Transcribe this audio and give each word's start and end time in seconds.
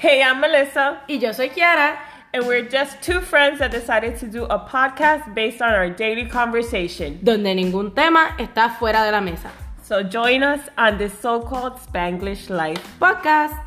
Hey, 0.00 0.22
I'm 0.22 0.40
Melissa, 0.40 1.02
Y 1.08 1.16
yo 1.18 1.32
soy 1.32 1.48
Kiara. 1.50 1.98
and 2.32 2.46
we're 2.46 2.62
just 2.62 3.02
two 3.02 3.20
friends 3.20 3.58
that 3.58 3.70
decided 3.70 4.16
to 4.20 4.26
do 4.26 4.44
a 4.44 4.58
podcast 4.58 5.34
based 5.34 5.60
on 5.60 5.74
our 5.74 5.90
daily 5.90 6.24
conversation. 6.24 7.18
donde 7.22 7.52
ningún 7.54 7.94
tema 7.94 8.34
está 8.38 8.70
fuera 8.78 9.04
de 9.04 9.12
la 9.12 9.20
mesa. 9.20 9.50
So 9.82 10.02
join 10.02 10.42
us 10.42 10.60
on 10.78 10.96
this 10.96 11.12
so 11.18 11.40
called 11.40 11.74
Spanglish 11.74 12.48
life. 12.48 12.80
Podcast. 12.98 13.60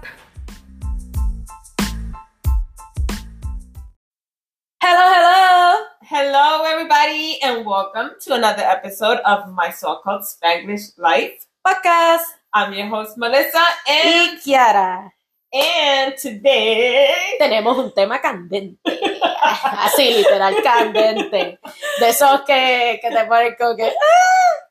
Hello, 4.82 5.06
hello. 5.14 5.86
Hello, 6.02 6.64
everybody, 6.66 7.40
and 7.44 7.64
welcome 7.64 8.12
to 8.22 8.34
another 8.34 8.64
episode 8.64 9.20
of 9.26 9.54
my 9.54 9.70
so 9.70 10.00
called 10.04 10.24
Spanglish 10.24 10.98
life. 10.98 11.46
Podcast. 11.64 12.26
I'm 12.54 12.74
your 12.74 12.88
host, 12.88 13.18
Melissa, 13.18 13.64
and, 13.88 14.34
Y 14.34 14.40
Kiara. 14.44 15.12
And 15.54 16.16
today. 16.18 17.14
Tenemos 17.40 17.78
un 17.78 17.94
tema 17.94 18.20
candente. 18.20 18.80
Así, 19.42 20.10
literal, 20.16 20.56
candente. 20.64 21.60
De 22.00 22.10
esos 22.10 22.42
que, 22.42 23.00
que 23.02 23.10
te 23.10 23.26
ponen 23.26 23.56
como 23.58 23.76
que. 23.76 23.92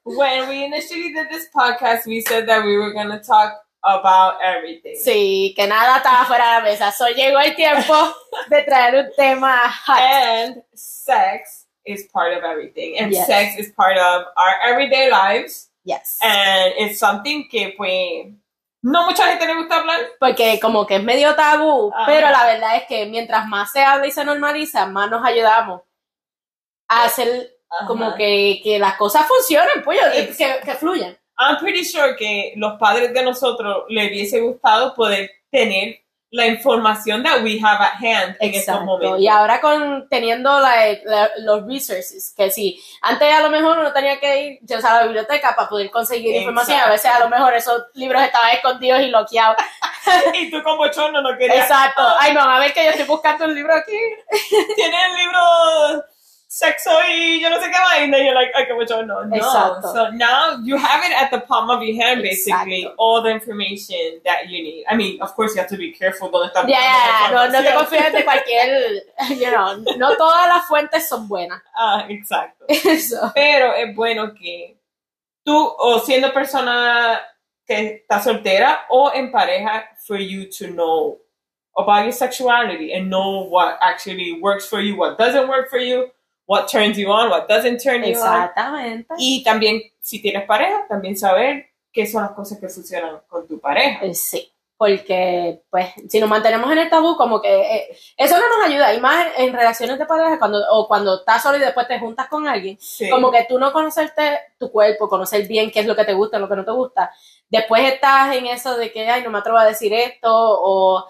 When 0.04 0.48
we 0.48 0.64
initially 0.64 1.12
did 1.14 1.28
this 1.30 1.48
podcast, 1.54 2.06
we 2.06 2.20
said 2.22 2.46
that 2.48 2.64
we 2.64 2.76
were 2.76 2.92
going 2.92 3.10
to 3.10 3.20
talk 3.20 3.54
about 3.84 4.34
everything. 4.42 4.96
Sí, 4.96 5.54
que 5.56 5.66
nada 5.66 5.98
estaba 5.98 6.24
fuera 6.26 6.44
de 6.44 6.58
la 6.58 6.60
mesa. 6.62 6.90
So 6.92 7.06
llegó 7.08 7.38
el 7.38 7.54
tiempo 7.54 7.94
de 8.50 8.62
traer 8.62 8.96
un 8.96 9.12
tema 9.16 9.68
hot. 9.68 10.00
And 10.00 10.62
sex 10.74 11.66
is 11.84 12.08
part 12.12 12.32
of 12.36 12.42
everything. 12.44 12.98
And 12.98 13.12
Yes. 13.12 13.26
sex 13.26 13.56
is 13.58 13.70
part 13.72 13.96
of 13.96 14.24
our 14.36 14.54
everyday 14.68 15.08
lives. 15.10 15.68
Yes. 15.84 16.18
And 16.22 16.72
it's 16.78 16.98
something 16.98 17.48
que, 17.48 17.74
pues, 17.76 18.32
no 18.82 19.06
mucha 19.06 19.28
gente 19.28 19.46
le 19.46 19.54
gusta 19.54 19.76
hablar. 19.76 20.00
Porque 20.18 20.58
como 20.60 20.86
que 20.86 20.96
es 20.96 21.02
medio 21.02 21.34
tabú, 21.34 21.92
Ajá. 21.94 22.06
pero 22.06 22.30
la 22.30 22.44
verdad 22.44 22.76
es 22.76 22.84
que 22.86 23.06
mientras 23.06 23.46
más 23.46 23.72
se 23.72 23.82
habla 23.82 24.06
y 24.06 24.10
se 24.10 24.24
normaliza, 24.24 24.86
más 24.86 25.10
nos 25.10 25.24
ayudamos 25.24 25.82
a 26.88 27.04
hacer 27.04 27.56
como 27.86 28.14
que, 28.14 28.60
que 28.62 28.78
las 28.78 28.96
cosas 28.96 29.26
funcionen, 29.26 29.82
pues, 29.82 29.98
que, 30.12 30.36
que, 30.36 30.60
que 30.62 30.74
fluyan. 30.74 31.16
I'm 31.38 31.58
pretty 31.58 31.84
sure 31.84 32.14
que 32.16 32.52
los 32.56 32.78
padres 32.78 33.14
de 33.14 33.22
nosotros 33.22 33.84
le 33.88 34.08
hubiese 34.08 34.40
gustado 34.40 34.94
poder 34.94 35.30
tener 35.50 36.01
la 36.32 36.46
información 36.46 37.22
that 37.22 37.42
we 37.42 37.60
have 37.62 37.78
at 37.78 37.92
hand 37.96 38.36
en 38.40 38.54
estos 38.54 38.62
Exacto. 38.62 38.84
momentos. 38.86 39.20
Y 39.20 39.28
ahora 39.28 39.60
con 39.60 40.08
teniendo 40.08 40.58
like, 40.60 41.02
la- 41.04 41.30
los 41.40 41.66
resources, 41.66 42.32
que 42.34 42.50
sí, 42.50 42.82
antes 43.02 43.32
a 43.32 43.40
lo 43.40 43.50
mejor 43.50 43.78
uno 43.78 43.92
tenía 43.92 44.18
que 44.18 44.42
ir 44.42 44.58
yo, 44.62 44.80
sé, 44.80 44.86
a 44.86 44.94
la 44.94 45.02
biblioteca 45.04 45.54
para 45.54 45.68
poder 45.68 45.90
conseguir 45.90 46.34
información, 46.34 46.80
a 46.80 46.88
veces 46.88 47.10
a 47.14 47.18
lo 47.20 47.28
mejor 47.28 47.54
esos 47.54 47.82
libros 47.94 48.22
estaban 48.22 48.50
escondidos 48.50 49.02
y 49.02 49.08
bloqueados. 49.10 49.56
y 50.34 50.50
tú 50.50 50.62
como 50.62 50.88
chorno 50.88 51.20
no 51.20 51.36
querías. 51.36 51.68
Exacto. 51.68 52.02
Ay, 52.18 52.32
no, 52.32 52.40
a 52.40 52.58
ver 52.58 52.72
que 52.72 52.82
yo 52.82 52.90
estoy 52.90 53.06
buscando 53.06 53.44
un 53.44 53.54
libro 53.54 53.74
aquí. 53.74 53.98
Tienes 54.74 55.00
el 55.10 55.16
libro 55.16 56.04
sexo 56.52 56.90
y 57.08 57.40
yo 57.40 57.48
no 57.48 57.56
sé 57.58 57.70
qué 57.70 57.78
más. 57.78 57.98
And 58.02 58.12
then 58.12 58.26
you're 58.26 58.34
like, 58.34 58.52
ay, 58.54 58.66
qué 58.66 58.74
bochorno. 58.74 59.24
No. 59.24 59.36
Exacto. 59.36 59.90
So 59.94 60.10
now 60.10 60.58
you 60.62 60.76
have 60.76 61.02
it 61.02 61.12
at 61.12 61.30
the 61.30 61.40
palm 61.40 61.70
of 61.70 61.82
your 61.82 61.96
hand, 61.96 62.20
basically, 62.22 62.84
Exacto. 62.84 62.94
all 62.98 63.22
the 63.22 63.30
information 63.30 64.20
that 64.26 64.50
you 64.50 64.62
need. 64.62 64.84
I 64.86 64.94
mean, 64.94 65.18
of 65.22 65.34
course, 65.34 65.54
you 65.54 65.62
have 65.62 65.70
to 65.70 65.78
be 65.78 65.92
careful 65.92 66.30
donde 66.30 66.52
estás 66.52 66.68
Ya, 66.68 66.78
ya, 66.78 67.30
buscando 67.30 67.36
la 67.36 67.46
no, 67.46 67.52
no 67.52 67.62
te 67.62 67.74
confíes 67.74 68.12
de 68.12 68.24
cualquier, 68.24 69.02
you 69.30 69.50
know, 69.50 69.76
no 69.96 70.14
todas 70.16 70.46
las 70.46 70.66
fuentes 70.66 71.08
son 71.08 71.26
buenas. 71.26 71.62
Ah, 71.74 72.04
exacto. 72.10 72.66
Eso. 72.68 73.32
Pero 73.34 73.72
es 73.72 73.96
bueno 73.96 74.34
que 74.34 74.76
tú, 75.42 75.56
o 75.56 76.00
siendo 76.00 76.34
persona 76.34 77.18
que 77.66 78.02
está 78.02 78.20
soltera 78.20 78.84
o 78.90 79.10
en 79.14 79.32
pareja, 79.32 79.88
for 80.06 80.18
you 80.18 80.50
to 80.50 80.66
know 80.68 81.18
about 81.78 82.04
your 82.04 82.12
sexuality 82.12 82.92
and 82.92 83.08
know 83.08 83.48
what 83.48 83.78
actually 83.80 84.38
works 84.38 84.66
for 84.68 84.82
you, 84.82 84.96
what 84.98 85.16
doesn't 85.16 85.48
work 85.48 85.70
for 85.70 85.78
you, 85.78 86.10
what 86.46 86.66
turns 86.70 86.96
you 86.98 87.10
on, 87.10 87.30
what 87.30 87.46
doesn't 87.48 87.82
turn 87.82 88.02
you 88.02 88.10
on. 88.10 88.12
Exactamente. 88.12 89.14
Y 89.18 89.42
también, 89.44 89.82
si 90.00 90.20
tienes 90.20 90.44
pareja, 90.46 90.86
también 90.88 91.16
saber 91.16 91.66
qué 91.92 92.06
son 92.06 92.22
las 92.22 92.32
cosas 92.32 92.58
que 92.58 92.68
funcionan 92.68 93.20
con 93.28 93.46
tu 93.46 93.60
pareja. 93.60 94.04
Eh, 94.04 94.14
Sí, 94.14 94.50
porque 94.76 95.62
pues 95.70 95.90
si 96.08 96.18
nos 96.18 96.28
mantenemos 96.28 96.68
en 96.72 96.78
el 96.78 96.90
tabú, 96.90 97.16
como 97.16 97.40
que 97.40 97.48
eh, 97.60 97.96
eso 98.16 98.36
no 98.36 98.58
nos 98.58 98.66
ayuda, 98.66 98.92
y 98.92 99.00
más 99.00 99.28
en, 99.36 99.44
en 99.48 99.52
relaciones 99.54 99.96
de 99.96 100.06
pareja, 100.06 100.40
cuando, 100.40 100.58
o 100.72 100.88
cuando 100.88 101.20
estás 101.20 101.40
solo 101.40 101.56
y 101.56 101.60
después 101.60 101.86
te 101.86 102.00
juntas 102.00 102.26
con 102.26 102.48
alguien, 102.48 102.76
Sí. 102.80 103.08
como 103.08 103.30
que 103.30 103.44
tú 103.48 103.60
no 103.60 103.72
conocerte 103.72 104.40
tu 104.58 104.72
cuerpo, 104.72 105.08
conocer 105.08 105.46
bien 105.46 105.70
qué 105.70 105.80
es 105.80 105.86
lo 105.86 105.94
que 105.94 106.04
te 106.04 106.14
gusta, 106.14 106.40
lo 106.40 106.48
que 106.48 106.56
no 106.56 106.64
te 106.64 106.72
gusta, 106.72 107.12
después 107.48 107.92
estás 107.92 108.34
en 108.34 108.46
eso 108.46 108.76
de 108.76 108.90
que, 108.90 109.08
ay, 109.08 109.22
no 109.22 109.30
me 109.30 109.38
atrevo 109.38 109.58
a 109.58 109.66
decir 109.66 109.92
esto, 109.94 110.28
o 110.32 111.06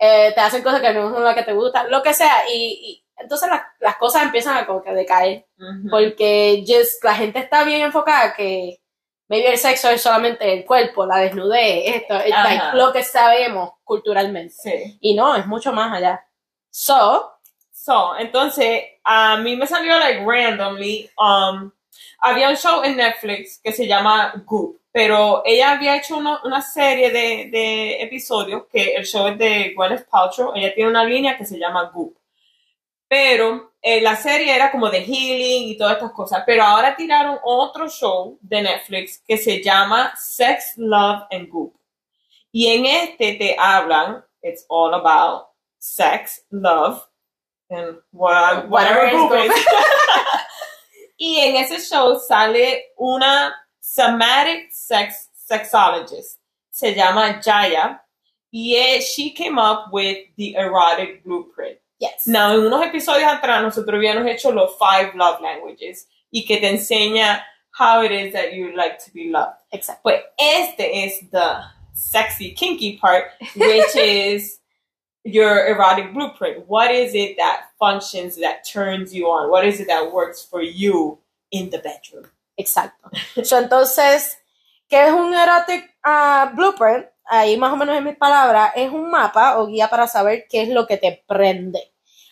eh, 0.00 0.32
te 0.34 0.40
hacen 0.40 0.62
cosas 0.62 0.80
que 0.80 0.92
no 0.92 1.12
son 1.14 1.22
las 1.22 1.34
que 1.36 1.42
te 1.44 1.52
gustan, 1.52 1.88
lo 1.90 2.02
que 2.02 2.12
sea, 2.12 2.42
y, 2.52 2.56
y 2.82 3.04
entonces 3.20 3.48
las, 3.48 3.62
las 3.80 3.96
cosas 3.96 4.22
empiezan 4.24 4.56
a 4.56 4.66
como 4.66 4.82
que 4.82 4.92
decaer. 4.92 5.46
Porque 5.90 6.64
just, 6.66 7.02
la 7.04 7.14
gente 7.14 7.38
está 7.38 7.64
bien 7.64 7.82
enfocada 7.82 8.34
que 8.34 8.80
maybe 9.28 9.50
el 9.52 9.58
sexo 9.58 9.90
es 9.90 10.00
solamente 10.02 10.52
el 10.52 10.64
cuerpo, 10.64 11.06
la 11.06 11.18
desnudez, 11.18 11.96
esto, 11.96 12.16
es 12.16 12.30
like, 12.30 12.64
lo 12.76 12.92
que 12.92 13.02
sabemos 13.04 13.70
culturalmente. 13.84 14.54
Sí. 14.54 14.98
Y 15.00 15.14
no, 15.14 15.36
es 15.36 15.46
mucho 15.46 15.72
más 15.72 15.92
allá. 15.96 16.24
So, 16.70 17.32
So, 17.72 18.14
entonces, 18.18 18.82
a 19.04 19.38
mí 19.38 19.56
me 19.56 19.66
salió 19.66 19.98
like 19.98 20.22
randomly, 20.26 21.08
um, 21.18 21.70
había 22.18 22.50
un 22.50 22.56
show 22.56 22.82
en 22.84 22.94
Netflix 22.96 23.58
que 23.62 23.72
se 23.72 23.86
llama 23.86 24.34
Goop, 24.44 24.76
pero 24.92 25.40
ella 25.46 25.70
había 25.72 25.96
hecho 25.96 26.18
uno- 26.18 26.40
una 26.44 26.60
serie 26.60 27.10
de, 27.10 27.48
de 27.50 28.02
episodios 28.02 28.64
que 28.70 28.94
el 28.96 29.06
show 29.06 29.28
es 29.28 29.38
de 29.38 29.72
Gwyneth 29.74 30.06
Paltrow, 30.10 30.52
ella 30.54 30.74
tiene 30.74 30.90
una 30.90 31.04
línea 31.04 31.38
que 31.38 31.46
se 31.46 31.56
llama 31.58 31.84
Goop, 31.94 32.14
pero 33.10 33.72
eh, 33.82 34.00
la 34.00 34.14
serie 34.14 34.54
era 34.54 34.70
como 34.70 34.88
de 34.88 35.00
healing 35.04 35.68
y 35.68 35.76
todas 35.76 35.94
estas 35.94 36.12
cosas, 36.12 36.44
pero 36.46 36.62
ahora 36.62 36.94
tiraron 36.94 37.40
otro 37.42 37.88
show 37.88 38.38
de 38.40 38.62
Netflix 38.62 39.20
que 39.26 39.36
se 39.36 39.60
llama 39.60 40.14
Sex, 40.16 40.74
Love 40.76 41.24
and 41.32 41.48
Goop. 41.48 41.74
Y 42.52 42.68
en 42.68 42.86
este 42.86 43.34
te 43.34 43.56
hablan, 43.58 44.24
it's 44.42 44.64
all 44.68 44.94
about 44.94 45.48
sex, 45.78 46.44
love, 46.50 47.02
and 47.68 47.98
what- 48.12 48.68
whatever 48.68 48.68
Whatever 48.68 49.06
is 49.08 49.12
Goop 49.12 49.30
Goop. 49.30 49.56
is. 49.56 49.66
y 51.16 51.38
en 51.40 51.56
ese 51.56 51.80
show 51.80 52.16
sale 52.20 52.92
una 52.96 53.52
somatic 53.80 54.70
sex 54.70 55.30
sexologist. 55.34 56.38
Se 56.70 56.94
llama 56.94 57.40
Jaya. 57.42 58.00
Y 58.52 58.76
eh, 58.76 59.00
she 59.00 59.32
came 59.34 59.58
up 59.58 59.92
with 59.92 60.28
the 60.36 60.54
erotic 60.56 61.24
blueprint. 61.24 61.79
Yes. 62.00 62.26
Now, 62.26 62.52
en 62.52 62.66
unos 62.66 62.84
episodios 62.84 63.30
atrás, 63.30 63.62
nosotros 63.62 63.94
habíamos 63.96 64.26
hecho 64.26 64.50
los 64.50 64.76
five 64.78 65.12
love 65.14 65.40
languages 65.40 66.08
y 66.30 66.44
que 66.44 66.56
te 66.56 66.68
enseña 66.68 67.44
how 67.72 68.02
it 68.02 68.10
is 68.10 68.32
that 68.32 68.52
you 68.52 68.74
like 68.76 68.98
to 68.98 69.12
be 69.12 69.30
loved. 69.30 69.58
Exacto. 69.72 70.02
Pues 70.02 70.22
este 70.38 71.04
es 71.04 71.30
the 71.30 71.62
sexy, 71.92 72.52
kinky 72.54 72.98
part, 72.98 73.26
which 73.56 73.94
is 73.96 74.58
your 75.24 75.66
erotic 75.66 76.12
blueprint. 76.12 76.66
What 76.68 76.90
is 76.90 77.14
it 77.14 77.36
that 77.36 77.66
functions, 77.78 78.36
that 78.36 78.64
turns 78.66 79.14
you 79.14 79.26
on? 79.26 79.50
What 79.50 79.64
is 79.66 79.80
it 79.80 79.86
that 79.88 80.12
works 80.12 80.42
for 80.42 80.62
you 80.62 81.18
in 81.50 81.70
the 81.70 81.78
bedroom? 81.78 82.30
Exacto. 82.58 83.10
So, 83.44 83.58
entonces, 83.58 84.36
¿qué 84.88 85.06
es 85.06 85.12
un 85.12 85.34
erotic 85.34 85.90
ah, 86.04 86.52
blueprint? 86.54 87.06
Ahí 87.32 87.56
más 87.56 87.72
o 87.72 87.76
menos 87.76 87.96
en 87.96 88.04
mis 88.04 88.16
palabras, 88.16 88.72
es 88.74 88.90
un 88.90 89.08
mapa 89.08 89.60
o 89.60 89.66
guía 89.68 89.88
para 89.88 90.08
saber 90.08 90.46
qué 90.48 90.62
es 90.62 90.68
lo 90.68 90.86
que 90.86 90.96
te 90.96 91.22
prende. 91.28 91.89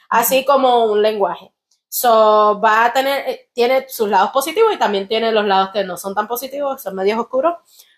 Así 0.08 0.44
como 0.44 0.86
un 0.86 1.02
lenguaje. 1.02 1.52
So, 1.88 2.60
va 2.62 2.84
a 2.84 2.92
tener, 2.92 3.28
eh, 3.28 3.48
tiene 3.52 3.88
sus 3.88 4.08
lados 4.08 4.30
positivos 4.30 4.72
y 4.74 4.78
también 4.78 5.08
tiene 5.08 5.32
los 5.32 5.46
lados 5.46 5.70
que 5.72 5.84
no 5.84 5.96
son 5.96 6.14
tan 6.14 6.28
positivos, 6.28 6.82
son 6.82 6.94
medios 6.94 7.18
oscuros, 7.18 7.54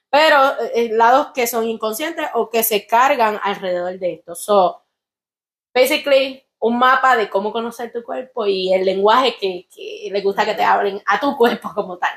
pero 0.09 0.61
eh, 0.61 0.73
eh, 0.75 0.89
lados 0.93 1.29
que 1.35 1.47
son 1.47 1.65
inconscientes 1.69 2.29
o 2.35 2.49
que 2.49 2.63
se 2.63 2.87
cargan 2.87 3.41
alrededor 3.43 3.99
de 3.99 4.15
esto. 4.15 4.35
So, 4.37 4.85
basically, 5.75 6.45
un 6.61 6.79
mapa 6.79 7.17
de 7.17 7.29
cómo 7.29 7.53
conocer 7.53 7.93
tu 7.93 8.03
cuerpo 8.05 8.47
y 8.47 8.73
el 8.73 8.85
lenguaje 8.85 9.37
que, 9.41 9.67
que 9.75 10.09
le 10.13 10.21
gusta 10.21 10.45
que 10.45 10.55
te 10.55 10.63
hablen 10.63 11.03
a 11.07 11.19
tu 11.19 11.37
cuerpo 11.39 11.73
como 11.75 11.99
tal. 11.99 12.11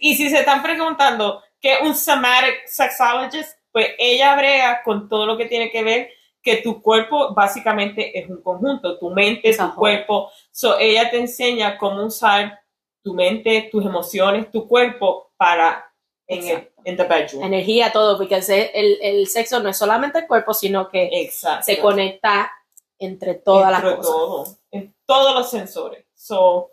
Y 0.00 0.16
si 0.16 0.28
se 0.30 0.40
están 0.40 0.62
preguntando 0.62 1.42
qué 1.60 1.74
es 1.74 1.82
un 1.82 1.94
somatic 1.94 2.66
sexologist, 2.66 3.58
pues 3.70 3.88
ella 3.98 4.34
brega 4.36 4.82
con 4.82 5.08
todo 5.08 5.26
lo 5.26 5.36
que 5.36 5.46
tiene 5.46 5.70
que 5.70 5.82
ver 5.82 6.10
que 6.44 6.58
tu 6.58 6.82
cuerpo 6.82 7.32
básicamente 7.34 8.16
es 8.18 8.28
un 8.28 8.42
conjunto, 8.42 8.98
tu 8.98 9.10
mente, 9.10 9.56
tu 9.56 9.74
cuerpo. 9.74 10.30
So 10.52 10.78
ella 10.78 11.10
te 11.10 11.18
enseña 11.18 11.78
cómo 11.78 12.04
usar 12.04 12.60
tu 13.02 13.14
mente, 13.14 13.70
tus 13.72 13.84
emociones, 13.84 14.50
tu 14.50 14.68
cuerpo 14.68 15.32
para 15.38 15.90
en 16.26 16.48
el 16.48 16.70
in 16.84 16.96
the 16.96 17.04
bedroom. 17.04 17.42
Energía, 17.44 17.90
todo, 17.90 18.18
porque 18.18 18.36
el, 18.36 18.70
el, 18.74 18.98
el 19.00 19.26
sexo 19.26 19.60
no 19.60 19.70
es 19.70 19.78
solamente 19.78 20.18
el 20.18 20.26
cuerpo, 20.26 20.52
sino 20.52 20.88
que 20.90 21.08
Exacto. 21.12 21.64
se 21.64 21.78
conecta 21.78 22.52
entre 22.98 23.34
todas 23.34 23.70
las 23.70 23.82
cosas. 23.82 24.02
todo, 24.02 24.46
en 24.70 24.94
todos 25.06 25.34
los 25.34 25.50
sensores. 25.50 26.04
So, 26.14 26.70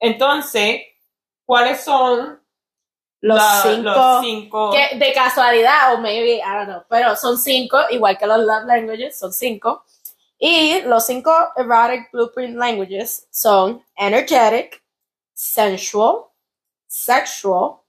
entonces, 0.00 0.82
¿cuáles 1.44 1.82
son 1.82 2.41
los 3.22 3.36
la- 3.38 3.62
cinco, 3.62 3.90
los 3.90 4.20
cinco. 4.20 4.70
que 4.72 4.98
de 4.98 5.12
casualidad, 5.12 5.94
o 5.94 5.98
maybe, 5.98 6.36
I 6.36 6.42
don't 6.42 6.66
know, 6.68 6.84
pero 6.88 7.16
son 7.16 7.38
cinco, 7.38 7.78
igual 7.90 8.18
que 8.18 8.26
los 8.26 8.38
love 8.40 8.66
languages, 8.66 9.18
son 9.18 9.32
cinco. 9.32 9.84
Y 10.38 10.82
los 10.82 11.06
cinco 11.06 11.32
erotic 11.56 12.10
blueprint 12.12 12.56
languages 12.56 13.28
son 13.30 13.82
energetic, 13.96 14.82
sensual, 15.34 16.32
sexual, 16.88 17.84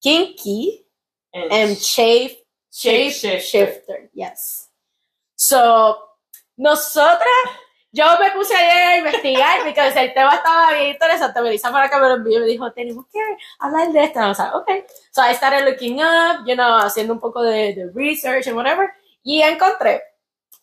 kinky, 0.00 0.84
and 1.32 1.52
and 1.52 1.76
shape, 1.78 2.44
shape 2.72 3.12
Shape 3.12 3.40
shifter. 3.40 4.10
Yes. 4.14 4.68
So, 5.36 5.96
nosotras, 6.56 7.24
yo 7.94 8.04
me 8.18 8.32
puse 8.32 8.56
a 8.56 8.98
investigar 8.98 9.62
porque 9.62 9.80
el 9.80 10.12
tema 10.14 10.34
estaba 10.34 10.72
bien 10.72 10.88
interesante. 10.90 11.40
Melissa 11.40 11.70
para 11.70 11.88
que 11.88 11.96
me 11.96 12.08
lo 12.08 12.14
envió 12.16 12.38
y 12.38 12.40
me 12.40 12.46
dijo, 12.46 12.72
tenemos 12.72 13.06
que 13.06 13.20
hablar 13.60 13.92
de 13.92 14.02
esto. 14.02 14.18
Was 14.18 14.38
like, 14.40 14.54
okay. 14.56 14.84
So 15.12 15.22
I 15.22 15.32
started 15.32 15.64
looking 15.64 16.00
up, 16.00 16.44
you 16.44 16.56
know, 16.56 16.76
haciendo 16.78 17.12
un 17.12 17.20
poco 17.20 17.40
de, 17.42 17.72
de 17.72 17.92
research 17.94 18.48
and 18.48 18.56
whatever. 18.56 18.92
Y 19.22 19.42
encontré 19.42 20.02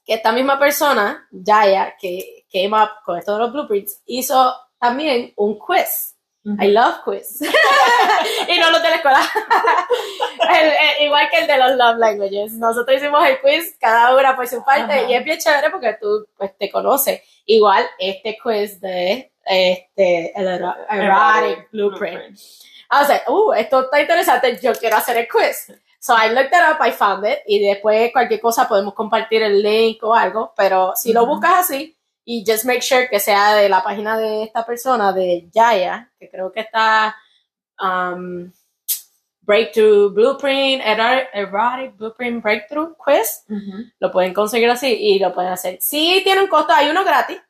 que 0.06 0.16
esta 0.16 0.34
misma 0.34 0.60
persona, 0.60 1.26
Jaya, 1.32 1.96
que 1.98 2.46
came 2.52 2.76
up 2.76 2.90
con 3.06 3.18
esto 3.18 3.34
de 3.34 3.40
los 3.40 3.54
blueprints, 3.54 4.02
hizo 4.06 4.54
también 4.78 5.32
un 5.38 5.58
quiz. 5.58 6.11
I 6.44 6.68
love 6.70 7.02
quiz. 7.06 7.40
y 8.48 8.60
no 8.60 8.72
los 8.72 8.82
de 8.82 8.90
la 8.90 8.96
escuela. 8.96 9.22
El- 10.60 10.68
el- 10.68 11.06
igual 11.06 11.30
que 11.30 11.38
el 11.40 11.48
de 11.48 11.58
los 11.58 11.72
love 11.76 11.98
languages. 11.98 12.54
Nosotros 12.54 12.98
hicimos 12.98 13.24
el 13.28 13.40
quiz, 13.42 13.76
cada 13.80 14.16
una 14.16 14.36
por 14.36 14.48
su 14.48 14.64
parte, 14.64 14.94
Ajá. 14.94 15.04
y 15.10 15.14
es 15.14 15.24
bien 15.24 15.38
chévere 15.38 15.70
porque 15.70 15.98
tú 16.02 16.28
pues, 16.38 16.58
te 16.58 16.70
conoces. 16.72 17.22
Igual 17.46 17.86
este 18.00 18.38
quiz 18.42 18.80
de 18.82 19.32
este, 19.46 20.34
el 20.40 20.48
ero- 20.48 20.76
erotic 20.90 21.70
blueprint. 21.72 22.38
I 22.94 23.00
was 23.02 23.10
like, 23.10 23.24
uh, 23.30 23.54
esto 23.54 23.82
está 23.84 24.02
interesante, 24.02 24.60
yo 24.62 24.74
quiero 24.74 24.98
hacer 24.98 25.18
el 25.18 25.28
quiz. 25.28 25.72
So 26.00 26.14
I 26.18 26.30
looked 26.30 26.52
it 26.52 26.62
up, 26.68 26.78
I 26.86 26.92
found 26.92 27.26
it, 27.26 27.40
y 27.46 27.60
después 27.66 28.12
cualquier 28.12 28.42
cosa 28.42 28.68
podemos 28.68 28.94
compartir 28.96 29.44
el 29.44 29.62
link 29.62 30.04
o 30.04 30.14
algo, 30.16 30.54
pero 30.58 30.94
si 30.96 31.14
lo 31.14 31.26
buscas 31.28 31.60
así, 31.60 31.96
y 32.24 32.44
just 32.46 32.66
make 32.66 32.82
sure 32.82 33.10
que 33.10 33.20
sea 33.20 33.56
de 33.56 33.70
la 33.70 33.84
página 33.84 34.18
de 34.18 34.44
esta 34.44 34.66
persona, 34.66 35.12
de 35.12 35.50
Jaya, 35.54 36.12
que 36.20 36.30
creo 36.30 36.52
que 36.52 36.62
está 36.62 37.16
um, 37.82 38.52
Breakthrough 39.42 40.14
Blueprint, 40.14 40.84
Erotic, 40.86 41.98
Blueprint 41.98 42.44
Breakthrough 42.44 42.96
Quiz, 42.96 43.44
Ujú. 43.50 43.92
lo 44.00 44.12
pueden 44.12 44.34
conseguir 44.34 44.70
así 44.70 44.88
y 44.88 45.20
lo 45.20 45.34
pueden 45.34 45.52
hacer. 45.52 45.78
Sí 45.82 46.22
tiene 46.24 46.42
un 46.42 46.48
costo, 46.48 46.74
hay 46.74 46.90
uno 46.90 47.04
gratis, 47.04 47.42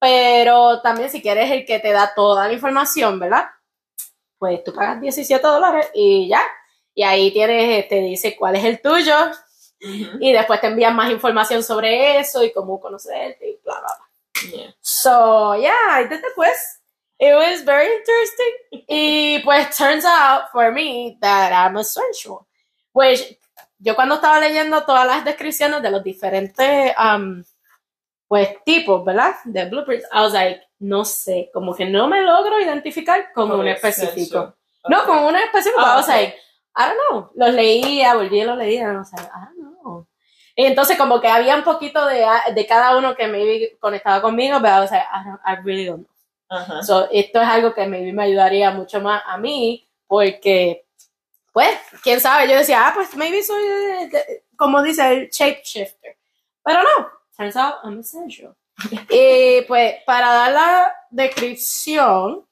pero 0.00 0.80
también 0.80 1.10
si 1.10 1.20
quieres 1.20 1.50
el 1.50 1.66
que 1.66 1.78
te 1.80 1.92
da 1.92 2.12
toda 2.14 2.46
la 2.48 2.54
información, 2.54 3.18
¿verdad? 3.18 3.44
Pues 4.38 4.64
tú 4.64 4.72
pagas 4.72 5.00
17 5.00 5.46
dólares 5.46 5.90
y 5.94 6.28
ya. 6.28 6.42
Y 6.94 7.02
ahí 7.02 7.30
tienes, 7.30 7.88
te 7.88 7.96
dice 8.00 8.34
cuál 8.36 8.56
es 8.56 8.64
el 8.64 8.80
tuyo 8.80 9.14
Y 9.80 10.32
después 10.32 10.60
te 10.60 10.66
envían 10.66 10.96
más 10.96 11.10
información 11.10 11.62
sobre 11.62 12.18
eso 12.18 12.42
y 12.44 12.52
cómo 12.52 12.80
conocerte 12.80 13.48
y 13.48 13.60
bla, 13.64 13.80
bla, 13.80 13.94
bla. 13.96 14.50
Yeah. 14.50 14.74
So, 14.80 15.56
yeah, 15.56 15.72
I 15.90 16.04
did 16.04 16.20
the 16.20 16.32
quiz. 16.34 16.80
It 17.18 17.34
was 17.34 17.64
very 17.64 17.86
interesting. 17.86 18.84
y 18.88 19.40
pues 19.44 19.76
turns 19.76 20.04
out 20.04 20.50
for 20.52 20.72
me 20.72 21.18
that 21.20 21.52
I'm 21.52 21.76
a 21.76 21.84
sensual. 21.84 22.46
Which 22.92 23.38
yo 23.78 23.94
cuando 23.94 24.16
estaba 24.16 24.40
leyendo 24.40 24.84
todas 24.84 25.06
las 25.06 25.24
descripciones 25.24 25.82
de 25.82 25.90
los 25.90 26.02
diferentes 26.02 26.94
um, 26.98 27.42
pues 28.28 28.62
tipos, 28.64 29.04
¿verdad? 29.04 29.34
De 29.44 29.64
blueprints, 29.64 30.06
I 30.12 30.20
was 30.20 30.32
like, 30.32 30.60
no 30.80 31.04
sé, 31.04 31.50
como 31.52 31.74
que 31.74 31.86
no 31.86 32.08
me 32.08 32.20
logro 32.20 32.60
identificar 32.60 33.32
con 33.32 33.50
un 33.50 33.66
específico. 33.66 34.54
No, 34.88 35.04
con 35.04 35.18
un 35.24 35.36
específico. 35.36 35.80
Ah, 35.80 35.94
I 35.94 35.96
was 35.96 36.08
ok. 36.08 36.14
like, 36.14 36.36
I 36.76 36.88
don't 36.88 36.98
know. 37.10 37.30
Los 37.34 37.54
leía, 37.54 38.14
volví 38.14 38.40
y 38.40 38.44
los 38.44 38.56
leía, 38.56 38.92
no 38.92 39.04
sé, 39.04 39.16
I 39.16 39.20
don't 39.20 39.56
know. 39.56 39.57
Y 40.60 40.64
entonces 40.64 40.98
como 40.98 41.20
que 41.20 41.28
había 41.28 41.54
un 41.54 41.62
poquito 41.62 42.04
de, 42.06 42.26
de 42.52 42.66
cada 42.66 42.96
uno 42.98 43.14
que 43.14 43.28
maybe 43.28 43.76
conectaba 43.78 44.20
conmigo, 44.20 44.58
pero 44.60 44.78
I 44.78 44.80
was 44.80 44.90
like, 44.90 45.04
I, 45.06 45.24
don't, 45.24 45.40
I 45.46 45.54
really 45.64 45.86
don't 45.86 46.04
know. 46.04 46.10
Ajá. 46.48 46.82
So, 46.82 47.08
esto 47.12 47.40
es 47.40 47.46
algo 47.48 47.72
que 47.72 47.86
maybe 47.86 48.12
me 48.12 48.24
ayudaría 48.24 48.72
mucho 48.72 49.00
más 49.00 49.22
a 49.24 49.38
mí, 49.38 49.88
porque, 50.08 50.84
pues, 51.52 51.78
quién 52.02 52.20
sabe, 52.20 52.48
yo 52.50 52.56
decía, 52.56 52.88
ah, 52.88 52.92
pues 52.92 53.14
maybe 53.14 53.40
soy, 53.40 53.62
de- 53.62 54.08
de- 54.08 54.44
como 54.56 54.82
dice, 54.82 55.08
el 55.08 55.28
shapeshifter. 55.30 56.16
Pero 56.64 56.82
no, 56.82 57.08
turns 57.36 57.54
out 57.54 57.76
I'm 57.84 58.00
essential. 58.00 58.56
y 59.10 59.60
pues, 59.68 60.02
para 60.06 60.32
dar 60.32 60.52
la 60.52 60.92
descripción 61.10 62.44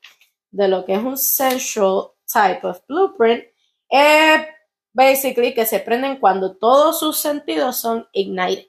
de 0.53 0.69
lo 0.69 0.85
que 0.85 0.93
es 0.95 1.01
un 1.03 1.19
sensual 1.19 2.13
type 2.33 2.65
of 2.65 2.79
blueprint, 2.87 3.45
es 3.89 4.47
basically 4.97 5.53
que 5.53 5.67
se 5.67 5.81
prenden 5.81 6.17
cuando 6.17 6.57
todos 6.57 6.99
sus 6.99 7.19
sentidos 7.19 7.77
son 7.77 8.09
ignited. 8.13 8.67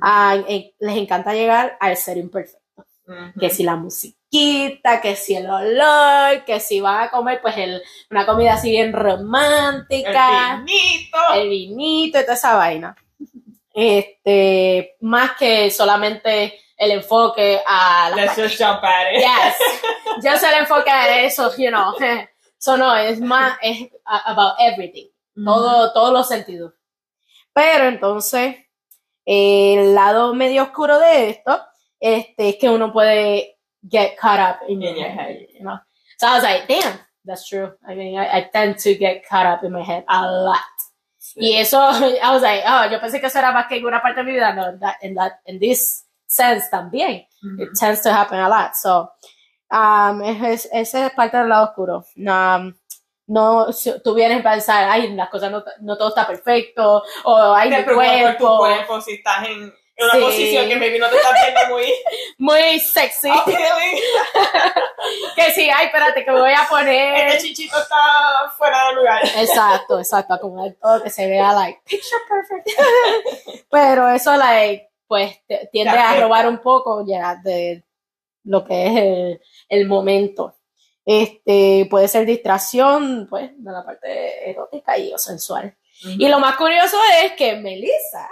Ah, 0.00 0.36
eh, 0.48 0.72
les 0.78 0.96
encanta 0.96 1.34
llegar 1.34 1.76
al 1.80 1.96
ser 1.96 2.16
imperfecto 2.16 2.60
que 3.38 3.50
si 3.50 3.62
la 3.64 3.76
musiquita, 3.76 5.00
que 5.00 5.16
si 5.16 5.34
el 5.34 5.50
olor, 5.50 6.44
que 6.44 6.60
si 6.60 6.80
van 6.80 7.04
a 7.04 7.10
comer 7.10 7.40
pues 7.40 7.56
el, 7.56 7.82
una 8.10 8.26
comida 8.26 8.54
así 8.54 8.70
bien 8.70 8.92
romántica, 8.92 10.58
El 10.58 10.64
pinito. 10.64 11.18
el 11.34 11.48
vinito 11.48 12.20
y 12.20 12.22
toda 12.22 12.34
esa 12.34 12.54
vaina. 12.54 12.96
Este, 13.74 14.96
más 15.00 15.32
que 15.32 15.70
solamente 15.70 16.60
el 16.76 16.92
enfoque 16.92 17.60
a 17.66 18.10
la 18.10 18.16
Let's 18.16 18.36
just 18.36 18.58
jump 18.58 18.82
at 18.84 19.12
it. 19.12 19.20
Yes. 19.20 20.42
Le 20.42 20.58
enfoque 20.58 20.90
a 20.90 21.22
eso, 21.22 21.50
you 21.56 21.70
know. 21.70 21.94
Eso 22.60 22.76
no, 22.76 22.94
es 22.94 23.18
más, 23.20 23.56
es 23.62 23.88
about 24.04 24.54
everything. 24.58 25.09
Todo, 25.44 25.92
todos 25.92 26.12
los 26.12 26.28
sentidos. 26.28 26.72
Pero 27.52 27.84
entonces, 27.86 28.56
el 29.24 29.94
lado 29.94 30.34
medio 30.34 30.62
oscuro 30.64 30.98
de 30.98 31.30
esto, 31.30 31.60
este, 31.98 32.50
es 32.50 32.56
que 32.56 32.68
uno 32.70 32.92
puede 32.92 33.58
get 33.88 34.16
caught 34.18 34.38
up 34.40 34.68
in 34.68 34.80
your 34.80 34.94
head, 34.94 35.46
you 35.54 35.60
know. 35.60 35.78
So 36.18 36.26
I 36.26 36.34
was 36.34 36.42
like, 36.42 36.66
damn, 36.68 36.98
that's 37.24 37.46
true. 37.48 37.72
I 37.86 37.94
mean, 37.94 38.18
I, 38.18 38.38
I 38.38 38.50
tend 38.52 38.78
to 38.78 38.94
get 38.94 39.22
caught 39.28 39.46
up 39.46 39.64
in 39.64 39.72
my 39.72 39.82
head 39.82 40.04
a 40.08 40.26
lot. 40.30 40.58
Y 41.36 41.52
eso, 41.56 41.78
I 42.22 42.32
was 42.32 42.42
like, 42.42 42.62
oh, 42.66 42.90
yo 42.90 42.98
pensé 43.00 43.20
que 43.20 43.26
eso 43.28 43.38
era 43.38 43.52
más 43.52 43.66
que 43.68 43.76
en 43.76 43.84
una 43.86 44.00
parte 44.02 44.20
de 44.20 44.24
mi 44.24 44.32
vida. 44.32 44.52
No, 44.54 44.76
that, 44.78 44.96
in, 45.02 45.14
that, 45.14 45.40
in 45.46 45.58
this 45.58 46.04
sense 46.26 46.68
también. 46.70 47.26
It 47.58 47.70
tends 47.78 48.02
to 48.02 48.12
happen 48.12 48.38
a 48.38 48.48
lot. 48.48 48.74
So, 48.76 49.10
um, 49.70 50.22
es- 50.22 50.66
es- 50.66 50.68
ese 50.72 51.06
es 51.06 51.12
parte 51.14 51.36
del 51.38 51.48
lado 51.48 51.66
oscuro. 51.66 52.04
Um, 52.16 52.74
no, 53.30 53.72
si 53.72 53.92
tú 54.02 54.12
vienes 54.12 54.40
a 54.40 54.50
pensar, 54.50 54.88
ay, 54.90 55.14
las 55.14 55.28
cosas 55.28 55.52
no, 55.52 55.62
no 55.82 55.96
todo 55.96 56.08
está 56.08 56.26
perfecto, 56.26 57.04
o 57.22 57.54
ay, 57.54 57.70
mi 57.70 57.76
por 57.76 57.84
tu 57.86 57.94
cuerpo, 57.94 58.58
cuerpo 58.58 59.00
si 59.00 59.12
estás 59.14 59.46
en, 59.46 59.72
una 60.02 60.12
Sí. 60.14 60.20
posición 60.20 60.66
que 60.68 60.76
maybe 60.76 60.98
no 60.98 61.08
te 61.10 61.16
estás 61.16 61.32
viendo 61.44 61.74
muy 61.76 61.92
muy 62.38 62.80
sexy, 62.80 63.28
que 65.36 65.52
sí, 65.52 65.70
ay, 65.70 65.86
espérate, 65.86 66.24
que 66.24 66.30
me 66.32 66.40
voy 66.40 66.52
a 66.52 66.66
poner. 66.68 67.28
Este 67.28 67.48
chichito 67.48 67.78
está 67.78 67.96
fuera 68.58 68.88
de 68.88 68.94
lugar. 68.94 69.22
Exacto, 69.24 69.98
exacto, 69.98 70.34
acomodar 70.34 70.74
todo 70.82 71.02
que 71.02 71.10
se 71.10 71.28
vea, 71.28 71.52
like, 71.52 71.80
picture 71.84 72.22
perfect. 72.28 72.68
Pero 73.70 74.08
eso, 74.08 74.36
like, 74.36 74.90
pues, 75.06 75.38
tiende 75.70 75.92
Te 75.92 75.98
a 75.98 76.20
robar 76.20 76.48
un 76.48 76.58
poco 76.58 77.04
ya 77.06 77.36
de 77.36 77.84
lo 78.44 78.64
que 78.64 78.86
es 78.86 78.96
el, 78.96 79.40
el 79.68 79.86
momento. 79.86 80.56
Este, 81.04 81.86
puede 81.90 82.08
ser 82.08 82.26
distracción, 82.26 83.26
pues, 83.28 83.50
de 83.56 83.72
la 83.72 83.84
parte 83.84 84.50
erótica 84.50 84.98
y 84.98 85.12
o 85.12 85.18
sensual. 85.18 85.76
Y 86.02 86.28
lo 86.28 86.38
más 86.38 86.56
curioso 86.56 86.96
es 87.22 87.32
que 87.32 87.56
Melissa 87.56 88.28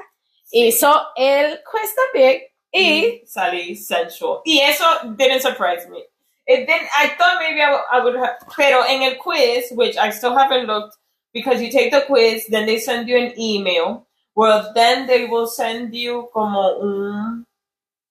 hizo 0.51 1.09
el 1.17 1.61
quiz 1.63 1.95
también 1.95 2.43
y 2.73 3.23
salí 3.27 3.77
sensual. 3.77 4.41
Y 4.45 4.61
eso 4.61 4.85
didn't 5.17 5.43
surprise 5.43 5.89
me. 5.89 5.99
It 6.47 6.67
didn't, 6.67 6.89
I 6.97 7.09
thought 7.19 7.39
maybe 7.41 7.61
I, 7.61 7.79
I 7.93 8.01
would 8.03 8.17
have, 8.17 8.39
pero 8.57 8.85
en 8.87 9.03
el 9.03 9.19
quiz, 9.19 9.71
which 9.73 9.99
I 9.99 10.11
still 10.11 10.35
haven't 10.35 10.67
looked, 10.67 10.97
because 11.35 11.61
you 11.61 11.71
take 11.71 11.91
the 11.91 12.07
quiz, 12.07 12.47
then 12.49 12.65
they 12.65 12.79
send 12.79 13.07
you 13.07 13.19
an 13.19 13.39
email, 13.39 14.07
well, 14.35 14.73
then 14.75 15.07
they 15.07 15.27
will 15.27 15.47
send 15.47 15.95
you 15.95 16.31
como 16.33 16.79
un, 16.81 17.45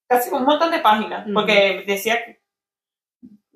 casi 0.08 0.30
un 0.30 0.46
montón 0.46 0.70
de 0.70 0.80
páginas, 0.80 1.26
porque 1.34 1.84
decía 1.88 2.24
que 2.24 2.37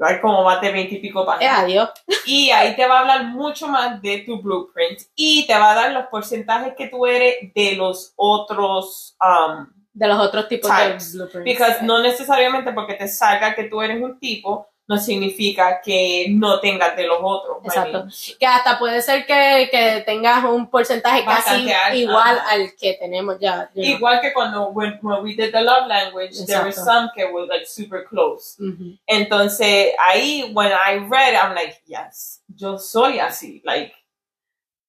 hay 0.06 0.20
como 0.20 0.44
más 0.44 0.60
de 0.62 0.72
20 0.72 0.96
y 0.96 1.00
pico 1.00 1.24
eh, 1.24 1.26
páginas. 1.26 1.60
adiós. 1.60 1.90
Y 2.26 2.50
ahí 2.50 2.76
te 2.76 2.88
va 2.88 2.98
a 2.98 3.00
hablar 3.02 3.26
mucho 3.26 3.68
más 3.68 4.02
de 4.02 4.20
tu 4.20 4.42
blueprint 4.42 5.00
y 5.16 5.46
te 5.46 5.54
va 5.54 5.72
a 5.72 5.76
dar 5.76 5.92
los 5.92 6.06
porcentajes 6.08 6.74
que 6.76 6.88
tú 6.88 7.06
eres 7.06 7.36
de 7.54 7.76
los 7.76 8.14
otros, 8.16 9.16
um, 9.22 9.68
De 9.94 10.08
los 10.08 10.20
otros 10.20 10.48
tipos 10.48 10.72
Types. 10.72 11.12
de 11.12 11.18
blueprints. 11.18 11.46
Because 11.46 11.84
no 11.84 12.00
necesariamente 12.02 12.72
porque 12.74 12.94
te 12.96 13.08
salga 13.08 13.54
que 13.54 13.66
tú 13.66 13.82
eres 13.82 14.02
un 14.02 14.18
tipo, 14.20 14.71
no 14.88 14.98
significa 14.98 15.80
que 15.82 16.28
no 16.32 16.60
tengas 16.60 16.98
de 16.98 17.06
los 17.08 17.20
otros. 17.22 17.60
I 17.64 17.68
Exacto. 17.68 18.00
mean, 18.00 18.12
Que 18.40 18.46
hasta 18.46 18.78
puede 18.78 19.02
ser 19.02 19.26
que, 19.26 19.70
que 19.72 20.04
tengas 20.06 20.44
un 20.44 20.70
porcentaje 20.70 21.24
casi 21.24 21.50
Bastante 21.50 21.74
alto, 21.74 21.98
igual 21.98 22.40
al 22.50 22.76
que 22.76 22.94
tenemos 22.96 23.40
ya. 23.40 23.70
you 23.74 23.84
know. 23.84 23.96
Igual 23.96 24.22
que 24.22 24.34
cuando 24.34 24.70
when, 24.72 25.00
when 25.02 25.24
we 25.24 25.34
did 25.36 25.54
the 25.54 25.62
love 25.62 25.88
language, 25.88 26.46
there 26.46 26.60
were 26.60 26.70
Exacto. 26.72 26.84
some 26.86 27.10
que 27.16 27.26
were 27.32 27.46
like 27.48 27.66
super 27.66 28.04
close. 28.06 28.58
Ujú. 28.60 28.98
Entonces, 29.08 29.94
ahí, 29.98 30.52
when 30.54 30.72
I 30.74 30.98
read, 31.10 31.36
I'm 31.36 31.56
like, 31.56 31.78
yes, 31.86 32.42
yo 32.54 32.78
soy 32.78 33.20
así. 33.20 33.62
Like, 33.64 33.94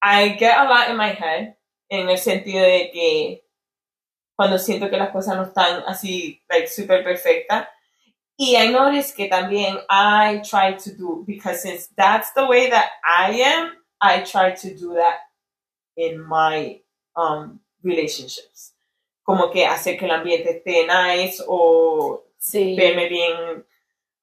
I 0.02 0.30
get 0.36 0.56
a 0.56 0.64
lot 0.64 0.90
in 0.90 0.96
my 0.96 1.10
head, 1.12 1.54
en 1.88 2.08
el 2.08 2.18
sentido 2.18 2.64
de 2.64 2.90
que 2.92 3.44
cuando 4.34 4.58
siento 4.58 4.90
que 4.90 4.96
las 4.96 5.10
cosas 5.10 5.36
no 5.36 5.44
están 5.44 5.84
así, 5.86 6.42
like, 6.48 6.66
super 6.66 7.04
perfectas. 7.04 7.68
Y 8.38 8.56
I 8.56 8.68
noticed 8.72 9.14
que 9.16 9.28
también 9.28 9.78
I 9.90 10.40
try 10.44 10.72
to 10.72 10.92
do, 10.96 11.24
because 11.26 11.62
since 11.62 11.88
that's 11.96 12.32
the 12.32 12.46
way 12.46 12.70
that 12.70 12.90
I 13.04 13.30
am, 13.32 13.72
I 14.00 14.22
try 14.22 14.52
to 14.52 14.74
do 14.74 14.94
that 14.94 15.18
in 15.96 16.20
my 16.26 16.80
um, 17.14 17.60
relationships. 17.82 18.72
Como 19.24 19.50
que 19.50 19.64
hacer 19.66 19.96
que 19.98 20.06
el 20.06 20.10
ambiente 20.14 20.50
esté 20.64 20.86
nice 20.86 21.40
o 21.46 22.22
Sí. 22.40 22.74
verme 22.76 23.08
bien 23.08 23.64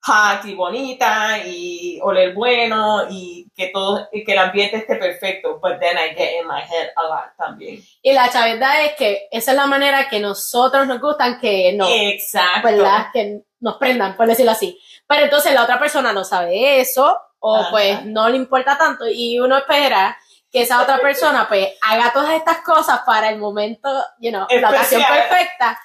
hot 0.01 0.45
y 0.45 0.55
bonita 0.55 1.39
y 1.45 1.99
oler 2.01 2.33
bueno 2.33 3.05
y 3.09 3.47
que 3.55 3.67
todo 3.67 4.07
y 4.13 4.23
que 4.23 4.31
el 4.31 4.39
ambiente 4.39 4.77
esté 4.77 4.95
perfecto 4.95 5.59
but 5.61 5.79
then 5.79 5.97
I 5.97 6.15
get 6.15 6.39
in 6.39 6.47
my 6.47 6.61
head 6.61 6.89
a 6.95 7.03
lot 7.03 7.35
también 7.37 7.83
Y 8.01 8.13
la 8.13 8.29
chavedad 8.31 8.85
es 8.85 8.93
que 8.93 9.27
esa 9.31 9.51
es 9.51 9.57
la 9.57 9.67
manera 9.67 10.07
que 10.07 10.19
nosotros 10.19 10.87
nos 10.87 11.01
gustan 11.01 11.39
que 11.39 11.73
no, 11.73 11.85
exacto 11.89 12.67
¿verdad? 12.69 13.07
Que 13.11 13.41
nos 13.59 13.75
prendan, 13.75 14.15
por 14.15 14.25
decirlo 14.27 14.53
así. 14.53 14.79
Pero 15.05 15.23
entonces 15.25 15.53
la 15.53 15.63
otra 15.63 15.77
persona 15.79 16.13
no 16.13 16.23
sabe 16.23 16.79
eso 16.79 17.19
o 17.39 17.57
Ajá. 17.57 17.69
pues 17.71 18.05
no 18.05 18.29
le 18.29 18.37
importa 18.37 18.77
tanto 18.77 19.05
y 19.07 19.39
uno 19.39 19.57
espera 19.57 20.17
que 20.51 20.61
esa 20.61 20.81
otra 20.81 20.97
persona 20.99 21.47
pues 21.47 21.67
haga 21.81 22.11
todas 22.11 22.31
estas 22.35 22.61
cosas 22.61 23.01
para 23.05 23.29
el 23.29 23.37
momento, 23.37 23.89
you 24.19 24.31
know, 24.31 24.47
la 24.49 24.69
ocasión 24.69 25.01
Especial. 25.01 25.27
perfecta, 25.29 25.79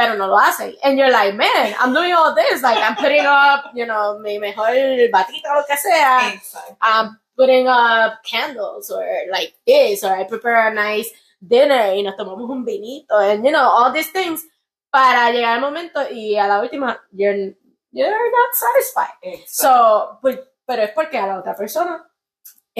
pero 0.00 0.16
no 0.16 0.28
lo 0.28 0.38
hacen. 0.38 0.74
And 0.82 0.98
you're 0.98 1.10
like, 1.10 1.36
man, 1.36 1.74
I'm 1.78 1.92
doing 1.92 2.14
all 2.14 2.34
this, 2.34 2.62
like 2.62 2.78
I'm 2.78 2.96
putting 2.96 3.26
up, 3.26 3.70
you 3.74 3.84
know, 3.84 4.18
mi 4.18 4.38
mejor 4.38 4.72
batita 5.12 5.52
o 5.52 5.60
lo 5.60 5.64
que 5.68 5.76
sea. 5.76 6.32
exacto 6.32 6.76
I'm 6.80 7.18
putting 7.36 7.68
up 7.68 8.22
candles 8.24 8.90
or 8.90 9.04
like 9.30 9.52
this, 9.66 10.02
or 10.02 10.16
I 10.16 10.24
prepare 10.24 10.68
a 10.68 10.74
nice 10.74 11.10
dinner 11.46 11.92
y 11.92 12.00
nos 12.00 12.16
tomamos 12.16 12.48
un 12.48 12.64
vinito, 12.64 13.14
and 13.20 13.44
you 13.44 13.52
know, 13.52 13.68
all 13.68 13.92
these 13.92 14.10
things 14.10 14.42
para 14.90 15.30
llegar 15.32 15.56
al 15.56 15.60
momento 15.60 16.00
y 16.10 16.38
a 16.38 16.48
la 16.48 16.62
última, 16.62 16.98
you're, 17.12 17.54
you're 17.92 18.30
not 18.30 18.54
satisfied. 18.54 19.18
exacto. 19.22 19.48
So, 19.48 20.18
pues, 20.22 20.38
pero 20.66 20.82
es 20.82 20.92
porque 20.92 21.18
a 21.18 21.26
la 21.26 21.38
otra 21.38 21.54
persona 21.54 22.09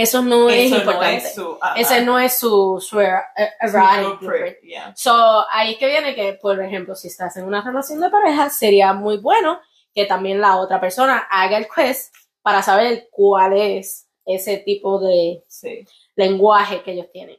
eso 0.03 0.23
no 0.23 0.49
es 0.51 0.71
no 0.71 0.77
importante. 0.79 1.17
es 1.27 1.35
su 1.35 1.59
ajá, 1.61 1.75
Ese 1.81 2.03
no 2.03 2.19
es 2.19 2.39
su, 2.39 2.81
su 2.81 2.99
er- 3.01 3.23
er- 3.37 4.01
blueprint, 4.19 4.61
yeah. 4.63 4.93
So, 4.97 5.45
ahí 5.51 5.73
es 5.73 5.79
que 5.79 5.87
viene 5.89 6.15
que, 6.15 6.35
por 6.35 6.61
ejemplo, 6.63 6.95
si 6.95 7.09
estás 7.09 7.37
en 7.37 7.45
una 7.45 7.63
relación 7.63 8.01
de 8.01 8.11
pareja, 8.11 8.51
sería 8.51 8.93
muy 8.93 9.19
bueno 9.19 9.61
que 9.95 10.07
también 10.07 10.41
la 10.41 10.57
otra 10.57 10.81
persona 10.81 11.27
haga 11.31 11.57
el 11.59 11.67
quiz 11.69 12.13
para 12.43 12.63
saber 12.63 13.09
cuál 13.11 13.55
es 13.59 14.09
ese 14.25 14.59
tipo 14.59 14.99
de 15.01 15.43
sí 15.49 15.85
lenguaje 16.15 16.83
que 16.83 16.93
ellos 16.93 17.07
tienen. 17.13 17.37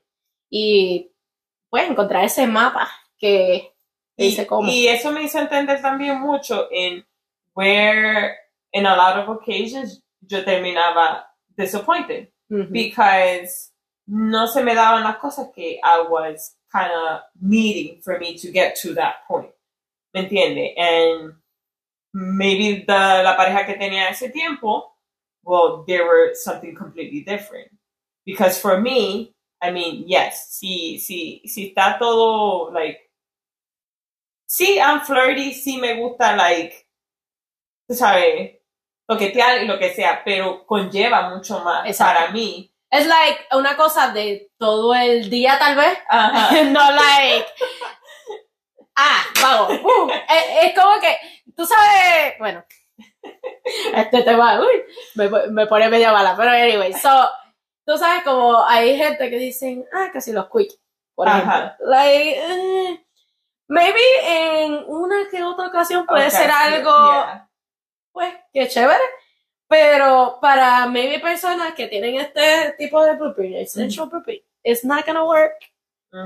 Y 0.49 1.11
pues 1.69 1.89
encontrar 1.89 2.25
ese 2.25 2.45
mapa 2.47 2.89
que 3.17 3.73
y, 4.17 4.23
dice 4.25 4.45
cómo. 4.45 4.69
y 4.69 4.87
eso 4.87 5.11
me 5.11 5.23
hizo 5.23 5.39
entender 5.39 5.81
también 5.81 6.19
mucho 6.19 6.67
en 6.71 7.05
where 7.55 8.35
in 8.73 8.85
a 8.85 8.95
lot 8.95 9.17
of 9.23 9.29
occasions 9.37 10.03
yo 10.21 10.43
terminaba 10.43 11.33
disappointed 11.55 12.29
Ujú. 12.51 12.71
because 12.71 13.71
no 14.07 14.45
se 14.45 14.61
me 14.63 14.75
daban 14.75 15.03
las 15.03 15.17
cosas 15.17 15.47
que 15.55 15.79
I 15.81 16.01
was 16.09 16.55
kind 16.71 16.91
of 16.91 17.21
needing 17.41 18.01
for 18.01 18.19
me 18.19 18.37
to 18.39 18.51
get 18.51 18.75
to 18.81 18.93
that 18.95 19.25
point. 19.27 19.51
¿Me 20.13 20.27
entiende? 20.27 20.73
And 20.77 21.35
maybe 22.13 22.83
the, 22.85 23.23
la 23.23 23.37
pareja 23.37 23.65
que 23.65 23.75
tenía 23.75 24.09
ese 24.09 24.29
tiempo, 24.33 24.91
well, 25.43 25.83
they 25.87 26.01
were 26.01 26.31
something 26.33 26.75
completely 26.75 27.21
different. 27.21 27.71
Because 28.25 28.59
for 28.59 28.79
me, 28.79 29.33
I 29.61 29.71
mean, 29.71 30.03
yes, 30.07 30.49
si, 30.49 30.97
si, 30.99 31.41
si 31.45 31.73
está 31.73 31.97
todo, 31.97 32.71
like, 32.73 32.99
sí, 34.47 34.79
I'm 34.79 35.01
flirty, 35.01 35.53
sí 35.53 35.79
me 35.79 35.95
gusta, 35.95 36.35
like, 36.35 36.85
sabes, 37.89 38.60
toquetear 39.11 39.61
y 39.61 39.67
lo 39.67 39.77
que 39.77 39.93
sea, 39.93 40.21
pero 40.23 40.65
conlleva 40.65 41.29
mucho 41.29 41.59
más 41.59 41.85
Exacto. 41.85 42.19
para 42.19 42.31
mí. 42.31 42.71
Es 42.89 43.07
like 43.07 43.47
una 43.53 43.75
cosa 43.75 44.11
de 44.11 44.51
todo 44.57 44.93
el 44.93 45.29
día, 45.29 45.57
tal 45.59 45.75
vez. 45.75 45.97
Ajá. 46.07 46.63
no 46.63 46.91
like. 46.91 47.47
Ah, 48.95 49.23
vamos. 49.41 49.79
uh, 49.83 50.11
es, 50.11 50.65
es 50.65 50.79
como 50.79 50.99
que, 50.99 51.17
tú 51.55 51.65
sabes, 51.65 52.37
bueno, 52.39 52.63
este 53.95 54.23
tema, 54.23 54.59
uy, 54.59 54.83
me, 55.15 55.29
me 55.49 55.67
pone 55.67 55.89
media 55.89 56.11
bala, 56.11 56.35
pero 56.35 56.51
anyway, 56.51 56.93
so, 56.93 57.29
tú 57.85 57.97
sabes 57.97 58.23
como 58.23 58.63
hay 58.65 58.97
gente 58.97 59.29
que 59.29 59.37
dicen, 59.37 59.85
ah, 59.93 60.09
que 60.11 60.21
si 60.21 60.31
los 60.31 60.49
quick, 60.49 60.71
por 61.15 61.27
ejemplo. 61.27 61.51
Ajá. 61.51 61.77
Like, 61.79 62.39
eh, 62.39 63.05
maybe 63.67 63.99
en 64.25 64.83
una 64.87 65.27
que 65.29 65.43
otra 65.43 65.67
ocasión 65.67 66.05
puede 66.05 66.27
Okay, 66.27 66.37
ser 66.39 66.51
algo, 66.51 66.91
yeah. 66.91 67.50
Pues, 68.11 68.33
que 68.53 68.67
chévere. 68.67 69.03
Pero 69.67 70.37
para 70.41 70.85
maybe 70.87 71.19
personas 71.19 71.73
que 71.73 71.87
tienen 71.87 72.15
este 72.15 72.75
tipo 72.77 73.03
de 73.05 73.15
blueprint, 73.15 73.55
essential 73.55 74.09
blueprint, 74.09 74.43
it's 74.63 74.83
not 74.83 75.05
gonna 75.05 75.25
work. 75.25 75.53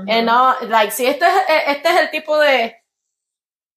And 0.08 0.26
no, 0.26 0.56
like, 0.68 0.90
si 0.90 1.06
este 1.06 1.24
es, 1.24 1.32
este 1.68 1.88
es 1.88 2.00
el 2.00 2.10
tipo 2.10 2.36
de 2.40 2.74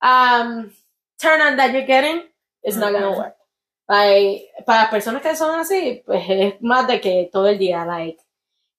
um, 0.01 0.71
turn 1.19 1.39
on 1.39 1.55
that 1.57 1.71
you're 1.71 1.85
getting, 1.85 2.23
it's 2.63 2.75
not 2.77 2.91
gonna 2.91 3.11
work. 3.11 3.35
Like, 3.87 4.51
para 4.65 4.89
personas 4.89 5.21
que 5.21 5.35
son 5.35 5.59
así, 5.59 6.01
pues 6.03 6.23
es 6.27 6.61
más 6.61 6.87
de 6.87 6.99
que 6.99 7.29
todo 7.31 7.47
el 7.47 7.59
día, 7.59 7.85
like, 7.85 8.19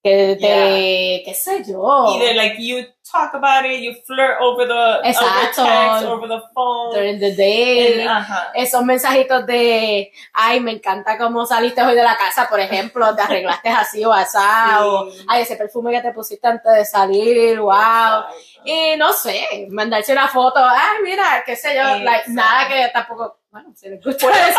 que 0.03 0.37
te, 0.41 1.23
qué 1.25 1.35
sé 1.35 1.63
yo, 1.67 2.15
Either 2.15 2.35
like 2.35 2.57
you 2.59 2.85
talk 3.11 3.35
about 3.35 3.67
it, 3.67 3.81
you 3.81 3.93
flirt 4.07 4.41
over 4.41 4.67
the 4.67 4.73
over 4.73 5.05
Exacto. 5.05 5.65
text, 5.65 6.05
over 6.07 6.29
the 6.29 6.41
phone. 6.55 6.95
during 6.95 7.19
the 7.21 7.33
day, 7.37 8.01
and- 8.01 8.09
ajá. 8.09 8.51
esos 8.55 8.83
mensajitos 8.85 9.45
de, 9.47 10.11
ay, 10.33 10.61
me 10.61 10.73
encanta 10.73 11.19
cómo 11.19 11.45
saliste 11.45 11.83
hoy 11.83 11.95
de 11.95 12.03
la 12.03 12.17
casa, 12.17 12.47
por 12.49 12.61
ejemplo, 12.61 13.15
te 13.15 13.23
arreglaste 13.23 13.69
así 13.69 14.05
o 14.05 14.13
asado, 14.13 15.11
Sí. 15.11 15.25
ay, 15.29 15.43
ese 15.43 15.57
perfume 15.57 15.91
que 15.93 16.01
te 16.01 16.13
pusiste 16.13 16.47
antes 16.49 16.73
de 16.73 16.85
salir, 16.85 17.61
wow. 17.61 17.73
Exacto. 17.75 18.35
Y 18.65 18.97
no 18.97 19.13
sé, 19.13 19.67
mandarse 19.71 20.13
una 20.13 20.29
foto, 20.29 20.61
ay, 20.65 20.99
mira, 21.03 21.43
qué 21.45 21.57
sé 21.57 21.75
yo, 21.75 21.83
like, 22.05 22.25
nada 22.31 22.69
que 22.69 22.89
tampoco, 22.93 23.40
bueno, 23.51 23.73
si 23.75 23.89
les 23.89 24.03
gusta 24.05 24.27
eso. 24.49 24.59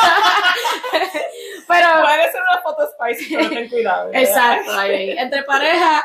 Pero, 1.67 1.87
Puede 2.01 2.31
ser 2.31 2.41
una 2.51 2.61
foto 2.61 2.89
spicy, 2.91 3.35
pero 3.35 3.49
ten 3.49 3.69
cuidado. 3.69 4.05
¿verdad? 4.07 4.21
exacto, 4.21 4.71
ahí, 4.71 5.11
entre 5.17 5.43
pareja, 5.43 6.03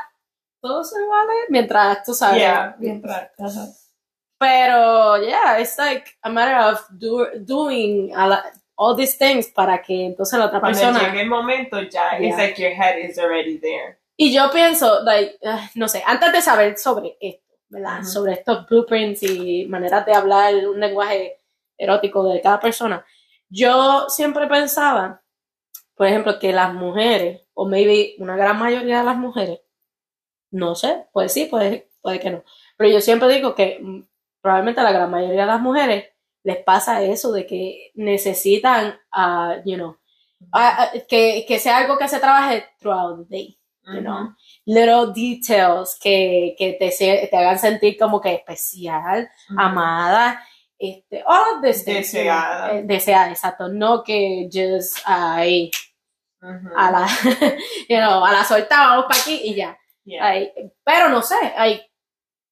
todo 0.60 0.84
se 0.84 0.96
vale 1.04 1.32
mientras 1.48 2.04
tú 2.04 2.14
sabes. 2.14 2.38
Yeah, 2.38 2.76
mientras. 2.78 3.30
ajá. 3.38 3.66
Pero, 4.38 5.16
yeah, 5.22 5.58
it's 5.60 5.78
like 5.78 6.04
a 6.22 6.28
matter 6.28 6.56
of 6.56 6.80
do, 6.90 7.26
doing 7.40 8.12
a 8.14 8.26
la- 8.28 8.44
all 8.76 8.94
these 8.94 9.16
things 9.16 9.46
para 9.48 9.80
que 9.80 10.04
entonces 10.06 10.38
la 10.38 10.46
otra 10.46 10.60
Cuando 10.60 10.78
persona. 10.78 11.00
llegue 11.08 11.22
el 11.22 11.28
momento, 11.30 11.80
ya, 11.80 12.18
Yeah. 12.18 12.28
it's 12.28 12.36
like 12.38 12.60
your 12.62 12.72
head 12.74 12.98
is 12.98 13.18
already 13.18 13.58
there. 13.58 13.98
Y 14.18 14.32
yo 14.34 14.50
pienso, 14.50 15.02
like, 15.04 15.38
ah, 15.44 15.68
no 15.74 15.88
sé, 15.88 16.02
antes 16.06 16.32
de 16.32 16.42
saber 16.42 16.76
sobre 16.78 17.16
esto, 17.20 17.54
¿verdad? 17.70 18.00
Ujú. 18.00 18.06
Sobre 18.10 18.32
estos 18.34 18.66
blueprints 18.66 19.22
y 19.22 19.64
maneras 19.68 20.04
de 20.04 20.12
hablar 20.14 20.54
un 20.66 20.80
lenguaje 20.80 21.38
erótico 21.78 22.28
de 22.28 22.40
cada 22.40 22.60
persona, 22.60 23.04
yo 23.48 24.08
siempre 24.08 24.46
pensaba, 24.46 25.22
por 25.94 26.06
ejemplo, 26.06 26.38
que 26.38 26.52
las 26.52 26.74
mujeres, 26.74 27.42
o 27.54 27.66
maybe 27.68 28.14
una 28.18 28.36
gran 28.36 28.58
mayoría 28.58 28.98
de 28.98 29.04
las 29.04 29.16
mujeres, 29.16 29.60
no 30.50 30.74
sé, 30.74 31.06
pues 31.12 31.32
sí, 31.32 31.46
puede, 31.46 31.90
puede 32.00 32.20
que 32.20 32.30
no, 32.30 32.44
pero 32.76 32.90
yo 32.90 33.00
siempre 33.00 33.28
digo 33.28 33.54
que 33.54 33.78
mm, 33.80 34.02
probablemente 34.40 34.80
a 34.80 34.84
la 34.84 34.92
gran 34.92 35.10
mayoría 35.10 35.42
de 35.42 35.46
las 35.46 35.60
mujeres 35.60 36.06
les 36.42 36.58
pasa 36.58 37.02
eso 37.02 37.32
de 37.32 37.46
que 37.46 37.90
necesitan, 37.94 38.98
ah, 39.12 39.56
you 39.64 39.76
know, 39.76 39.96
ah, 40.52 40.90
ah, 40.94 40.98
que, 41.08 41.44
que 41.46 41.58
sea 41.58 41.78
algo 41.78 41.98
que 41.98 42.08
se 42.08 42.20
trabaje 42.20 42.64
throughout 42.78 43.26
the 43.28 43.36
day 43.36 43.58
you 43.94 44.00
know, 44.00 44.34
little 44.66 45.12
details 45.12 45.98
que, 46.00 46.54
que 46.58 46.72
te, 46.72 46.90
te 46.90 47.36
hagan 47.36 47.58
sentir 47.58 47.96
como 47.96 48.20
que 48.20 48.34
especial, 48.34 49.28
amada, 49.56 50.42
este, 50.78 51.18
you 51.18 51.24
know, 51.24 51.60
Deseada. 51.62 52.72
eh, 52.74 52.82
deseada, 52.84 53.30
exacto, 53.30 53.68
no 53.68 54.02
que 54.02 54.48
just 54.52 54.98
ahí, 55.04 55.70
Ujú. 56.42 56.68
a 56.76 56.90
la, 56.90 57.06
you 57.88 57.96
know, 57.98 58.24
a 58.24 58.32
la 58.32 58.44
suelta, 58.44 58.76
vamos 58.88 59.06
para 59.08 59.20
aquí 59.20 59.40
y 59.44 59.54
ya, 59.54 59.76
Yeah. 60.08 60.24
Ay, 60.24 60.52
pero 60.84 61.08
no 61.08 61.20
sé, 61.20 61.34
hay, 61.56 61.82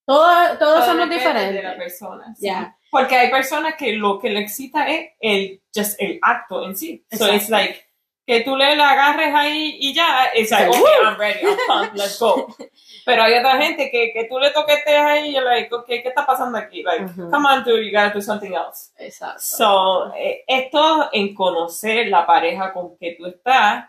todo, 0.05 0.59
todos 0.59 0.59
Todo 0.59 0.87
somos 0.87 1.09
diferentes, 1.09 1.55
de 1.55 1.63
la 1.63 1.77
persona. 1.77 2.35
sí. 2.37 2.47
ya, 2.47 2.77
Porque 2.91 3.15
hay 3.17 3.31
personas 3.31 3.77
que 3.77 3.93
lo 3.93 4.19
que 4.19 4.31
le 4.31 4.41
excita 4.41 4.89
es 4.89 5.11
el, 5.21 5.63
just 5.73 5.95
el 6.03 6.19
acto 6.21 6.65
en 6.65 6.77
sí. 6.77 7.07
So 7.13 7.27
Exacto. 7.29 7.35
it's 7.37 7.51
like, 7.51 7.85
que 8.27 8.41
tú 8.41 8.57
le 8.57 8.75
la 8.75 8.91
agarres 8.93 9.35
ahí 9.35 9.77
y 9.81 9.95
ya, 9.95 10.31
it's 10.35 10.51
like, 10.51 10.69
okay, 10.69 10.83
I'm 11.05 11.19
ready, 11.19 11.41
I'm 11.47 11.59
pumped, 11.67 11.97
let's 11.97 12.19
go. 12.19 12.49
Pero 13.05 13.23
hay 13.23 13.35
otra 13.35 13.61
gente 13.61 13.91
que, 13.91 14.13
que 14.15 14.25
tú 14.29 14.39
le 14.39 14.51
toqueteas 14.51 15.05
ahí 15.05 15.29
y 15.29 15.33
you're 15.35 15.45
like, 15.45 15.71
okay, 15.75 16.03
¿qué 16.03 16.09
está 16.09 16.25
pasando 16.25 16.57
aquí? 16.57 16.83
Like, 16.83 17.05
Ujú. 17.05 17.31
come 17.31 17.47
on, 17.47 17.63
dude, 17.63 17.85
you 17.85 17.93
gotta 17.93 18.15
do 18.15 18.23
something 18.23 18.55
else. 18.55 18.93
Exacto. 18.99 19.41
So, 19.41 20.13
eh, 20.17 20.43
esto 20.49 21.11
en 21.13 21.35
conocer 21.35 22.09
la 22.09 22.25
pareja 22.25 22.73
con 22.73 22.97
que 22.97 23.15
tú 23.19 23.27
estás 23.27 23.85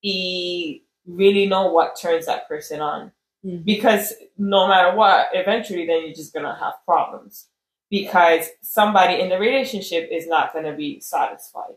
y 0.00 0.84
really 1.04 1.46
know 1.46 1.72
what 1.72 1.96
turns 2.00 2.26
that 2.26 2.46
person 2.46 2.80
on. 2.80 3.12
Because 3.42 4.14
no 4.36 4.68
matter 4.68 4.94
what, 4.94 5.28
eventually 5.32 5.86
then 5.86 6.02
you're 6.02 6.14
just 6.14 6.32
gonna 6.34 6.54
have 6.54 6.74
problems. 6.84 7.48
Because 7.90 8.50
somebody 8.62 9.18
in 9.20 9.30
the 9.30 9.38
relationship 9.38 10.10
is 10.12 10.28
not 10.28 10.52
gonna 10.52 10.76
be 10.76 11.00
satisfied 11.00 11.74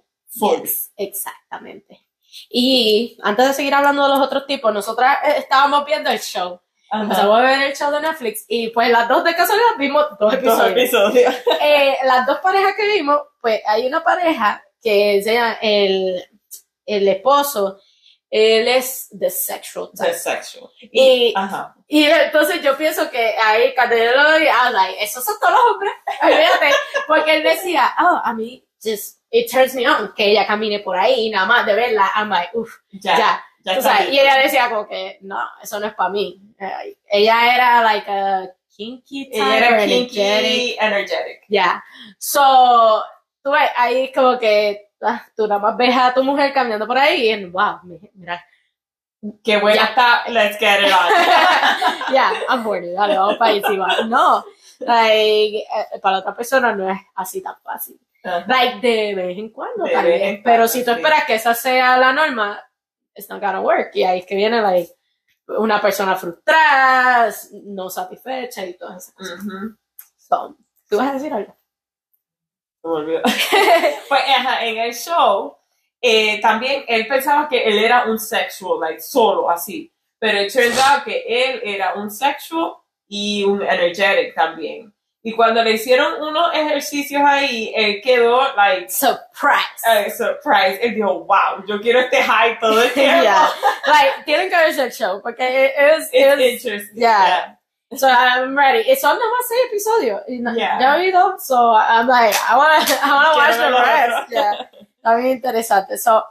exactamente. 0.97 2.01
Y 2.49 3.17
antes 3.21 3.47
de 3.47 3.53
seguir 3.53 3.73
hablando 3.73 4.03
de 4.03 4.09
los 4.09 4.19
otros 4.19 4.47
tipos, 4.47 4.73
nosotras 4.73 5.17
eh, 5.23 5.35
estábamos 5.37 5.85
viendo 5.85 6.09
el 6.09 6.19
show. 6.19 6.59
Ajá. 6.89 7.03
Empezamos 7.03 7.39
a 7.39 7.41
ver 7.41 7.61
el 7.63 7.75
show 7.75 7.91
de 7.91 8.01
Netflix 8.01 8.45
y 8.47 8.69
pues 8.69 8.89
las 8.89 9.07
dos 9.07 9.23
de 9.23 9.35
casualidad 9.35 9.77
vimos 9.77 10.05
dos 10.19 10.41
Dos 10.41 10.67
episodios. 10.67 11.35
Eh, 11.61 11.97
las 12.03 12.25
dos 12.25 12.39
parejas 12.39 12.73
que 12.75 12.87
vimos, 12.87 13.21
pues 13.41 13.61
hay 13.65 13.87
una 13.87 14.03
pareja 14.03 14.63
que 14.81 15.21
se 15.23 15.33
llama 15.33 15.57
el, 15.61 16.23
el 16.85 17.07
esposo, 17.07 17.79
él 18.29 18.67
es 18.67 19.09
the 19.17 19.29
sexual 19.29 19.91
type. 19.95 20.11
The 20.11 20.17
sexual. 20.17 20.71
Y, 20.81 21.33
Ajá. 21.35 21.75
y 21.87 22.05
entonces 22.05 22.63
yo 22.63 22.75
pienso 22.75 23.09
que 23.11 23.35
ahí, 23.39 23.75
cuando 23.75 23.95
yo 23.95 24.11
lo 24.11 24.39
vi, 24.39 24.45
I 24.45 24.47
was 24.47 24.73
like, 24.73 25.03
esos 25.03 25.23
son 25.23 25.35
todos 25.39 25.53
los 25.53 25.61
hombres. 25.71 25.93
Olvídate. 26.23 26.75
Porque 27.07 27.35
él 27.37 27.43
decía, 27.43 27.95
oh, 27.99 28.21
a 28.23 28.33
mí, 28.33 28.65
just, 28.83 29.19
it 29.31 29.49
turns 29.51 29.73
me 29.75 29.87
on 29.87 30.13
que 30.13 30.31
ella 30.31 30.45
camine 30.45 30.79
por 30.79 30.97
ahí 30.97 31.27
y 31.27 31.29
nada 31.29 31.45
más 31.45 31.65
de 31.65 31.73
verla, 31.73 32.11
I'm 32.15 32.29
like, 32.29 32.51
uff, 32.53 32.71
Ya. 32.91 33.17
ya. 33.17 33.43
ya 33.63 33.81
sabes, 33.81 34.09
y 34.11 34.19
ella 34.19 34.37
decía 34.37 34.69
como 34.69 34.87
que, 34.87 35.17
no, 35.21 35.37
eso 35.61 35.79
no 35.79 35.87
es 35.87 35.93
para 35.93 36.09
mí. 36.09 36.39
Eh, 36.59 36.97
ella 37.09 37.55
era 37.55 37.81
like 37.83 38.09
a 38.11 38.49
kinky 38.75 39.25
type, 39.31 39.37
Ella 39.37 39.57
era 39.57 39.67
or 39.69 39.73
energetic. 39.79 40.09
kinky, 40.11 40.77
energetic. 40.79 41.41
Ya. 41.47 41.83
So, 42.19 43.03
tú 43.43 43.51
ves, 43.51 43.69
ahí 43.77 44.11
como 44.11 44.37
que 44.39 44.89
ah, 45.01 45.25
tú 45.35 45.47
nada 45.47 45.59
más 45.61 45.77
ves 45.77 45.95
a 45.95 46.13
tu 46.13 46.23
mujer 46.23 46.53
caminando 46.53 46.85
por 46.87 46.97
ahí 46.97 47.29
y 47.31 47.45
wow, 47.45 47.79
mi- 47.83 47.99
mira, 48.15 48.43
Qué 49.41 49.55
buena 49.57 49.75
Ya. 49.77 49.85
está. 49.85 50.23
Let's 50.27 50.57
get 50.59 50.81
it 50.85 50.91
on. 50.91 51.09
ya, 52.13 52.33
I'm 52.49 52.65
horny, 52.67 52.91
dale, 52.91 53.17
vamos 53.17 53.37
para 53.37 53.53
encima. 53.53 54.01
No, 54.07 54.43
like, 54.79 55.59
eh, 55.59 55.99
para 56.01 56.17
otra 56.17 56.35
persona 56.35 56.73
no 56.75 56.89
es 56.89 56.99
así 57.15 57.41
tan 57.41 57.55
fácil. 57.63 57.97
Ajá. 58.23 58.45
Like, 58.47 58.79
de 58.87 59.15
vez 59.15 59.37
en 59.37 59.49
cuando, 59.49 59.83
De 59.85 60.29
en 60.29 60.43
Pero 60.43 60.67
si 60.67 60.83
tú 60.85 60.91
sí. 60.91 60.97
esperas 60.97 61.25
que 61.25 61.35
esa 61.35 61.53
sea 61.53 61.97
la 61.97 62.13
norma, 62.13 62.63
it's 63.15 63.29
not 63.29 63.41
gonna 63.41 63.61
work. 63.61 63.91
Y 63.95 64.03
ahí 64.03 64.19
es 64.19 64.25
que 64.25 64.35
viene, 64.35 64.61
like, 64.61 64.91
una 65.47 65.81
persona 65.81 66.15
frustrada, 66.15 67.33
no 67.65 67.89
satisfecha 67.89 68.65
y 68.65 68.77
todas 68.77 69.03
esas 69.03 69.13
cosas. 69.15 69.39
Ujú. 69.39 69.77
So, 70.17 70.57
¿Tú 70.89 70.97
vas 70.97 71.09
a 71.09 71.13
decir 71.13 71.33
algo? 71.33 71.55
Me. 72.83 73.21
Pues 74.09 74.21
ajá, 74.37 74.65
en 74.65 74.77
el 74.77 74.93
show, 74.93 75.57
eh, 76.01 76.39
también 76.41 76.83
él 76.87 77.07
pensaba 77.07 77.47
que 77.47 77.63
él 77.63 77.77
era 77.77 78.05
un 78.05 78.19
sexual, 78.19 78.79
like 78.79 79.01
solo 79.01 79.49
así. 79.49 79.91
Pero 80.19 80.41
it 80.41 80.53
turns 80.53 80.77
out 80.79 81.03
que 81.03 81.23
él 81.27 81.61
era 81.63 81.95
un 81.95 82.09
sexual 82.11 82.75
y 83.07 83.43
un 83.43 83.61
energetic 83.61 84.33
también. 84.35 84.92
Y 85.25 85.33
cuando 85.35 85.63
le 85.63 85.71
hicieron 85.71 86.21
unos 86.21 86.53
ejercicios 86.53 87.21
ahí, 87.25 87.71
él 87.75 88.01
quedó 88.03 88.53
like 88.55 88.89
Surprise. 88.89 89.81
eh, 89.89 90.11
surprised. 90.11 90.79
Él 90.81 90.95
dijo, 90.95 91.23
wow, 91.23 91.65
yo 91.65 91.79
quiero 91.79 91.99
este 92.01 92.21
high 92.21 92.59
todo 92.59 92.81
el 92.83 92.91
tiempo. 92.93 93.21
Yeah. 93.21 93.49
Like, 93.85 94.23
tienen 94.25 94.49
que 94.49 94.55
verse 94.57 94.83
el 94.83 94.91
show 94.91 95.21
porque 95.21 95.73
es, 95.77 96.09
It's 96.11 96.13
es, 96.13 96.53
interesting. 96.53 96.95
yeah. 96.99 97.57
so 97.95 98.07
I'm 98.09 98.53
ready. 98.57 98.81
Y 98.91 98.95
son 98.97 99.17
nada 99.17 99.31
más 99.31 99.47
seis 99.47 99.61
episodios. 99.69 100.21
No- 100.27 100.53
Yeah. 100.55 100.77
Ya 100.79 100.95
he 100.97 100.99
oído, 101.07 101.39
so 101.39 101.73
I'm 101.77 102.07
like, 102.07 102.35
I 102.49 102.57
wanna, 102.57 102.79
I 103.03 103.11
wanna 103.13 103.35
watch 103.37 103.55
the 103.55 103.71
ver 103.71 103.81
rest. 103.81 104.29
Yeah. 104.29 104.69
Está 104.97 105.15
bien 105.15 105.29
interesante. 105.31 105.97
So, 105.97 106.21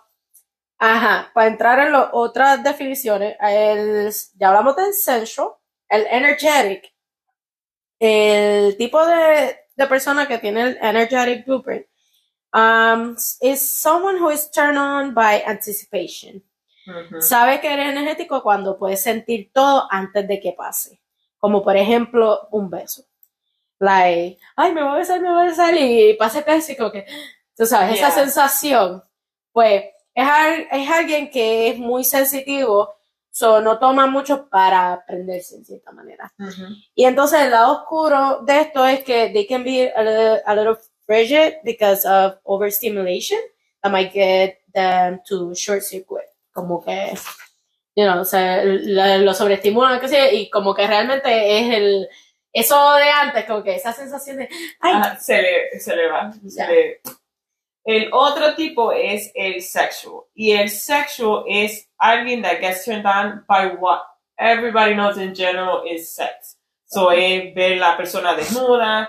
ajá, 0.78 1.30
para 1.32 1.46
entrar 1.46 1.78
en 1.78 1.92
las 1.92 2.08
otras 2.12 2.62
definiciones, 2.62 3.36
el, 3.40 4.12
ya 4.36 4.48
hablamos 4.48 4.76
del 4.76 4.92
sensual, 4.92 5.52
el 5.88 6.06
energetic, 6.10 6.91
el 8.04 8.76
tipo 8.76 9.04
de, 9.06 9.56
de 9.76 9.86
persona 9.86 10.26
que 10.26 10.38
tiene 10.38 10.62
el 10.62 10.78
energetic 10.82 11.46
blueprint, 11.46 11.86
um, 12.52 13.14
is 13.40 13.60
someone 13.60 14.18
who 14.18 14.30
is 14.30 14.50
turned 14.50 14.76
on 14.78 15.14
by 15.14 15.42
anticipation. 15.46 16.42
Ujú. 16.86 17.20
Sabe 17.22 17.60
que 17.60 17.72
eres 17.72 17.86
energético 17.90 18.42
cuando 18.42 18.76
puedes 18.76 19.00
sentir 19.02 19.50
todo 19.52 19.86
antes 19.90 20.26
de 20.26 20.40
que 20.40 20.52
pase. 20.52 21.00
Como 21.38 21.62
por 21.62 21.76
ejemplo, 21.76 22.48
un 22.50 22.68
beso. 22.70 23.04
Like, 23.78 24.38
ay, 24.56 24.72
me 24.74 24.82
voy 24.82 24.92
a 24.92 24.98
besar, 24.98 25.20
me 25.20 25.30
voy 25.30 25.42
a 25.42 25.50
besar 25.50 25.74
y 25.76 26.14
pasa 26.14 26.38
el 26.40 26.44
beso 26.44 26.72
y 26.72 26.76
como 26.76 26.90
que, 26.92 27.04
tú 27.56 27.66
sabes, 27.66 27.96
esa 27.98 28.10
sensación, 28.10 29.02
pues 29.52 29.84
es, 30.14 30.28
al- 30.28 30.68
es 30.70 30.88
alguien 30.90 31.30
que 31.30 31.68
es 31.68 31.78
muy 31.78 32.04
sensitivo, 32.04 32.94
so 33.32 33.60
no 33.60 33.78
toma 33.78 34.06
mucho 34.06 34.48
para 34.50 34.92
aprenderse 34.92 35.56
en 35.56 35.64
cierta 35.64 35.90
manera. 35.90 36.32
Ujú. 36.38 36.66
Y 36.94 37.04
entonces 37.06 37.40
el 37.40 37.50
lado 37.50 37.72
oscuro 37.80 38.42
de 38.42 38.60
esto 38.60 38.86
es 38.86 39.02
que 39.02 39.30
they 39.30 39.46
can 39.46 39.64
be 39.64 39.90
a 39.96 40.02
little, 40.02 40.42
a 40.44 40.54
little 40.54 40.76
frigid 41.06 41.54
because 41.64 42.06
of 42.06 42.34
overstimulation 42.44 43.38
that 43.82 43.90
might 43.90 44.12
get 44.12 44.58
them 44.72 45.20
to 45.26 45.54
short 45.54 45.82
circuit. 45.82 46.26
Como 46.52 46.84
que, 46.84 47.14
you 47.96 48.04
know, 48.04 48.22
se, 48.24 48.62
lo, 48.64 49.18
lo 49.18 49.34
sobreestimulan, 49.34 49.98
qué 50.00 50.08
sé 50.08 50.18
yo, 50.18 50.36
y 50.38 50.50
como 50.50 50.74
que 50.74 50.86
realmente 50.86 51.58
es 51.58 51.74
el, 51.74 52.08
eso 52.52 52.94
de 52.96 53.04
antes, 53.08 53.46
como 53.46 53.62
que 53.62 53.76
esa 53.76 53.92
sensación 53.94 54.36
de, 54.36 54.48
ay, 54.80 55.16
se 55.18 55.40
le, 55.40 55.80
se 55.80 55.96
le 55.96 56.08
va. 56.10 56.30
se 56.32 56.38
Ya. 56.56 56.68
le- 56.70 57.00
El 57.84 58.10
otro 58.12 58.54
tipo 58.54 58.92
es 58.92 59.30
el 59.34 59.60
sexual. 59.62 60.22
Y 60.34 60.52
el 60.52 60.68
sexual 60.68 61.44
es 61.48 61.88
alguien 61.98 62.42
that 62.42 62.58
gets 62.60 62.84
turned 62.84 63.06
on 63.06 63.44
by 63.48 63.74
what 63.78 64.02
everybody 64.38 64.94
knows 64.94 65.16
in 65.18 65.34
general 65.34 65.82
is 65.86 66.14
sex. 66.14 66.58
So 66.84 67.10
es 67.10 67.54
ver 67.54 67.78
la 67.78 67.96
persona 67.96 68.34
desnuda, 68.34 69.08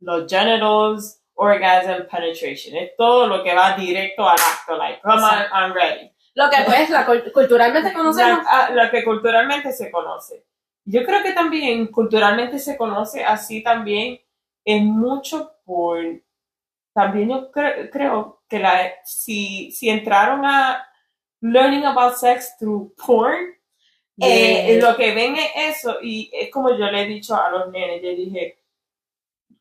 los 0.00 0.26
genitals, 0.30 1.22
orgasm, 1.34 2.06
penetration. 2.10 2.76
Es 2.76 2.94
todo 2.96 3.26
lo 3.26 3.42
que 3.42 3.54
va 3.54 3.74
directo 3.76 4.28
al 4.28 4.36
acto. 4.38 4.76
Like, 4.76 5.00
come 5.02 5.22
on. 5.22 5.46
I'm 5.52 5.72
ready. 5.72 6.10
lo 6.34 6.48
que 6.50 6.56
pues 6.64 6.90
la, 6.90 7.06
cul- 7.06 7.32
culturalmente 7.32 7.92
conocemos. 7.92 8.44
La- 8.44 8.50
ah, 8.50 8.70
lo 8.70 8.90
que 8.90 9.02
culturalmente 9.04 9.72
se 9.72 9.90
conoce. 9.90 10.44
Yo 10.84 11.04
creo 11.04 11.22
que 11.22 11.32
también 11.32 11.86
culturalmente 11.88 12.58
se 12.58 12.76
conoce 12.76 13.24
así 13.24 13.62
también 13.62 14.20
es 14.64 14.82
mucho 14.82 15.52
por 15.64 15.98
también 16.92 17.30
yo 17.30 17.50
cre- 17.52 17.88
creo 17.90 18.42
que 18.48 18.58
la 18.58 18.92
si 19.04 19.70
si 19.72 19.88
entraron 19.88 20.44
a 20.44 20.84
learning 21.40 21.84
about 21.86 22.16
sex 22.16 22.56
through 22.58 22.92
porn 22.96 23.54
eh, 24.20 24.78
lo 24.80 24.96
que 24.96 25.14
ven 25.14 25.36
es 25.36 25.78
eso 25.78 25.98
y 26.02 26.30
es 26.32 26.50
como 26.50 26.70
yo 26.76 26.90
le 26.90 27.02
he 27.02 27.06
dicho 27.06 27.34
a 27.34 27.50
los 27.50 27.70
nenes 27.72 28.02
yo 28.02 28.10
dije 28.10 28.58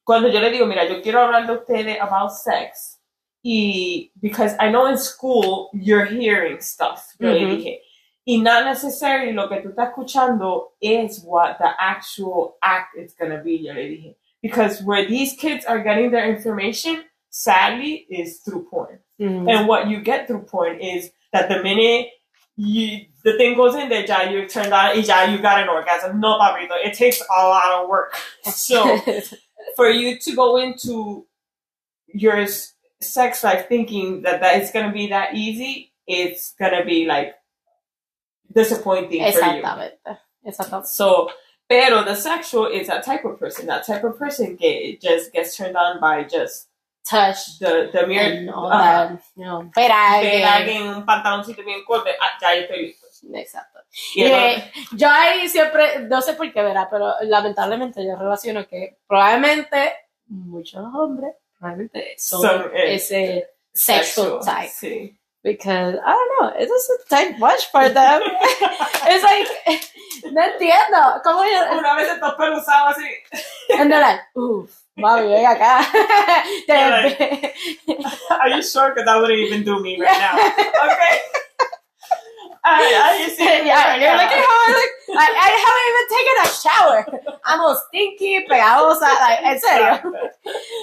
cuando 0.04 0.28
yo 0.30 0.40
le 0.40 0.50
digo 0.52 0.66
mira 0.66 0.86
yo 0.86 1.02
quiero 1.02 1.22
hablar 1.22 1.46
de 1.48 1.54
ustedes 1.54 2.02
about 2.02 2.32
sex 2.32 3.00
y 3.44 4.12
because 4.22 4.56
I 4.60 4.70
know 4.70 4.88
in 4.88 4.98
school 4.98 5.70
you're 5.74 6.06
hearing 6.06 6.60
stuff 6.62 7.14
yo 7.20 7.30
le 7.32 7.46
Ujú. 7.46 7.56
dije 7.58 7.82
y 8.26 8.38
not 8.42 8.66
necessarily 8.66 9.32
lo 9.32 9.48
que 9.48 9.62
tú 9.62 9.70
estás 9.70 9.90
escuchando 9.90 10.74
is 10.82 11.24
what 11.24 11.58
the 11.58 11.70
actual 11.80 12.58
act 12.62 12.96
is 12.98 13.16
going 13.16 13.32
to 13.32 13.42
be 13.44 13.58
yo 13.62 13.74
le 13.74 13.88
dije 13.88 14.16
because 14.42 14.84
where 14.84 15.06
these 15.08 15.36
kids 15.38 15.66
are 15.66 15.82
getting 15.82 16.12
their 16.12 16.28
information 16.30 17.06
sadly 17.30 18.06
is 18.10 18.40
through 18.40 18.68
porn 18.70 19.00
Mm. 19.20 19.52
and 19.52 19.68
what 19.68 19.90
you 19.90 20.00
get 20.00 20.28
through 20.28 20.44
porn 20.44 20.80
is 20.80 21.12
that 21.34 21.50
the 21.50 21.62
minute 21.62 22.08
you 22.56 23.06
the 23.26 23.36
thing 23.38 23.56
goes 23.58 23.76
in 23.76 23.90
there, 23.90 24.06
ya 24.06 24.22
you 24.22 24.48
turned 24.48 24.74
on, 24.74 24.96
y 24.96 25.04
ya 25.04 25.24
you 25.26 25.40
got 25.40 25.60
an 25.62 25.68
orgasm. 25.68 26.22
No, 26.22 26.40
papito, 26.40 26.72
it 26.86 26.94
takes 26.94 27.20
a 27.22 27.44
lot 27.48 27.84
of 27.84 27.90
work. 27.90 28.16
So 28.44 28.98
for 29.76 29.90
you 29.90 30.18
to 30.20 30.36
go 30.36 30.56
into 30.56 31.28
your 32.08 32.48
sex 33.02 33.44
life 33.44 33.68
thinking 33.68 34.22
that 34.22 34.40
that 34.40 34.62
it's 34.62 34.72
gonna 34.72 34.94
be 34.94 35.08
that 35.08 35.36
easy, 35.36 35.92
it's 36.08 36.56
gonna 36.58 36.86
be 36.86 37.06
like 37.06 37.36
disappointing 38.56 39.10
for 39.10 39.16
you. 39.16 39.62
Exactamente. 40.46 40.88
So, 40.88 41.30
pero 41.68 42.04
the 42.06 42.16
sexual 42.16 42.68
is 42.68 42.88
that 42.88 43.04
type 43.04 43.26
of 43.26 43.38
person. 43.38 43.68
That 43.68 43.86
type 43.86 44.06
of 44.06 44.18
person 44.18 44.56
get 44.56 45.02
just 45.02 45.34
gets 45.34 45.58
turned 45.58 45.76
on 45.76 46.00
by 46.00 46.24
just 46.24 46.69
Touch. 47.10 47.58
the 47.60 47.90
the 47.92 48.06
mere 48.06 48.22
and 48.38 48.50
all 48.52 48.70
that, 48.70 49.20
you 49.36 49.44
know, 49.44 49.64
ver 49.76 49.92
a 49.92 50.22
ver 50.22 50.44
alguien. 50.44 50.44
a 50.46 50.56
alguien 50.56 50.82
en 50.84 50.90
un 50.90 51.06
pantaloncito 51.06 51.64
bien 51.64 51.84
corto, 51.86 52.10
ah, 52.22 52.38
ya 52.40 52.56
yo 52.56 52.62
estoy 52.62 52.82
listo. 52.88 53.08
Exacto. 53.34 53.80
Y 54.16 54.24
Eh, 54.24 54.72
yo 54.94 55.10
ahí 55.10 55.50
siempre, 55.50 56.00
no 56.08 56.22
sé 56.22 56.34
por 56.34 56.52
qué, 56.54 56.62
verá, 56.62 56.88
pero 56.90 57.16
lamentablemente 57.22 58.06
yo 58.06 58.16
relaciono 58.16 58.68
que 58.68 58.98
probablemente 59.08 59.94
muchos 60.28 60.86
hombres 60.94 61.34
realmente 61.60 62.14
son, 62.18 62.42
Son, 62.42 62.72
eh, 62.74 62.96
ese 62.96 63.50
sexual 63.74 64.40
type. 64.46 64.70
Sí. 64.70 65.16
Because, 65.42 65.96
I 65.96 66.12
don't 66.12 66.32
know, 66.40 66.62
it 66.62 66.68
doesn't 66.68 67.08
take 67.10 67.40
much 67.40 67.72
for 67.72 67.88
them. 67.90 68.22
it's 69.08 69.24
like, 69.24 69.48
no 70.34 70.42
entiendo. 70.44 71.22
¿Cómo 71.24 71.44
yo? 71.46 71.78
Una 71.78 71.96
vez 71.96 72.10
estos 72.12 72.34
pelos 72.36 72.62
usados 72.62 72.98
así. 72.98 73.08
And 73.80 73.90
they're 73.90 74.02
like, 74.02 74.20
uff, 74.36 74.70
mami, 75.00 75.28
ven 75.28 75.46
acá. 75.46 75.82
They're 76.68 77.54
Are 78.40 78.50
you 78.50 78.62
sure? 78.62 78.90
Because 78.90 79.06
that 79.06 79.18
wouldn't 79.20 79.40
even 79.40 79.64
do 79.64 79.80
me 79.82 80.00
right 80.00 80.20
now. 80.20 80.36
Okay. 80.38 81.16
Ay, 82.62 82.94
ay, 82.94 83.30
sí. 83.32 83.44
yeah, 83.66 83.96
you're 83.96 84.18
looking 84.20 84.44
I 84.44 84.68
look. 84.76 84.92
I, 85.18 85.26
I 85.32 85.50
haven't 85.64 85.88
even 85.90 86.06
taken 86.12 86.36
a 86.38 86.48
shower. 86.54 87.00
I'm 87.46 87.62
all 87.62 87.76
stinky, 87.88 88.46
pegajosa, 88.46 89.10
like, 89.20 89.42
en 89.44 89.60
serio. 89.60 90.12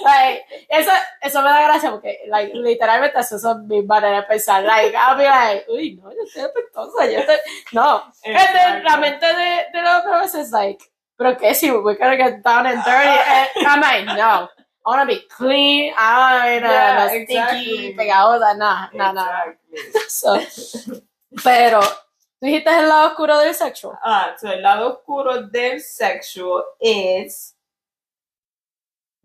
Like, 0.03 0.43
eso, 0.69 0.91
eso 1.21 1.41
me 1.41 1.49
da 1.49 1.67
gracia 1.67 1.91
porque, 1.91 2.25
like, 2.27 2.53
literalmente 2.53 3.19
eso 3.19 3.37
son 3.37 3.67
mis 3.67 3.85
maneras 3.85 4.23
de 4.23 4.27
pensar. 4.27 4.63
Like, 4.63 4.95
I'll 4.95 5.17
be 5.17 5.23
like, 5.23 5.65
uy, 5.69 5.95
no, 6.01 6.11
yo 6.11 6.23
estoy 6.25 6.43
apestosa, 6.43 7.05
yo 7.11 7.19
estoy, 7.19 7.37
no. 7.73 8.03
And 8.25 8.35
then 8.35 8.83
la 8.83 8.97
mente 8.97 9.25
de, 9.25 9.65
de 9.71 9.81
los 9.81 10.05
hombres 10.05 10.35
es 10.35 10.51
like, 10.51 10.83
pero 11.17 11.35
qué 11.37 11.53
si 11.55 11.71
we're 11.71 11.97
gonna 11.97 12.15
get 12.17 12.43
down 12.43 12.65
and 12.67 12.83
dirty? 12.83 13.09
And 13.09 13.67
I'm 13.67 13.81
like, 13.81 14.05
no. 14.17 14.47
I 14.85 14.89
wanna 14.89 15.05
be 15.05 15.19
clean, 15.29 15.93
I 15.97 16.55
wanna 16.61 16.67
Yeah, 16.67 16.95
no 17.03 17.07
stinky, 17.09 17.33
exactly. 17.33 17.95
pegajosa, 17.97 18.57
no, 18.57 18.87
no, 18.93 19.11
no. 19.11 19.27
Exactly. 19.73 20.09
So, 20.09 21.01
pero, 21.43 21.81
tú 21.81 22.45
dijiste 22.47 22.69
el 22.69 22.87
lado 22.87 23.07
oscuro 23.09 23.37
del 23.39 23.53
sexual. 23.53 23.97
Ah, 24.05 24.35
so 24.39 24.47
el 24.49 24.61
lado 24.61 24.87
oscuro 24.93 25.41
del 25.49 25.81
sexual 25.81 26.63
is 26.79 27.53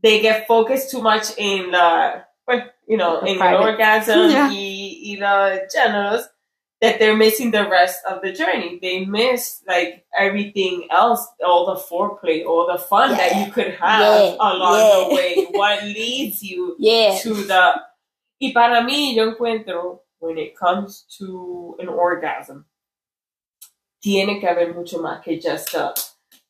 they 0.02 0.20
get 0.20 0.46
focused 0.48 0.90
too 0.90 1.00
much 1.00 1.30
in 1.38 1.70
the, 1.70 2.24
pues, 2.44 2.62
you 2.88 2.96
know, 2.96 3.20
The 3.20 3.26
in 3.28 3.34
the 3.34 3.38
private. 3.38 3.62
orgasm 3.64 4.30
Yeah. 4.30 4.48
y, 4.50 5.00
y 5.12 5.16
los 5.16 5.60
genitals 5.72 6.28
that 6.82 6.98
they're 6.98 7.16
missing 7.16 7.50
the 7.52 7.66
rest 7.70 8.00
of 8.10 8.20
the 8.22 8.32
journey. 8.32 8.78
They 8.82 9.04
miss 9.06 9.62
like 9.66 10.04
everything 10.18 10.88
else, 10.90 11.24
all 11.46 11.64
the 11.72 11.80
foreplay, 11.80 12.44
all 12.44 12.66
the 12.66 12.76
fun 12.78 13.12
that 13.12 13.36
you 13.36 13.50
could 13.52 13.74
have 13.74 14.00
Yeah. 14.02 14.36
along 14.38 14.78
Yeah. 14.78 15.08
the 15.08 15.14
way. 15.14 15.46
What 15.52 15.84
leads 15.84 16.42
you 16.42 16.76
Yeah. 16.78 17.16
to 17.22 17.32
the 17.34 17.80
y 18.40 18.50
para 18.52 18.82
mí 18.82 19.14
yo 19.14 19.30
encuentro 19.32 20.00
when 20.18 20.36
it 20.38 20.56
comes 20.56 21.06
to 21.18 21.76
an 21.78 21.88
orgasm 21.88 22.66
tiene 24.02 24.40
que 24.40 24.48
haber 24.48 24.74
mucho 24.74 24.98
más 24.98 25.22
que 25.22 25.38
just 25.40 25.70
the, 25.72 25.94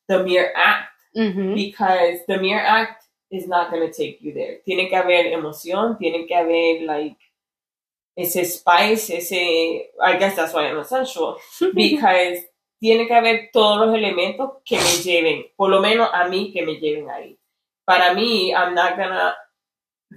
the 0.07 0.23
mere 0.23 0.51
act 0.55 0.89
Mhm. 1.15 1.53
because 1.53 2.25
the 2.27 2.39
mere 2.39 2.59
act 2.59 3.03
is 3.29 3.47
not 3.47 3.69
going 3.69 3.85
to 3.87 3.93
take 3.95 4.17
you 4.21 4.33
there 4.33 4.61
tiene 4.65 4.89
que 4.89 4.97
haber 4.97 5.27
emoción 5.31 5.97
tiene 5.99 6.25
que 6.27 6.35
haber 6.35 6.81
like 6.87 7.17
ese 8.15 8.53
spice 8.53 9.09
ese 9.09 9.89
I 10.01 10.17
guess 10.17 10.35
that's 10.35 10.53
why 10.53 10.67
I'm 10.67 10.79
a 10.79 10.85
sensual 10.85 11.39
because 11.73 12.39
tiene 12.83 13.07
que 13.07 13.15
haber 13.15 13.49
todos 13.53 13.87
los 13.87 13.95
elementos 13.95 14.55
que 14.65 14.75
me 14.75 15.01
lleven, 15.01 15.45
por 15.55 15.69
lo 15.69 15.79
menos 15.79 16.09
a 16.13 16.27
mí 16.27 16.51
que 16.51 16.65
me 16.65 16.81
lleven 16.81 17.09
ahí. 17.09 17.39
Para 17.85 18.13
mí, 18.13 18.51
I'm 18.53 18.75
not 18.75 18.97
gonna, 18.97 19.33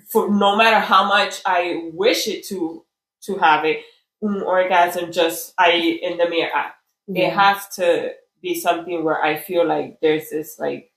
for 0.09 0.29
no 0.29 0.57
matter 0.57 0.81
how 0.81 1.05
much 1.05 1.41
I 1.47 1.91
wish 1.95 2.27
it 2.27 2.45
to 2.49 2.85
to 3.27 3.37
have 3.37 3.65
it, 3.65 3.85
un 4.21 4.43
orgasm 4.43 5.13
just 5.13 5.55
I 5.57 6.01
in 6.03 6.19
the 6.19 6.29
mere 6.29 6.51
act. 6.53 6.75
It 7.07 7.33
has 7.33 7.69
to 7.77 8.15
be 8.43 8.57
something 8.57 9.05
where 9.05 9.23
I 9.23 9.39
feel 9.39 9.65
like 9.65 10.01
there's 10.03 10.31
this 10.31 10.59
like 10.59 10.91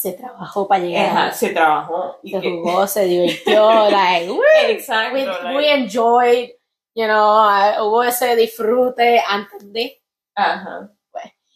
Se 0.00 0.12
trabajó 0.14 0.66
para 0.66 0.82
llegar. 0.82 1.06
ajá, 1.10 1.32
se 1.32 1.50
trabajó 1.50 2.18
y 2.22 2.30
Se 2.30 2.40
que- 2.40 2.50
jugó, 2.50 2.86
se 2.86 3.04
divirtió, 3.04 3.90
like, 3.90 4.30
woo, 4.30 4.40
exacto, 4.66 5.14
we, 5.14 5.26
like, 5.26 5.56
we 5.58 5.70
enjoyed, 5.70 6.48
you 6.94 7.04
know, 7.04 7.38
ah, 7.38 7.76
hubo 7.82 8.02
ese 8.02 8.34
disfrute 8.34 9.22
antes 9.28 9.70
de. 9.70 10.02
ajá, 10.34 10.90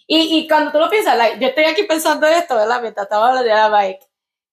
Y, 0.06 0.36
y 0.40 0.46
cuando 0.46 0.70
tú 0.70 0.78
lo 0.78 0.90
piensas, 0.90 1.16
like, 1.16 1.38
yo 1.40 1.48
estoy 1.48 1.64
aquí 1.64 1.84
pensando 1.84 2.26
esto, 2.26 2.54
¿verdad? 2.56 2.82
Mientras 2.82 3.04
estaba 3.04 3.28
hablando, 3.28 3.48
era 3.50 3.70
like, 3.70 4.00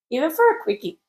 even 0.10 0.32
for 0.32 0.46
a 0.46 0.64
quickie, 0.66 1.02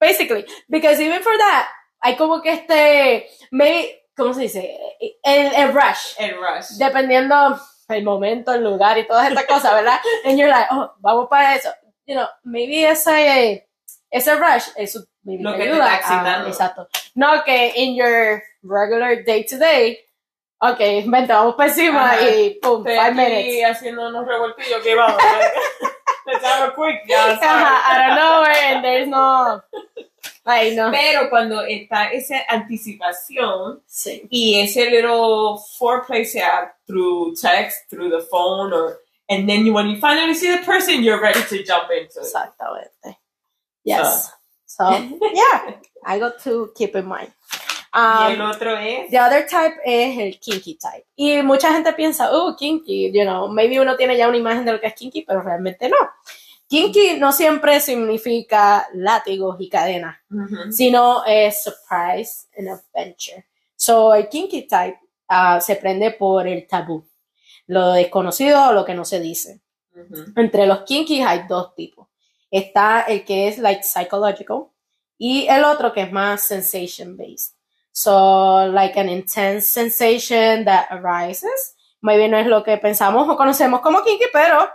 basically, 0.00 0.46
because 0.68 0.98
even 0.98 1.20
for 1.22 1.36
that, 1.36 1.66
hay 2.00 2.16
como 2.16 2.40
que 2.40 2.52
este, 2.52 3.28
maybe, 3.50 4.06
¿cómo 4.16 4.32
se 4.32 4.40
dice? 4.42 4.78
El, 5.22 5.54
el 5.54 5.74
rush, 5.74 6.14
el 6.16 6.36
rush. 6.38 6.78
dependiendo 6.78 7.60
el 7.88 8.02
momento, 8.04 8.54
el 8.54 8.64
lugar 8.64 8.96
y 8.96 9.06
todas 9.06 9.28
estas 9.28 9.44
cosas, 9.44 9.74
¿verdad? 9.74 9.98
And 10.24 10.38
you're 10.38 10.48
like, 10.50 10.68
oh, 10.70 10.94
vamos 11.00 11.26
para 11.28 11.54
eso. 11.56 11.68
You 12.10 12.16
know, 12.16 12.26
maybe 12.42 12.82
ese, 12.84 13.68
ese 14.10 14.34
rush, 14.34 14.66
eso 14.76 15.04
maybe 15.22 15.44
Lo 15.44 15.52
te 15.52 15.58
que 15.58 15.64
te 15.66 15.70
ayuda. 15.70 15.84
está 15.86 15.96
excitando. 16.00 16.46
a- 16.46 16.48
exacto. 16.48 16.88
No 17.14 17.44
que 17.44 17.72
in 17.76 17.94
your 17.94 18.42
regular 18.64 19.22
day 19.24 19.44
to 19.44 19.56
day, 19.58 19.96
ok, 20.60 20.78
vente, 21.06 21.32
vamos 21.32 21.54
para 21.54 21.68
encima 21.68 22.10
Ajá. 22.14 22.20
y 22.28 22.58
pum, 22.60 22.84
Estoy 22.84 22.96
five 22.96 23.14
minutes. 23.14 23.64
haciendo 23.64 24.08
unos 24.08 24.26
revoltillos 24.26 24.82
que 24.82 24.94
vamos. 24.96 25.22
Let's 26.26 26.44
have 26.44 26.68
a 26.70 26.74
quick, 26.74 27.06
sabes. 27.08 27.38
Ajá, 27.42 27.80
I 27.86 28.08
don't 28.08 28.16
know, 28.16 28.44
and 28.44 28.84
there's 28.84 29.06
no, 29.08 29.62
no. 30.74 30.90
Pero 30.90 31.30
cuando 31.30 31.62
está 31.64 32.10
esa 32.12 32.42
anticipación 32.48 33.82
Sí. 33.86 34.26
y 34.30 34.60
ese 34.60 34.90
little 34.90 35.58
foreplay 35.78 36.24
sea 36.24 36.72
through 36.86 37.34
text, 37.40 37.88
through 37.88 38.10
the 38.10 38.20
phone, 38.30 38.72
or 38.72 38.98
and 39.30 39.48
then 39.48 39.64
you, 39.64 39.72
when 39.72 39.88
you 39.88 39.98
finally 39.98 40.34
see 40.34 40.50
the 40.50 40.62
person, 40.64 41.02
you're 41.02 41.20
ready 41.22 41.40
to 41.40 41.62
jump 41.62 41.88
into 41.90 42.20
it. 42.20 42.26
Exactamente. 42.26 43.16
Yes. 43.84 44.30
So, 44.66 44.90
yeah, 44.90 45.76
I 46.04 46.18
got 46.18 46.40
to 46.40 46.72
keep 46.76 46.94
in 46.96 47.06
mind. 47.06 47.32
y 47.92 48.32
el 48.34 48.40
Um, 48.40 48.50
otro 48.50 48.76
es 48.76 49.10
the 49.10 49.18
other 49.18 49.46
type 49.46 49.74
es 49.84 50.18
el 50.18 50.38
kinky 50.38 50.76
type. 50.76 51.06
Y 51.16 51.42
mucha 51.42 51.72
gente 51.72 51.92
piensa, 51.92 52.28
oh, 52.30 52.54
kinky, 52.56 53.10
you 53.12 53.24
know, 53.24 53.48
maybe 53.48 53.80
uno 53.80 53.96
tiene 53.96 54.16
ya 54.16 54.28
una 54.28 54.36
imagen 54.36 54.64
de 54.64 54.72
lo 54.72 54.80
que 54.80 54.86
es 54.86 54.94
kinky, 54.94 55.22
pero 55.22 55.42
realmente 55.42 55.88
no. 55.88 55.96
Kinky 56.68 57.18
no 57.18 57.32
siempre 57.32 57.80
significa 57.80 58.86
látigos 58.94 59.56
y 59.58 59.68
cadenas, 59.68 60.18
sino 60.70 61.24
es 61.26 61.64
surprise 61.64 62.46
and 62.56 62.68
adventure. 62.68 63.44
So, 63.74 64.14
el 64.14 64.28
kinky 64.28 64.68
type 64.68 64.98
ah, 65.28 65.60
se 65.60 65.74
prende 65.74 66.12
por 66.12 66.46
el 66.46 66.68
tabú, 66.68 67.04
lo 67.70 67.92
desconocido 67.92 68.68
o 68.68 68.72
lo 68.72 68.84
que 68.84 68.94
no 68.94 69.04
se 69.04 69.20
dice. 69.20 69.60
Entre 70.36 70.66
los 70.66 70.82
kinky 70.82 71.22
hay 71.22 71.46
dos 71.48 71.74
tipos. 71.76 72.08
Está 72.50 73.02
el 73.02 73.24
que 73.24 73.46
es 73.46 73.58
like 73.58 73.84
psychological 73.84 74.66
y 75.16 75.46
el 75.46 75.64
otro 75.64 75.92
que 75.92 76.02
es 76.02 76.12
más 76.12 76.42
sensation 76.42 77.16
based. 77.16 77.54
So, 77.92 78.66
like 78.68 78.98
an 78.98 79.08
intense 79.08 79.68
sensation 79.68 80.64
that 80.64 80.86
arises. 80.90 81.76
Maybe 82.00 82.28
no 82.28 82.38
es 82.38 82.46
lo 82.46 82.64
que 82.64 82.76
pensamos 82.78 83.28
o 83.28 83.36
conocemos 83.36 83.80
como 83.80 84.02
kinky, 84.02 84.26
pero 84.32 84.68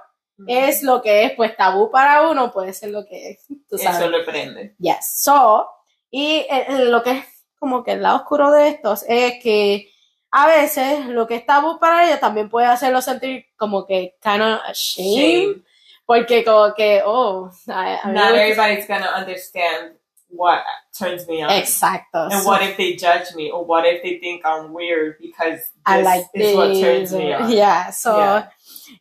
es 0.47 0.83
lo 0.83 1.01
que 1.01 1.25
es 1.25 1.31
pues 1.33 1.55
tabú 1.57 1.91
para 1.91 2.29
uno, 2.29 2.51
puede 2.51 2.73
ser 2.73 2.91
lo 2.91 3.05
que 3.05 3.31
es, 3.31 3.45
tú 3.69 3.77
sabes. 3.77 3.99
Eso 3.99 4.09
le 4.09 4.23
prende. 4.23 4.75
Yes. 4.79 5.21
So, 5.21 5.67
y 6.09 6.45
eh, 6.49 6.65
eh, 6.69 6.85
lo 6.85 7.03
que 7.03 7.11
es 7.11 7.25
como 7.59 7.83
que 7.83 7.93
el 7.93 8.03
lado 8.03 8.17
oscuro 8.17 8.51
de 8.51 8.69
estos 8.69 9.03
es 9.07 9.41
que 9.41 9.89
a 10.37 10.47
veces 10.47 11.05
lo 11.05 11.25
que 11.25 11.35
es 11.35 11.45
tabú 11.45 11.79
para 11.79 12.05
ellos 12.05 12.19
también 12.19 12.49
puede 12.49 12.67
hacerlo 12.67 13.01
sentir 13.01 13.45
como 13.55 13.85
que 13.85 14.15
kind 14.21 14.41
of 14.41 14.59
ashamed, 14.67 15.47
Shame. 15.47 15.63
porque 16.05 16.43
como 16.43 16.73
que, 16.73 17.01
oh, 17.05 17.49
a 17.69 18.01
mí 18.07 18.13
Not 18.13 18.31
everybody's 18.35 18.85
gonna 18.85 19.15
understand 19.15 19.95
what 20.29 20.59
turns 20.91 21.25
me 21.25 21.41
on. 21.41 21.51
Exacto. 21.51 22.23
And 22.23 22.43
So, 22.43 22.49
what 22.49 22.61
if 22.61 22.75
they 22.75 22.97
judge 22.97 23.33
me, 23.33 23.49
or 23.49 23.63
what 23.65 23.85
if 23.85 24.01
they 24.03 24.19
think 24.19 24.43
I'm 24.45 24.73
weird 24.73 25.17
because 25.21 25.59
this 25.59 25.71
I 25.85 26.01
like 26.01 26.25
is 26.33 26.53
what 26.53 26.73
turns 26.81 27.13
me 27.13 27.33
on? 27.33 27.49
Yeah, 27.49 27.91
so, 27.91 28.17
Yeah. 28.17 28.49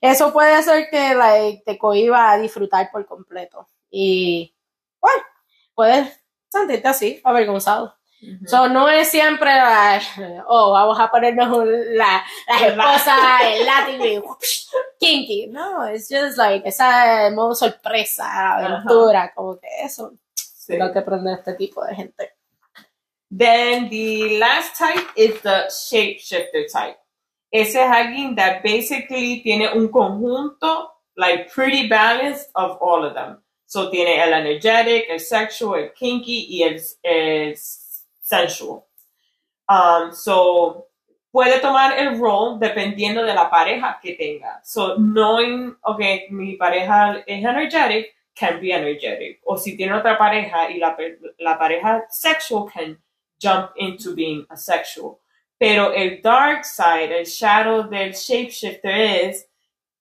eso 0.00 0.32
puede 0.32 0.54
hacer 0.54 0.88
que 0.88 1.16
like, 1.16 1.64
te 1.66 1.76
cohiba 1.76 2.30
a 2.30 2.38
disfrutar 2.38 2.90
por 2.92 3.04
completo. 3.06 3.66
Y, 3.90 4.54
bueno, 5.00 5.22
puedes 5.74 6.08
sentirte 6.48 6.86
así, 6.86 7.20
avergonzado. 7.24 7.92
Ujú. 8.36 8.48
So, 8.48 8.68
no 8.68 8.88
es 8.88 9.08
siempre, 9.10 9.50
la, 9.54 10.00
oh, 10.48 10.72
vamos 10.72 10.98
a 10.98 11.10
ponernos 11.10 11.56
un- 11.56 11.96
la, 11.96 12.24
la 12.48 12.66
esposa, 12.68 13.16
el 13.52 13.66
látigo 13.66 14.04
y 14.06 14.22
kinky. 14.98 15.46
No, 15.48 15.84
es 15.86 16.08
just 16.10 16.36
like 16.38 16.68
esa 16.68 17.30
modo 17.34 17.54
sorpresa, 17.54 18.54
aventura, 18.56 19.32
como 19.34 19.58
que 19.58 19.68
eso 19.82 20.12
Sí. 20.34 20.72
es 20.72 20.78
lo 20.78 20.92
que 20.92 21.02
prende 21.02 21.34
este 21.34 21.54
tipo 21.54 21.84
de 21.84 21.94
gente. 21.94 22.30
Then 23.30 23.88
the 23.90 24.38
last 24.38 24.76
type 24.78 25.06
is 25.16 25.40
the 25.42 25.66
shapeshifter 25.68 26.66
type. 26.72 26.96
Ese 27.52 27.76
es 27.82 27.90
alguien 27.90 28.34
that 28.36 28.62
basically 28.62 29.42
tiene 29.42 29.68
un 29.74 29.88
conjunto, 29.88 30.90
like 31.16 31.50
pretty 31.54 31.88
balanced 31.88 32.48
of 32.54 32.78
all 32.80 33.04
of 33.04 33.14
them. 33.14 33.40
So 33.66 33.90
tiene 33.90 34.22
el 34.22 34.32
energetic, 34.32 35.06
el 35.08 35.20
sexual, 35.20 35.78
el 35.80 35.92
kinky 35.92 36.46
y 36.48 36.62
el, 36.62 36.80
el 37.02 37.56
sensual. 38.24 38.86
Um, 39.68 40.12
so 40.12 40.88
puede 41.32 41.60
tomar 41.60 41.98
el 41.98 42.18
rol 42.18 42.58
dependiendo 42.58 43.22
de 43.24 43.34
la 43.34 43.50
pareja 43.50 43.98
que 44.02 44.16
tenga. 44.16 44.60
So 44.64 44.96
knowing, 44.96 45.76
okay, 45.82 46.26
mi 46.30 46.56
pareja 46.56 47.22
es 47.26 47.44
energetic, 47.44 48.14
can 48.34 48.60
be 48.60 48.72
energetic. 48.72 49.40
O 49.44 49.56
si 49.56 49.76
tiene 49.76 49.92
otra 49.92 50.16
pareja 50.16 50.70
y 50.70 50.78
la, 50.78 50.96
la 51.38 51.58
pareja 51.58 52.04
sexual 52.08 52.66
can 52.66 52.98
jump 53.38 53.72
into 53.76 54.14
being 54.14 54.46
asexual. 54.50 55.18
Pero 55.58 55.92
el 55.92 56.20
dark 56.20 56.64
side, 56.64 57.12
el 57.12 57.24
shadow 57.24 57.88
del 57.88 58.12
shapeshifter 58.12 59.26
es 59.26 59.46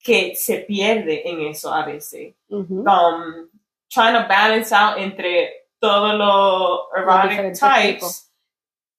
que 0.03 0.35
se 0.35 0.65
pierde 0.67 1.21
en 1.25 1.41
eso 1.47 1.73
a 1.73 1.85
veces. 1.85 2.33
Um, 2.49 3.49
trying 3.89 4.13
to 4.13 4.27
balance 4.27 4.71
out 4.71 4.97
entre 4.97 5.62
todos 5.83 6.13
los 6.15 6.79
erotic 6.95 7.59
types, 7.59 8.29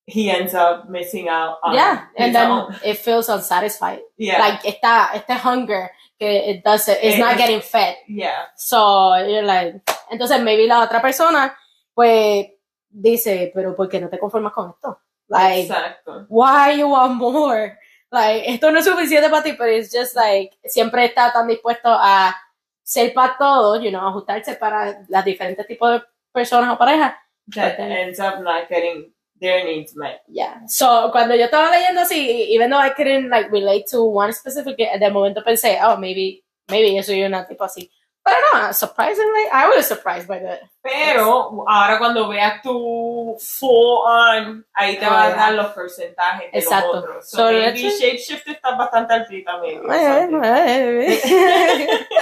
he 0.07 0.31
ends 0.31 0.53
up 0.55 0.88
missing 0.90 1.29
out 1.31 1.57
on 1.62 1.73
Yeah, 1.75 2.09
and 2.18 2.35
then 2.35 2.51
own. 2.51 2.75
it 2.85 2.99
feels 2.99 3.29
unsatisfied. 3.31 4.01
Yeah, 4.18 4.38
Like 4.38 4.61
esta, 4.68 5.11
este 5.14 5.33
hunger 5.33 5.90
que 6.18 6.51
it 6.51 6.62
doesn't, 6.62 6.99
it's 7.03 7.16
Eh, 7.16 7.18
not 7.18 7.37
getting 7.38 7.62
fed. 7.62 7.97
yeah. 8.07 8.44
So, 8.57 9.14
you're 9.16 9.42
like, 9.42 9.81
entonces 10.11 10.42
maybe 10.42 10.66
la 10.66 10.83
otra 10.87 11.01
persona, 11.01 11.57
pues, 11.94 12.49
dice, 12.90 13.51
pero 13.55 13.75
¿por 13.75 13.88
qué 13.88 13.99
no 14.01 14.09
te 14.11 14.18
conformas 14.18 14.53
con 14.53 14.70
esto? 14.70 14.99
Like, 15.29 15.62
Exacto. 15.62 16.27
why 16.29 16.73
you 16.79 16.88
want 16.90 17.14
more? 17.16 17.79
Like, 18.12 18.44
esto 18.47 18.70
no 18.70 18.79
es 18.79 18.85
suficiente 18.85 19.29
para 19.31 19.42
ti, 19.42 19.55
pero 19.55 19.73
it's 19.73 19.90
just 19.90 20.14
like, 20.14 20.57
siempre 20.66 21.07
está 21.07 21.33
tan 21.33 21.49
dispuesto 21.49 21.88
a 21.88 22.37
ser 22.83 23.12
para 23.14 23.37
todos, 23.38 23.83
you 23.83 23.88
know, 23.90 24.07
ajustarse 24.07 24.55
para 24.57 25.03
las 25.09 25.25
diferentes 25.25 25.66
tipos 25.66 25.90
de 25.90 26.03
personas 26.35 26.70
o 26.75 26.77
parejas. 26.77 27.14
That 27.55 27.75
Okay. 27.75 28.03
ends 28.03 28.18
up 28.20 28.40
not 28.40 28.68
getting 28.68 29.12
their 29.40 29.64
needs 29.64 29.94
met. 29.94 30.23
Yeah. 30.29 30.61
So, 30.66 31.11
cuando 31.12 31.35
yo 31.35 31.44
estaba 31.44 31.70
leyendo 31.70 32.01
así, 32.01 32.49
even 32.51 32.70
though 32.70 32.81
I 32.81 32.90
couldn't 32.90 33.31
like 33.31 33.51
relate 33.53 33.85
to 33.92 34.03
one 34.05 34.33
specific, 34.33 34.77
de 34.79 35.11
momento 35.11 35.42
pensé, 35.44 35.79
oh, 35.83 35.97
maybe, 35.97 36.42
maybe 36.68 36.94
yo 36.97 37.03
soy 37.03 37.23
una 37.23 37.47
tipo 37.47 37.64
así. 37.64 37.90
Pero 38.27 38.38
no, 38.55 38.73
surprisingly, 38.73 39.44
I 39.53 39.68
was 39.77 39.87
surprised 39.87 40.27
by 40.27 40.38
that. 40.38 40.61
Pero 40.83 41.62
ahora 41.68 41.99
cuando 41.99 42.27
veas 42.27 42.62
tu 42.62 43.37
full 43.38 44.01
on, 44.07 44.64
ahí 44.75 44.97
te 44.99 45.05
Oh, 45.07 45.11
va 45.11 45.25
a 45.25 45.29
yeah. 45.29 45.37
dar 45.37 45.53
los 45.53 45.66
porcentajes 45.75 46.51
de 46.51 46.59
Exacto. 46.59 46.94
los 46.94 47.05
otros. 47.05 47.29
So, 47.29 47.37
So, 47.37 47.53
maybe 47.53 47.90
shapeshift 47.90 48.49
está 48.49 48.77
bastante 48.79 49.12
altita, 49.12 49.59
maybe. 49.61 49.87
or 49.87 49.94
Eh, 49.94 50.20
something. 50.31 50.42
eh. 50.42 52.07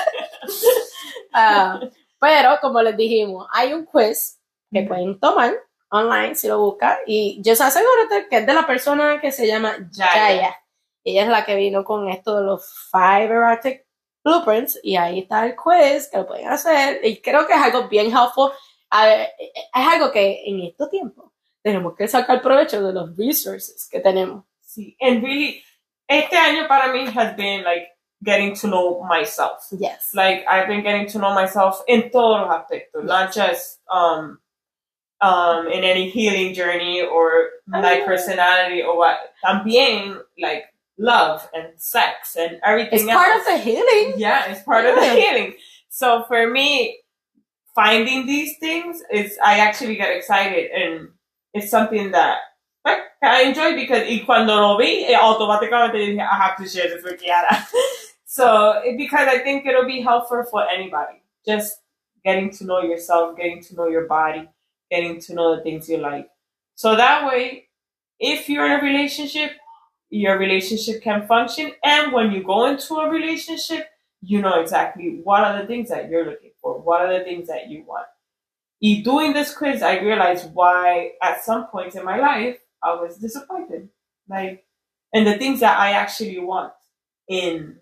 Pero, 2.23 2.61
como 2.61 2.81
les 2.81 2.97
dijimos, 2.97 3.49
hay 3.51 3.73
un 3.73 3.85
quiz 3.85 4.39
que 4.71 4.83
pueden 4.83 5.19
tomar 5.19 5.55
online 5.91 6.37
si 6.37 6.47
lo 6.47 6.61
buscan. 6.61 6.99
Y 7.05 7.43
yo 7.43 7.57
se 7.57 7.65
asegúrate 7.65 8.29
que 8.31 8.37
es 8.37 8.47
de 8.47 8.55
la 8.55 8.65
persona 8.65 9.21
que 9.21 9.33
se 9.33 9.45
llama 9.45 9.75
Jaya. 9.93 10.13
Jaya. 10.13 10.57
Ella 11.03 11.23
es 11.25 11.29
la 11.29 11.45
que 11.45 11.57
vino 11.57 11.83
con 11.83 12.09
esto 12.09 12.37
de 12.37 12.45
los 12.45 12.89
five 12.93 13.25
erotic 13.25 13.85
blueprints. 14.23 14.79
Y 14.85 14.95
ahí 14.95 15.19
está 15.19 15.45
el 15.45 15.57
quiz 15.57 16.09
que 16.09 16.19
lo 16.19 16.29
pueden 16.29 16.47
hacer. 16.47 17.05
Y 17.05 17.21
creo 17.21 17.45
que 17.45 17.55
es 17.55 17.61
algo 17.61 17.89
bien 17.89 18.07
helpful. 18.07 18.53
A 18.91 19.05
ver, 19.05 19.31
es 19.41 19.61
algo 19.75 20.13
que 20.13 20.45
en 20.47 20.61
estos 20.61 20.91
tiempos 20.91 21.33
tenemos 21.61 21.97
que 21.97 22.07
sacar 22.07 22.41
provecho 22.41 22.81
de 22.87 22.93
los 22.93 23.17
resources 23.17 23.89
que 23.91 23.99
tenemos. 23.99 24.45
Sí, 24.61 24.97
and 25.01 25.25
really, 25.25 25.61
este 26.07 26.37
año 26.37 26.69
para 26.69 26.87
mí 26.93 27.05
has 27.17 27.37
been 27.37 27.65
like 27.65 27.89
getting 28.23 28.55
to 28.57 28.67
know 28.69 29.03
myself. 29.05 29.67
Yes. 29.73 30.11
Like 30.15 30.45
I've 30.49 30.69
been 30.69 30.83
getting 30.83 31.07
to 31.09 31.19
know 31.19 31.35
myself 31.35 31.83
in 31.89 32.11
todos 32.11 32.47
los 32.47 32.51
aspectos, 32.51 33.05
not 33.05 33.33
just 33.35 33.81
um 33.91 34.39
um 35.21 35.67
in 35.69 35.85
any 35.85 36.09
healing 36.11 36.55
journey 36.55 37.03
or 37.03 37.51
Ah. 37.73 37.81
personality 38.05 38.83
or 38.83 38.97
what. 38.97 39.19
También 39.45 40.19
like 40.39 40.65
love 40.99 41.49
and 41.55 41.69
sex 41.77 42.37
and 42.37 42.61
everything 42.65 43.01
It's 43.09 43.11
part 43.13 43.37
of 43.39 43.45
the 43.47 43.59
healing. 43.59 44.15
yeah, 44.19 44.51
it's 44.51 44.63
part 44.63 44.85
of 44.87 44.95
the 44.97 45.09
healing. 45.11 45.55
So 45.89 46.25
for 46.29 46.49
me, 46.49 46.99
finding 47.75 48.27
these 48.27 48.59
things 48.59 49.03
is 49.11 49.39
I 49.43 49.59
actually 49.61 49.97
get 49.97 50.11
excited 50.15 50.71
and 50.71 51.09
it's 51.55 51.71
something 51.71 52.13
that 52.13 52.39
like, 52.85 52.99
I 53.23 53.43
enjoy 53.43 53.75
because 53.77 54.03
y 54.09 54.23
cuando 54.27 54.55
lo 54.57 54.77
vi, 54.77 55.05
eh, 55.07 55.17
automáticamente 55.17 55.95
dije, 55.95 56.21
I 56.21 56.37
have 56.37 56.57
to 56.59 56.67
share 56.69 56.89
this 56.89 57.05
with 57.05 57.21
Kiara. 57.23 57.65
so 58.37 58.47
it- 58.87 58.97
because 58.97 59.29
I 59.29 59.39
think 59.47 59.67
it'll 59.67 59.85
be 59.97 60.01
helpful 60.01 60.43
for 60.51 60.63
anybody. 60.77 61.19
Just 61.47 61.71
getting 62.25 62.51
to 62.57 62.65
know 62.65 62.81
yourself, 62.91 63.37
getting 63.37 63.63
to 63.65 63.75
know 63.77 63.89
your 63.89 64.07
body, 64.07 64.49
getting 64.91 65.21
to 65.21 65.35
know 65.35 65.57
the 65.57 65.63
things 65.63 65.89
you 65.91 65.99
like. 65.99 66.29
So 66.75 66.97
that 66.97 67.27
way, 67.29 67.69
if 68.19 68.49
you're 68.49 68.67
in 68.67 68.81
a 68.81 68.83
relationship, 68.83 69.53
your 70.11 70.39
relationship 70.39 71.03
can 71.03 71.27
function. 71.27 71.73
And 71.85 72.13
when 72.13 72.33
you 72.33 72.43
go 72.43 72.67
into 72.67 72.95
a 72.97 73.11
relationship, 73.11 73.89
you 74.23 74.41
know 74.41 74.61
exactly 74.61 75.21
what 75.25 75.43
are 75.45 75.61
the 75.61 75.67
things 75.67 75.89
that 75.91 76.09
you're 76.09 76.25
looking 76.25 76.53
for, 76.63 76.79
what 76.81 77.03
are 77.03 77.19
the 77.19 77.25
things 77.25 77.49
that 77.49 77.69
you 77.69 77.85
want. 77.87 78.07
In 78.81 79.03
doing 79.03 79.33
this 79.33 79.55
quiz, 79.57 79.83
I 79.83 80.01
realized 80.01 80.53
why 80.55 81.13
at 81.23 81.45
some 81.45 81.67
points 81.69 81.97
in 81.97 82.05
my 82.05 82.19
life 82.19 82.59
I 82.83 82.95
was 82.95 83.17
disappointed. 83.19 83.89
Like, 84.29 84.65
and 85.15 85.27
the 85.27 85.39
things 85.39 85.61
that 85.61 85.79
I 85.79 85.93
actually 85.93 86.39
want 86.41 86.73
in 87.29 87.79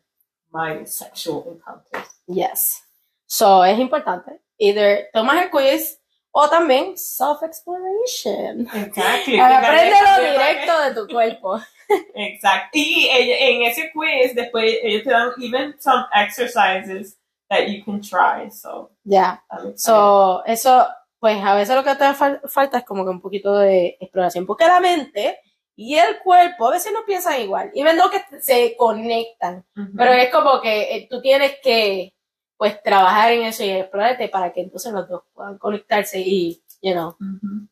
my 0.53 0.85
sexual 0.85 1.45
encounters. 1.53 2.09
Yes. 2.27 2.83
So, 3.27 3.65
es 3.65 3.79
importante. 3.79 4.41
Either 4.59 5.09
tomas 5.13 5.43
el 5.43 5.51
quiz 5.51 5.99
o 6.33 6.49
también 6.49 6.97
self-exploration. 6.97 8.69
Exactly. 8.75 9.39
Apréndelo 9.41 10.33
directo 10.33 10.81
de 10.83 10.95
tu 10.95 11.07
cuerpo. 11.13 11.61
Exacto. 12.15 12.71
Y 12.73 13.09
en 13.11 13.63
ese 13.63 13.91
quiz, 13.93 14.35
después 14.35 14.79
ellos 14.83 15.03
te 15.05 15.11
dan 15.11 15.31
even 15.41 15.75
some 15.81 16.05
exercises 16.15 17.17
that 17.49 17.67
you 17.69 17.85
can 17.85 18.01
try. 18.01 18.49
So, 18.51 18.91
excited. 19.05 19.77
So, 19.77 20.45
eso, 20.47 20.87
pues 21.19 21.43
a 21.43 21.55
veces 21.55 21.75
lo 21.75 21.83
que 21.83 21.95
te 21.97 22.05
fal- 22.15 22.41
falta 22.49 22.79
es 22.79 22.85
como 22.85 23.05
que 23.05 23.11
un 23.11 23.21
poquito 23.21 23.59
de 23.59 23.97
exploración. 24.01 24.47
Porque 24.47 24.67
la 24.67 24.81
mente 24.81 25.39
y 25.83 25.97
el 25.97 26.19
cuerpo 26.19 26.69
a 26.69 26.73
veces 26.73 26.93
no 26.93 27.07
piensan 27.07 27.41
igual. 27.41 27.71
Y 27.73 27.83
ven 27.83 27.97
lo 27.97 28.11
que 28.11 28.23
se 28.43 28.77
conectan. 28.77 29.65
Pero 29.97 30.13
es 30.13 30.31
como 30.31 30.61
que 30.61 30.95
eh, 30.95 31.07
tú 31.09 31.23
tienes 31.23 31.55
que, 31.63 32.15
pues, 32.59 32.83
trabajar 32.83 33.33
en 33.33 33.45
eso 33.45 33.65
y 33.65 33.71
explorarte 33.71 34.29
para 34.29 34.53
que 34.53 34.61
entonces 34.61 34.93
los 34.93 35.09
dos 35.09 35.23
puedan 35.33 35.57
conectarse 35.57 36.21
y, 36.21 36.63
you 36.83 36.93
know, 36.93 37.17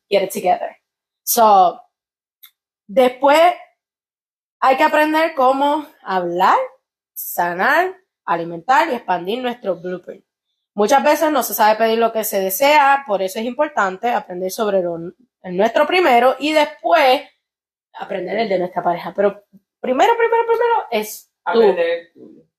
get 0.09 0.23
it 0.23 0.33
together. 0.33 0.75
So, 1.21 1.79
después 2.87 3.53
hay 4.59 4.75
que 4.75 4.83
aprender 4.83 5.35
cómo 5.35 5.85
hablar, 6.01 6.57
sanar, 7.13 7.95
alimentar 8.25 8.89
y 8.89 8.95
expandir 8.95 9.39
nuestro 9.39 9.75
blueprint. 9.75 10.25
Muchas 10.73 11.03
veces 11.03 11.31
no 11.31 11.43
se 11.43 11.53
sabe 11.53 11.77
pedir 11.77 11.99
lo 11.99 12.11
que 12.11 12.23
se 12.23 12.39
desea, 12.39 13.03
por 13.05 13.21
eso 13.21 13.37
es 13.37 13.45
importante 13.45 14.09
aprender 14.09 14.49
sobre 14.49 14.81
lo, 14.81 14.97
nuestro 15.43 15.85
primero 15.85 16.35
y 16.39 16.53
después 16.53 17.21
aprender 17.99 18.37
el 18.39 18.49
de 18.49 18.59
nuestra 18.59 18.81
pareja. 18.83 19.13
Pero 19.15 19.43
primero, 19.79 20.13
primero, 20.17 20.43
primero 20.47 20.85
es 20.91 21.31
tú, 21.45 21.59
Aprender. 21.59 22.11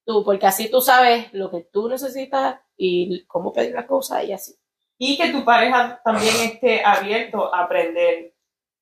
tú, 0.04 0.24
porque 0.24 0.46
así 0.46 0.70
tú 0.70 0.80
sabes 0.80 1.32
lo 1.32 1.50
que 1.50 1.62
tú 1.72 1.88
necesitas 1.88 2.60
y 2.76 3.24
cómo 3.26 3.52
pedir 3.52 3.74
las 3.74 3.86
cosas 3.86 4.24
y 4.24 4.32
así. 4.32 4.54
Y 4.98 5.16
que 5.16 5.30
tu 5.32 5.44
pareja 5.44 6.00
también 6.04 6.34
esté 6.44 6.84
abierto 6.84 7.52
a 7.54 7.62
aprender 7.64 8.34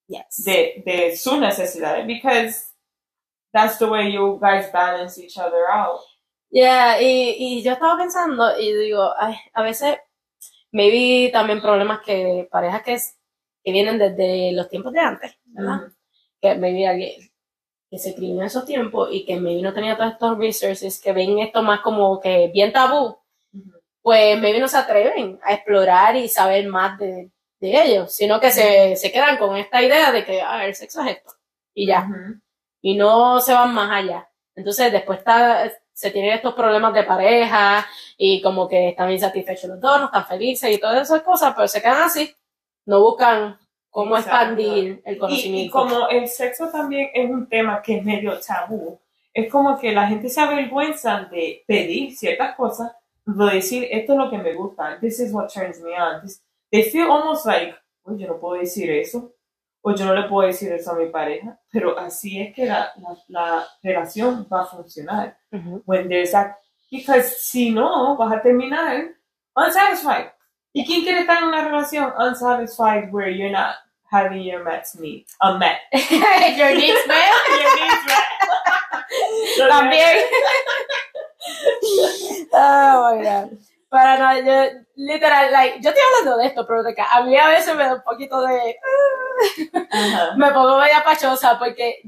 Yes. 0.08 0.42
de, 0.44 0.82
de 0.86 1.16
sus 1.16 1.38
necesidades. 1.38 2.06
Because 2.06 2.74
that's 3.52 3.78
the 3.78 3.84
way 3.86 4.10
you 4.12 4.38
guys 4.40 4.72
balance 4.72 5.22
each 5.22 5.36
other 5.38 5.66
out. 5.70 6.00
Yeah, 6.50 7.00
y, 7.00 7.36
y 7.38 7.62
yo 7.62 7.72
estaba 7.72 7.98
pensando 7.98 8.58
y 8.58 8.72
digo, 8.72 9.12
ay, 9.18 9.36
a 9.52 9.62
veces, 9.62 9.98
maybe 10.72 11.30
también 11.30 11.60
problemas 11.60 12.00
que 12.00 12.48
parejas 12.50 12.82
que, 12.82 12.94
es- 12.94 13.18
que 13.62 13.70
vienen 13.72 13.98
desde 13.98 14.52
los 14.52 14.68
tiempos 14.70 14.94
de 14.94 15.00
antes. 15.00 15.36
Que 16.40 16.54
maybe 16.54 16.86
alguien 16.86 17.30
que 17.90 17.98
se 17.98 18.14
crió 18.14 18.34
en 18.34 18.42
esos 18.42 18.64
tiempos 18.64 19.08
y 19.12 19.24
que 19.24 19.40
maybe 19.40 19.62
no 19.62 19.72
tenía 19.72 19.96
todos 19.96 20.12
estos 20.12 20.38
resources, 20.38 21.00
que 21.00 21.12
ven 21.12 21.38
esto 21.38 21.62
más 21.62 21.80
como 21.80 22.20
que 22.20 22.48
bien 22.52 22.72
tabú, 22.72 23.18
pues 24.02 24.38
maybe 24.40 24.60
no 24.60 24.68
se 24.68 24.78
atreven 24.78 25.38
a 25.42 25.54
explorar 25.54 26.16
y 26.16 26.28
saber 26.28 26.66
más 26.66 26.98
de, 26.98 27.30
de 27.60 27.82
ellos, 27.82 28.14
sino 28.14 28.40
que 28.40 28.50
se, 28.50 28.96
se 28.96 29.10
quedan 29.10 29.38
con 29.38 29.56
esta 29.56 29.82
idea 29.82 30.12
de 30.12 30.24
que, 30.24 30.40
ah, 30.40 30.64
el 30.66 30.74
sexo 30.74 31.02
es 31.02 31.16
esto, 31.16 31.32
y 31.74 31.86
ya. 31.86 32.08
Y 32.80 32.94
no 32.94 33.40
se 33.40 33.52
van 33.52 33.74
más 33.74 33.90
allá. 33.90 34.30
Entonces 34.54 34.92
después 34.92 35.20
está, 35.20 35.70
se 35.92 36.10
tienen 36.10 36.32
estos 36.32 36.54
problemas 36.54 36.92
de 36.94 37.04
pareja 37.04 37.86
y 38.16 38.42
como 38.42 38.68
que 38.68 38.90
están 38.90 39.10
insatisfechos 39.10 39.70
los 39.70 39.80
dos, 39.80 40.00
no 40.00 40.06
están 40.06 40.26
felices 40.26 40.70
y 40.70 40.78
todas 40.78 41.02
esas 41.02 41.22
cosas, 41.22 41.54
pero 41.54 41.68
se 41.68 41.80
quedan 41.80 42.02
así, 42.02 42.34
no 42.86 43.00
buscan 43.00 43.58
cómo 43.98 44.16
Exacto. 44.16 44.52
expandir 44.60 45.02
el 45.04 45.14
Y, 45.14 45.16
y 45.16 45.18
conocimiento. 45.18 45.72
como 45.72 46.08
el 46.08 46.28
sexo 46.28 46.68
también 46.70 47.10
es 47.12 47.28
un 47.28 47.48
tema 47.48 47.82
que 47.82 47.96
es 47.96 48.04
medio 48.04 48.38
tabú, 48.38 49.00
es 49.34 49.50
como 49.50 49.76
que 49.78 49.90
la 49.92 50.06
gente 50.06 50.28
se 50.28 50.40
avergüenza 50.40 51.24
de 51.30 51.64
pedir 51.66 52.16
ciertas 52.16 52.54
cosas, 52.54 52.92
de 53.26 53.54
decir, 53.54 53.88
esto 53.90 54.12
es 54.12 54.18
lo 54.18 54.30
que 54.30 54.38
me 54.38 54.54
gusta, 54.54 54.98
this 55.00 55.18
is 55.18 55.32
what 55.32 55.48
turns 55.52 55.80
me 55.80 55.92
on. 56.00 56.22
This- 56.22 56.40
they 56.70 56.82
feel 56.84 57.10
almost 57.10 57.44
like, 57.46 57.74
oye, 58.04 58.24
yo 58.24 58.28
no 58.28 58.38
puedo 58.38 58.60
decir 58.60 58.88
eso, 58.90 59.32
o 59.82 59.94
yo 59.94 60.04
no 60.04 60.14
le 60.14 60.28
puedo 60.28 60.46
decir 60.46 60.70
eso 60.72 60.92
a 60.92 60.94
mi 60.96 61.06
pareja, 61.06 61.58
pero 61.72 61.98
así 61.98 62.40
es 62.40 62.54
que 62.54 62.66
la, 62.66 62.92
la, 62.98 63.16
la 63.28 63.66
relación 63.82 64.46
va 64.52 64.62
a 64.62 64.66
funcionar. 64.66 65.36
Ujú. 65.52 65.82
When 65.86 66.08
there's 66.08 66.30
that, 66.32 66.52
because 66.90 67.28
si 67.40 67.70
no, 67.70 68.16
vas 68.16 68.32
a 68.32 68.40
terminar 68.42 69.08
Unsatisfied. 69.56 70.30
¿Y 70.72 70.84
quién 70.86 71.02
quiere 71.02 71.20
estar 71.20 71.38
en 71.38 71.48
una 71.48 71.64
relación 71.64 72.12
unsatisfied 72.16 73.10
where 73.12 73.28
you're 73.30 73.50
not 73.50 73.74
having 74.10 74.42
your 74.42 74.64
mets 74.64 74.98
meet? 74.98 75.26
A 75.40 75.58
met. 75.58 75.80
Your 75.92 76.74
needs 76.74 77.06
met. 77.06 77.32
Your 77.60 77.74
needs 77.76 78.04
met. 78.06 78.26
También. 79.70 80.16
oh 82.52 83.16
my 83.16 83.22
god. 83.22 83.58
Para 83.90 84.18
no, 84.18 84.38
yo, 84.44 84.84
literal, 84.96 85.50
like, 85.50 85.80
yo 85.80 85.90
estoy 85.90 86.02
hablando 86.02 86.36
de 86.36 86.46
esto, 86.46 86.66
pero 86.66 86.82
de 86.82 86.94
que 86.94 87.00
a 87.00 87.22
mí 87.22 87.34
a 87.38 87.48
veces 87.48 87.74
me 87.74 87.84
da 87.84 87.94
un 87.94 88.02
poquito 88.02 88.42
de. 88.42 88.76
Ajá. 89.90 90.36
me 90.36 90.50
pongo 90.52 90.78
media 90.78 91.02
pachosa 91.02 91.58
porque 91.58 92.02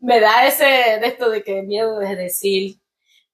me 0.00 0.20
da 0.20 0.46
ese 0.46 0.64
de 0.64 1.06
esto 1.06 1.30
de 1.30 1.42
que 1.42 1.62
miedo 1.62 1.98
de 1.98 2.14
decir 2.14 2.76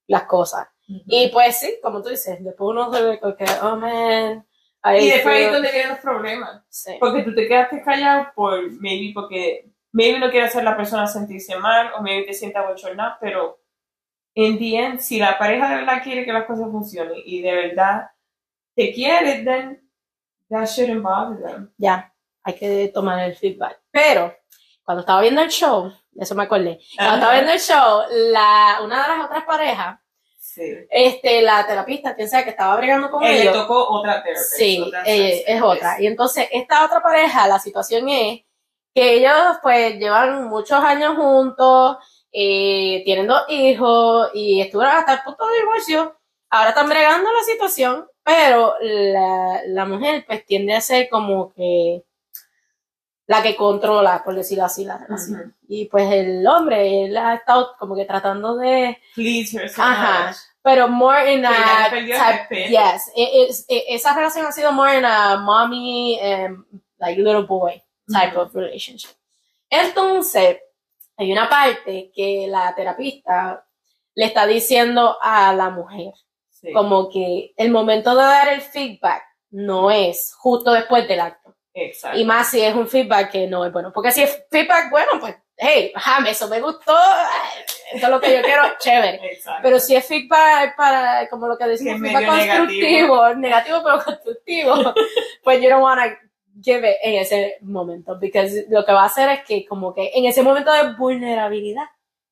las 0.06 0.24
cosas. 0.24 0.68
Y 1.06 1.28
pues 1.28 1.60
sí, 1.60 1.78
como 1.82 2.02
tú 2.02 2.08
dices, 2.08 2.42
después 2.42 2.70
uno 2.70 2.92
se 2.92 3.02
ve 3.02 3.20
que, 3.20 3.44
oh 3.62 3.76
man. 3.76 4.46
Ahí 4.82 5.06
Y 5.06 5.10
después 5.10 5.34
ahí 5.36 5.42
es 5.44 5.52
donde 5.52 5.70
vienen 5.70 5.90
los 5.90 5.98
problemas. 5.98 6.62
sí. 6.68 6.96
Porque 7.00 7.22
tú 7.22 7.34
te 7.34 7.46
quedaste 7.48 7.82
callado 7.82 8.28
por, 8.34 8.70
maybe 8.80 9.12
porque, 9.14 9.70
maybe 9.92 10.18
no 10.18 10.30
quiere 10.30 10.46
hacer 10.46 10.62
la 10.64 10.76
persona 10.76 11.06
sentirse 11.06 11.56
mal, 11.58 11.90
o 11.96 12.02
maybe 12.02 12.26
te 12.26 12.32
sienta 12.34 12.66
bochornado, 12.66 13.16
pero 13.20 13.60
en 14.34 14.58
the 14.58 14.76
end, 14.76 15.00
si 15.00 15.18
la 15.18 15.36
pareja 15.38 15.68
de 15.68 15.76
verdad 15.76 16.02
quiere 16.02 16.24
que 16.24 16.32
las 16.32 16.44
cosas 16.46 16.70
funcionen 16.70 17.20
y 17.24 17.42
de 17.42 17.52
verdad 17.52 18.10
te 18.76 18.92
quiere, 18.92 19.42
then 19.42 19.82
that 20.48 20.66
shouldn't 20.66 21.02
bother 21.02 21.42
them. 21.42 21.72
ya, 21.76 22.12
hay 22.44 22.54
que 22.54 22.90
tomar 22.94 23.18
el 23.20 23.34
feedback. 23.36 23.80
Pero, 23.90 24.34
cuando 24.84 25.00
estaba 25.00 25.20
viendo 25.20 25.42
el 25.42 25.50
show, 25.50 25.92
eso 26.16 26.34
me 26.34 26.44
acordé, 26.44 26.78
cuando 26.96 27.14
Ajá. 27.14 27.16
estaba 27.16 27.32
viendo 27.34 27.52
el 27.52 27.60
show, 27.60 28.02
la, 28.32 28.78
una 28.84 29.02
de 29.02 29.08
las 29.16 29.24
otras 29.26 29.44
parejas, 29.44 29.98
Sí. 30.52 30.62
este, 30.90 31.42
la 31.42 31.64
terapista, 31.64 32.16
quien 32.16 32.28
sea 32.28 32.42
que 32.42 32.50
estaba 32.50 32.76
bregando 32.76 33.08
con 33.08 33.22
Él 33.22 33.44
le 33.44 33.52
tocó 33.52 33.88
otra 33.88 34.20
terapia. 34.22 34.42
sí, 34.42 34.82
otra 34.84 35.02
eh, 35.06 35.44
es 35.46 35.62
otra. 35.62 36.00
Y 36.00 36.06
entonces, 36.08 36.48
esta 36.50 36.84
otra 36.84 37.00
pareja, 37.00 37.46
la 37.46 37.60
situación 37.60 38.08
es 38.08 38.40
que 38.92 39.12
ellos, 39.14 39.58
pues, 39.62 39.96
llevan 39.98 40.48
muchos 40.48 40.82
años 40.82 41.14
juntos, 41.14 41.98
eh, 42.32 43.02
tienen 43.04 43.28
dos 43.28 43.44
hijos, 43.48 44.30
y 44.34 44.60
estuvieron 44.60 44.96
hasta 44.96 45.14
el 45.14 45.22
punto 45.22 45.46
de 45.46 45.60
divorcio. 45.60 46.16
Ahora 46.50 46.70
están 46.70 46.88
bregando 46.88 47.30
la 47.30 47.44
situación, 47.44 48.08
pero 48.24 48.74
la, 48.80 49.60
la 49.66 49.84
mujer, 49.84 50.24
pues, 50.26 50.44
tiende 50.44 50.74
a 50.74 50.80
ser 50.80 51.08
como 51.08 51.52
que 51.52 52.02
la 53.30 53.42
que 53.44 53.54
controla, 53.54 54.22
por 54.24 54.34
decirlo 54.34 54.64
así, 54.64 54.84
la 54.84 54.98
relación. 54.98 55.54
Y 55.68 55.84
pues 55.84 56.10
el 56.12 56.44
hombre, 56.48 57.04
él 57.04 57.16
ha 57.16 57.34
estado 57.34 57.76
como 57.78 57.94
que 57.94 58.04
tratando 58.04 58.56
de 58.56 58.98
Please 59.14 59.56
her 59.56 59.68
so 59.70 59.80
Ajá. 59.82 60.34
pero 60.62 60.88
more 60.88 61.32
in 61.32 61.46
a 61.46 61.52
type, 61.90 62.68
yes, 62.68 63.10
e- 63.14 63.46
es- 63.48 63.64
e- 63.68 63.84
esa 63.94 64.14
relación 64.14 64.46
ha 64.46 64.50
sido 64.52 64.72
more 64.72 64.98
in 64.98 65.04
a 65.04 65.36
mommy 65.36 66.18
and 66.20 66.64
like 66.98 67.20
little 67.22 67.42
boy 67.46 67.80
type 68.12 68.36
of 68.36 68.52
relationship. 68.52 69.10
Entonces, 69.70 70.58
hay 71.16 71.30
una 71.30 71.48
parte 71.48 72.10
que 72.12 72.46
la 72.48 72.74
terapista 72.74 73.64
le 74.16 74.24
está 74.24 74.44
diciendo 74.46 75.16
a 75.22 75.52
la 75.52 75.70
mujer, 75.70 76.12
Sí. 76.50 76.72
como 76.72 77.08
que 77.08 77.52
el 77.56 77.70
momento 77.70 78.10
de 78.10 78.22
dar 78.22 78.48
el 78.48 78.60
feedback 78.60 79.22
no 79.50 79.90
es 79.90 80.34
justo 80.34 80.72
después 80.72 81.06
del 81.06 81.20
acto. 81.20 81.49
Exacto. 81.74 82.18
Y 82.18 82.24
más 82.24 82.50
si 82.50 82.60
es 82.60 82.74
un 82.74 82.88
feedback 82.88 83.30
que 83.30 83.46
no 83.46 83.64
es 83.64 83.72
bueno. 83.72 83.92
Porque 83.92 84.10
si 84.10 84.22
es 84.22 84.44
feedback 84.50 84.90
bueno, 84.90 85.12
pues, 85.20 85.36
hey, 85.56 85.92
jame, 85.94 86.30
eso 86.30 86.48
me 86.48 86.60
gustó, 86.60 86.96
esto 87.92 88.06
es 88.06 88.10
lo 88.10 88.20
que 88.20 88.36
yo 88.36 88.42
quiero, 88.42 88.62
chévere. 88.78 89.20
Exacto. 89.32 89.60
Pero 89.62 89.78
si 89.78 89.94
es 89.94 90.06
feedback 90.06 90.76
para, 90.76 91.28
como 91.28 91.46
lo 91.46 91.56
que 91.56 91.66
decimos, 91.66 92.00
feedback 92.00 92.26
constructivo, 92.26 93.34
negativo. 93.36 93.82
pero 93.84 94.04
constructivo, 94.04 94.94
pues 95.44 95.60
you 95.60 95.68
don't 95.68 95.82
wanna 95.82 96.18
give 96.62 96.88
it 96.88 96.96
en 97.02 97.14
ese 97.14 97.58
momento, 97.62 98.18
porque 98.18 98.66
lo 98.68 98.84
que 98.84 98.92
va 98.92 99.02
a 99.02 99.06
hacer 99.06 99.30
es 99.30 99.44
que 99.44 99.64
como 99.64 99.94
que 99.94 100.10
en 100.14 100.24
ese 100.24 100.42
momento 100.42 100.72
de 100.72 100.94
vulnerabilidad, 100.94 101.84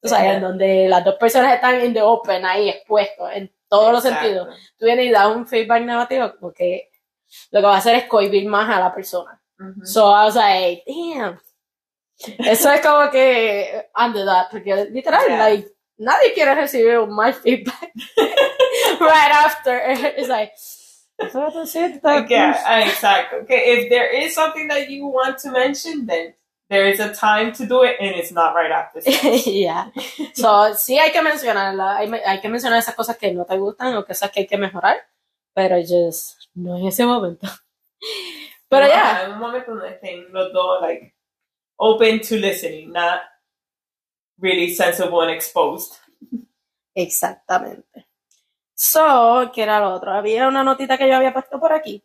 o 0.03 0.09
sea, 0.09 0.35
en 0.35 0.41
donde 0.41 0.89
las 0.89 1.05
dos 1.05 1.17
personas 1.17 1.55
están 1.55 1.85
in 1.85 1.93
the 1.93 2.03
open, 2.03 2.45
ahí 2.45 2.69
expuestos, 2.69 3.31
en 3.33 3.53
todos 3.69 3.93
los 3.93 4.05
Exacto. 4.05 4.27
sentidos, 4.27 4.75
tú 4.79 4.87
vienes 4.87 5.07
y 5.07 5.11
das 5.11 5.35
un 5.35 5.47
feedback 5.47 5.83
negativo, 5.83 6.33
porque 6.41 6.89
lo 7.51 7.61
que 7.61 7.67
va 7.67 7.75
a 7.75 7.79
hacer 7.79 7.95
es 7.97 8.05
cohibir 8.05 8.47
más 8.49 8.69
a 8.69 8.81
la 8.81 8.95
persona. 8.95 9.41
Ujú. 9.59 9.85
So 9.87 10.07
I 10.11 10.25
was 10.25 10.37
like, 10.37 10.85
damn. 10.87 11.39
Eso 12.39 12.71
es 12.73 12.81
como 12.81 13.11
que 13.11 13.87
under 13.97 14.25
that, 14.25 14.49
porque 14.51 14.75
literal, 14.91 15.25
Yeah. 15.29 15.39
like, 15.39 15.69
nadie 15.99 16.33
quiere 16.35 16.55
recibir 16.55 16.99
un 16.99 17.15
mal 17.15 17.33
feedback 17.33 17.93
right 19.01 19.33
after. 19.33 19.81
It's 20.17 20.29
like, 20.29 20.53
Yeah, 21.21 22.63
ah, 22.65 22.81
exacto. 22.81 23.43
Okay, 23.43 23.73
if 23.83 23.91
there 23.91 24.09
is 24.09 24.35
something 24.35 24.69
that 24.69 24.89
you 24.89 25.07
want 25.07 25.39
to 25.39 25.51
mention, 25.51 26.07
then 26.07 26.35
there 26.71 26.87
is 26.89 27.01
a 27.01 27.13
time 27.13 27.53
to 27.55 27.67
do 27.67 27.83
it, 27.83 27.97
and 28.01 28.15
it's 28.15 28.31
not 28.31 28.55
right 28.55 28.71
after. 28.71 29.01
yeah. 29.51 29.89
So, 30.35 30.75
sí 30.77 30.97
hay 30.99 31.11
que 31.11 31.21
mencionarla, 31.23 31.97
hay, 31.99 32.09
hay 32.25 32.41
que 32.41 32.49
mencionar 32.49 32.79
esas 32.79 32.95
cosas 32.95 33.17
que 33.17 33.33
no 33.33 33.45
te 33.45 33.57
gustan 33.57 33.97
o 33.97 34.05
cosas 34.05 34.31
que 34.31 34.41
hay 34.41 34.47
que 34.47 34.57
mejorar, 34.57 34.97
pero 35.55 35.77
just 35.81 36.38
no 36.59 36.79
en 36.79 36.87
ese 36.87 37.07
momento. 37.07 37.47
Pero 38.69 38.87
No, 38.87 38.93
ya, 38.93 39.25
En 39.25 39.33
un 39.33 39.39
momento 39.39 39.71
donde 39.73 39.91
estén 39.91 40.31
los 40.33 40.53
dos, 40.53 40.81
like, 40.83 41.15
open 41.77 42.21
to 42.21 42.37
listening, 42.37 42.93
not 42.93 43.21
really 44.37 44.75
sensible 44.75 45.23
and 45.23 45.31
exposed. 45.31 45.95
Exactamente. 46.95 48.07
So, 48.75 49.51
¿qué 49.55 49.63
era 49.63 49.81
lo 49.81 49.95
otro? 49.95 50.13
Había 50.13 50.49
una 50.49 50.63
notita 50.63 50.99
que 50.99 51.09
yo 51.09 51.17
había 51.17 51.33
puesto 51.33 51.59
por 51.59 51.73
aquí. 51.73 52.05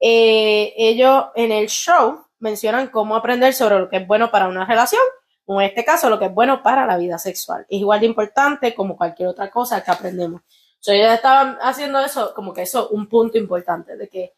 Eh, 0.00 0.74
ellos 0.76 1.26
en 1.34 1.52
el 1.52 1.68
show 1.68 2.26
mencionan 2.38 2.88
cómo 2.88 3.16
aprender 3.16 3.52
sobre 3.54 3.78
lo 3.78 3.88
que 3.88 3.98
es 3.98 4.06
bueno 4.06 4.30
para 4.30 4.48
una 4.48 4.64
relación, 4.66 5.02
o 5.46 5.60
en 5.60 5.68
este 5.68 5.84
caso 5.84 6.10
lo 6.10 6.18
que 6.18 6.26
es 6.26 6.34
bueno 6.34 6.62
para 6.62 6.86
la 6.86 6.96
vida 6.96 7.18
sexual. 7.18 7.66
Es 7.68 7.80
igual 7.80 8.00
de 8.00 8.06
importante 8.06 8.74
como 8.74 8.96
cualquier 8.96 9.28
otra 9.28 9.50
cosa 9.50 9.82
que 9.82 9.90
aprendemos. 9.90 10.42
So, 10.80 10.92
ellos 10.92 11.12
estaban 11.12 11.58
haciendo 11.60 11.98
eso, 12.00 12.32
como 12.34 12.52
que 12.52 12.62
eso, 12.62 12.88
un 12.90 13.08
punto 13.08 13.38
importante, 13.38 13.96
de 13.96 14.08
que 14.08 14.34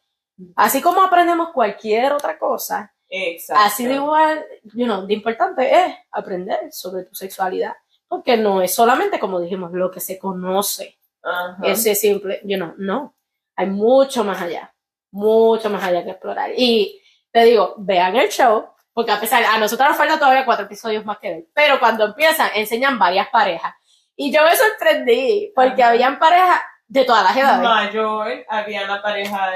así 0.56 0.80
como 0.80 1.02
aprendemos 1.02 1.50
cualquier 1.52 2.12
otra 2.12 2.38
cosa, 2.38 2.92
Exacto. 3.08 3.64
Así 3.64 3.86
de 3.86 3.94
igual, 3.94 4.44
you 4.74 4.84
know, 4.84 5.06
de 5.06 5.14
importante 5.14 5.74
es 5.74 5.94
aprender 6.10 6.72
sobre 6.72 7.04
tu 7.04 7.14
sexualidad, 7.14 7.72
porque 8.06 8.36
no 8.36 8.60
es 8.60 8.74
solamente, 8.74 9.18
como 9.18 9.40
dijimos, 9.40 9.72
lo 9.72 9.90
que 9.90 10.00
se 10.00 10.18
conoce, 10.18 10.98
Ajá. 11.22 11.56
ese 11.62 11.94
simple, 11.94 12.40
you 12.44 12.56
know, 12.56 12.74
no, 12.76 13.16
hay 13.56 13.66
mucho 13.66 14.24
más 14.24 14.40
allá, 14.40 14.74
mucho 15.10 15.70
más 15.70 15.82
allá 15.82 16.04
que 16.04 16.10
explorar. 16.10 16.50
Y 16.56 17.00
te 17.30 17.44
digo, 17.44 17.74
vean 17.78 18.16
el 18.16 18.28
show, 18.28 18.66
porque 18.92 19.12
a 19.12 19.20
pesar, 19.20 19.42
a 19.44 19.58
nosotros 19.58 19.88
nos 19.88 19.96
falta 19.96 20.18
todavía 20.18 20.44
cuatro 20.44 20.66
episodios 20.66 21.04
más 21.04 21.18
que 21.18 21.30
ver, 21.30 21.46
pero 21.54 21.78
cuando 21.78 22.04
empiezan, 22.04 22.50
enseñan 22.54 22.98
varias 22.98 23.28
parejas. 23.30 23.74
Y 24.20 24.32
yo 24.32 24.42
me 24.42 24.56
sorprendí, 24.56 25.52
porque 25.54 25.80
Ajá. 25.80 25.92
habían 25.92 26.18
parejas 26.18 26.60
de 26.88 27.04
todas 27.04 27.22
las 27.22 27.36
edades. 27.36 27.62
Mayor, 27.62 28.44
había 28.48 28.84
una 28.84 29.00
pareja. 29.00 29.52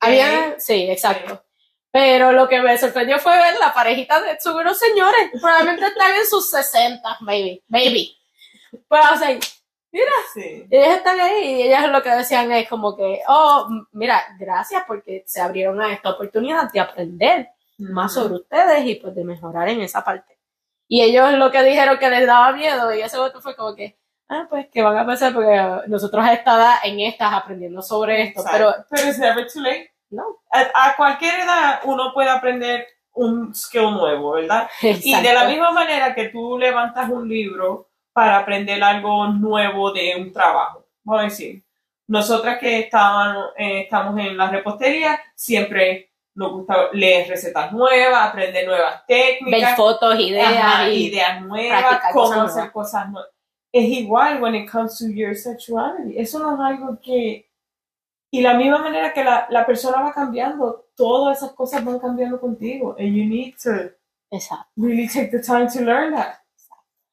Había, 0.00 0.58
sí, 0.58 0.90
exacto. 0.90 1.44
Pero 1.90 2.32
lo 2.32 2.48
que 2.48 2.60
me 2.62 2.78
sorprendió 2.78 3.18
fue 3.18 3.36
ver 3.36 3.58
la 3.60 3.74
parejita 3.74 4.22
de 4.22 4.40
sus 4.40 4.54
unos 4.54 4.78
señores. 4.78 5.30
Probablemente 5.38 5.86
están 5.86 6.14
en 6.16 6.26
sus 6.26 6.48
60, 6.50 7.18
maybe, 7.20 7.62
maybe. 7.68 8.08
Pero, 8.88 9.02
o 9.12 9.16
sea, 9.18 9.38
Sí. 10.32 10.66
ellas 10.70 10.96
están 10.96 11.20
ahí 11.20 11.44
y 11.44 11.62
ellas 11.64 11.88
lo 11.88 12.02
que 12.02 12.10
decían 12.10 12.50
es 12.52 12.68
como 12.68 12.96
que, 12.96 13.20
oh, 13.28 13.68
mira, 13.92 14.24
gracias 14.40 14.82
porque 14.88 15.22
se 15.26 15.40
abrieron 15.40 15.80
a 15.80 15.92
esta 15.92 16.10
oportunidad 16.10 16.72
de 16.72 16.80
aprender 16.80 17.50
más 17.78 18.14
sobre 18.14 18.34
ustedes 18.34 18.84
y 18.86 18.94
pues 18.96 19.14
de 19.14 19.24
mejorar 19.24 19.68
en 19.68 19.82
esa 19.82 20.02
parte. 20.02 20.33
Y 20.94 21.02
ellos 21.02 21.32
lo 21.32 21.50
que 21.50 21.60
dijeron 21.64 21.98
que 21.98 22.08
les 22.08 22.24
daba 22.24 22.52
miedo 22.52 22.94
y 22.94 23.00
ese 23.00 23.18
voto 23.18 23.40
fue 23.40 23.56
como 23.56 23.74
que, 23.74 23.98
ah, 24.28 24.46
pues 24.48 24.68
que 24.72 24.80
van 24.80 24.96
a 24.96 25.04
pasar 25.04 25.32
porque 25.34 25.60
nosotros 25.88 26.24
a 26.24 26.32
esta 26.32 26.54
edad 26.54 26.74
en 26.84 27.00
estas 27.00 27.32
aprendiendo 27.32 27.82
sobre 27.82 28.22
esto, 28.22 28.44
pero 28.48 28.68
Exacto. 28.68 28.86
pero 28.90 29.08
it's 29.08 29.18
never 29.18 29.44
too 29.52 29.60
late. 29.60 29.90
no. 30.10 30.22
A, 30.52 30.90
a 30.90 30.96
cualquier 30.96 31.40
edad 31.40 31.80
uno 31.82 32.12
puede 32.14 32.30
aprender 32.30 32.86
un 33.12 33.52
skill 33.52 33.90
nuevo, 33.90 34.34
¿verdad? 34.34 34.68
Y 34.82 35.16
de 35.16 35.22
la 35.22 35.30
Exacto. 35.30 35.48
misma 35.50 35.72
manera 35.72 36.14
que 36.14 36.28
tú 36.28 36.56
levantas 36.60 37.10
un 37.10 37.28
libro 37.28 37.88
para 38.12 38.38
aprender 38.38 38.80
algo 38.84 39.26
nuevo 39.26 39.90
de 39.90 40.14
un 40.16 40.32
trabajo, 40.32 40.86
vamos 41.02 41.22
a 41.22 41.24
decir, 41.24 41.64
nosotras 42.06 42.58
que 42.60 42.78
estaban, 42.78 43.36
eh, 43.56 43.80
estamos 43.80 44.16
en 44.20 44.36
la 44.36 44.48
repostería, 44.48 45.20
siempre 45.34 46.12
nos 46.34 46.52
gusta 46.52 46.88
leer 46.92 47.28
recetas 47.28 47.72
nuevas, 47.72 48.28
aprender 48.28 48.66
nuevas 48.66 49.02
Ver 49.08 49.38
técnicas, 49.38 49.76
fotos, 49.76 50.18
ideas 50.18 50.52
ajá, 50.56 50.88
y 50.88 51.06
ideas 51.06 51.40
nuevas, 51.42 52.00
cómo 52.12 52.24
cosas 52.24 52.38
hacer 52.38 52.54
nuevas. 52.56 52.72
cosas 52.72 53.08
nuevas. 53.10 53.30
Es 53.72 53.84
igual 53.88 54.40
when 54.42 54.54
it 54.54 54.70
comes 54.70 54.98
to 54.98 55.06
your 55.08 55.34
sexuality. 55.36 56.18
Eso 56.18 56.38
no 56.38 56.54
es 56.54 56.60
algo 56.60 56.98
que... 57.00 57.50
Y 58.30 58.40
la 58.40 58.54
misma 58.54 58.78
manera 58.78 59.12
que 59.12 59.22
la, 59.22 59.46
la 59.50 59.64
persona 59.64 60.00
va 60.00 60.12
cambiando, 60.12 60.86
todas 60.96 61.38
esas 61.38 61.52
cosas 61.52 61.84
van 61.84 61.98
cambiando 62.00 62.40
contigo. 62.40 62.96
And 62.98 63.14
you 63.14 63.24
need 63.24 63.54
to 63.62 63.92
Exacto. 64.30 64.66
really 64.76 65.06
take 65.08 65.30
the 65.30 65.40
time 65.40 65.68
to 65.72 65.80
learn 65.82 66.14
that. 66.14 66.38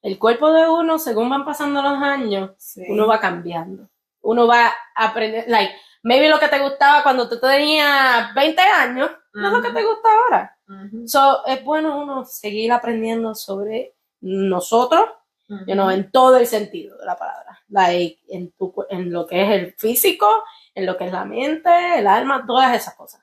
El 0.02 0.18
cuerpo 0.18 0.52
de 0.52 0.68
uno, 0.68 0.98
según 0.98 1.30
van 1.30 1.46
pasando 1.46 1.82
los 1.84 2.02
años, 2.02 2.52
Sí. 2.58 2.82
uno 2.90 3.06
va 3.06 3.20
cambiando. 3.20 3.88
Uno 4.24 4.48
va 4.48 4.68
a 4.96 5.06
aprender, 5.08 5.46
like, 5.48 5.74
maybe 6.04 6.30
lo 6.30 6.40
que 6.40 6.48
te 6.48 6.60
gustaba 6.60 7.04
cuando 7.04 7.28
tú 7.30 7.40
tenías 7.40 8.34
20 8.34 8.62
años, 8.62 9.12
no 9.34 9.48
es 9.48 9.54
lo 9.54 9.62
que 9.62 9.70
te 9.72 9.84
gusta 9.84 10.10
ahora. 10.12 10.58
Ujú. 10.68 11.08
So, 11.08 11.46
es 11.46 11.64
bueno 11.64 12.02
uno 12.02 12.26
seguir 12.26 12.72
aprendiendo 12.72 13.36
sobre 13.36 13.96
nosotros, 14.22 15.10
Ujú. 15.50 15.66
you 15.66 15.74
know, 15.74 15.90
en 15.90 16.12
todo 16.12 16.38
el 16.38 16.48
sentido 16.48 16.98
de 16.98 17.06
la 17.06 17.16
palabra. 17.18 17.60
Like, 17.70 18.20
en, 18.30 18.52
tu, 18.52 18.74
en 18.90 19.12
lo 19.12 19.26
que 19.26 19.42
es 19.44 19.50
el 19.52 19.74
físico, 19.74 20.28
en 20.76 20.86
lo 20.86 20.98
que 20.98 21.06
es 21.06 21.12
la 21.12 21.24
mente, 21.26 21.70
el 22.00 22.08
alma, 22.08 22.44
todas 22.46 22.76
esas 22.76 22.96
cosas. 22.96 23.22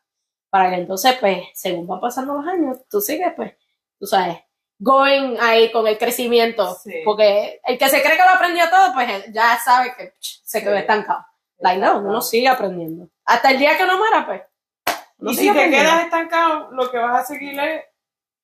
Para 0.51 0.71
que 0.71 0.77
entonces, 0.77 1.17
pues, 1.21 1.43
según 1.55 1.87
van 1.87 2.01
pasando 2.01 2.35
los 2.35 2.47
años, 2.47 2.79
tú 2.91 3.01
sigues, 3.03 3.33
pues, 3.37 3.53
tú 3.99 4.07
sabes, 4.07 4.39
going 4.79 5.37
ahí 5.41 5.71
con 5.71 5.87
el 5.87 5.99
crecimiento. 5.99 6.75
Sí. 6.83 6.95
Porque 7.05 7.61
el 7.65 7.77
que 7.77 7.89
se 7.89 8.01
cree 8.03 8.17
que 8.17 8.23
lo 8.25 8.31
aprendió 8.31 8.65
todo, 8.71 8.93
pues 8.95 9.31
ya 9.33 9.59
sabe 9.63 9.95
que 9.97 10.07
pch, 10.19 10.41
se 10.45 10.61
quedó 10.63 10.73
Sí. 10.75 10.81
estancado. 10.81 11.27
Like, 11.61 11.81
no, 11.81 11.99
uno 11.99 12.21
sigue 12.21 12.49
aprendiendo. 12.49 13.09
Hasta 13.25 13.51
el 13.51 13.59
día 13.59 13.77
que 13.77 13.87
no 13.87 13.99
muera, 13.99 14.27
pues. 14.27 14.43
uno 15.19 15.31
Y 15.33 15.35
si 15.35 15.53
te 15.53 15.71
quedas 15.71 16.05
estancado, 16.05 16.71
lo 16.71 16.91
que 16.91 16.99
vas 16.99 17.25
a 17.25 17.27
seguir 17.27 17.59
es, 17.59 17.83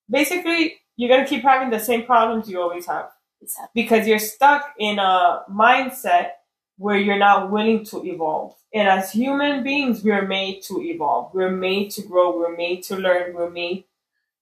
basically, 0.08 0.80
you're 0.96 1.08
going 1.08 1.24
to 1.24 1.28
keep 1.28 1.44
having 1.44 1.70
the 1.70 1.78
same 1.78 2.04
problems 2.04 2.48
you 2.48 2.60
always 2.60 2.86
have. 2.86 3.10
Exacto. 3.40 3.70
Because 3.74 4.06
you're 4.06 4.18
stuck 4.18 4.74
in 4.78 4.98
a 4.98 5.44
mindset 5.50 6.32
where 6.76 6.96
you're 6.96 7.18
not 7.18 7.50
willing 7.50 7.84
to 7.84 8.04
evolve. 8.04 8.54
And 8.72 8.88
as 8.88 9.12
human 9.12 9.62
beings, 9.62 10.02
we're 10.02 10.26
made 10.26 10.62
to 10.62 10.82
evolve. 10.82 11.32
We're 11.32 11.50
made 11.50 11.90
to 11.92 12.02
grow. 12.02 12.36
We're 12.36 12.56
made 12.56 12.82
to 12.84 12.96
learn. 12.96 13.34
We're 13.34 13.50
made 13.50 13.84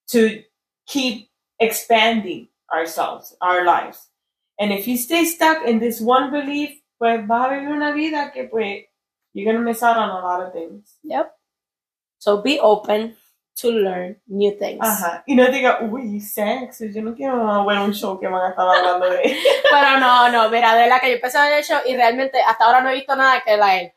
to 0.09 0.43
keep 0.87 1.29
expanding 1.59 2.49
ourselves, 2.73 3.37
our 3.41 3.65
lives. 3.65 4.09
And 4.59 4.73
if 4.73 4.89
you 4.89 4.97
stay 4.97 5.25
stuck 5.25 5.67
in 5.67 5.79
this 5.81 6.01
one 6.01 6.31
belief, 6.31 6.81
pues 7.03 7.27
vas 7.27 7.47
a 7.47 7.55
vivir 7.55 7.69
una 7.69 7.91
vida 7.91 8.31
que 8.31 8.45
pues 8.45 8.85
you're 9.35 9.53
to 9.53 9.59
miss 9.59 9.83
out 9.83 9.97
on 9.97 10.09
a 10.09 10.21
lot 10.21 10.41
of 10.41 10.53
things. 10.53 11.01
Yep. 11.03 11.33
So 12.19 12.43
be 12.43 12.61
open 12.61 13.17
to 13.57 13.73
learn 13.73 14.21
new 14.29 14.57
things. 14.57 14.79
Ajá. 14.81 15.25
Y 15.27 15.35
no 15.35 15.47
diga, 15.51 15.81
uy, 15.81 16.21
sexo, 16.21 16.85
yo 16.95 17.03
no 17.03 17.13
quiero 17.17 17.67
ver 17.67 17.81
un 17.81 17.93
show 17.93 18.21
que 18.21 18.29
van 18.29 18.43
a 18.43 18.51
estar 18.51 18.69
hablando 18.69 19.11
de 19.11 19.21
Pero 19.69 19.99
no, 19.99 20.29
no, 20.29 20.49
mira, 20.49 20.77
de 20.77 20.87
la 20.87 21.01
que 21.01 21.09
yo 21.09 21.15
empecé 21.17 21.39
a 21.39 21.47
ver 21.47 21.59
el 21.59 21.65
show 21.65 21.81
y 21.85 21.97
realmente 21.97 22.41
hasta 22.41 22.67
ahora 22.67 22.81
no 22.83 22.91
he 22.91 22.95
visto 22.95 23.17
nada 23.17 23.43
que 23.45 23.57
like, 23.57 23.97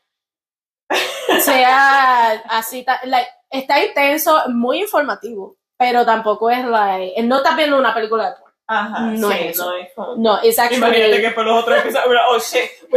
sea 1.42 2.30
así, 2.48 2.84
like, 3.04 3.30
está 3.50 3.84
intenso, 3.84 4.48
muy 4.48 4.80
informativo, 4.80 5.58
pero 5.78 6.04
tampoco 6.04 6.50
es 6.50 6.64
like, 6.64 7.22
no 7.22 7.36
estás 7.36 7.56
viendo 7.56 7.78
una 7.78 7.94
película 7.94 8.30
de. 8.30 8.45
Ajá. 8.68 8.98
No 9.00 9.30
sí, 9.30 9.36
es 9.40 9.50
eso. 9.52 9.70
no 9.70 9.76
es 9.76 9.92
como- 9.94 10.16
No, 10.16 10.34
actually, 10.34 10.76
Imagínate 10.76 11.20
que 11.20 11.30
por 11.30 11.44
los 11.44 11.62
otros 11.62 11.78
episodios, 11.78 12.20
oh 12.28 12.38
shit, 12.38 12.70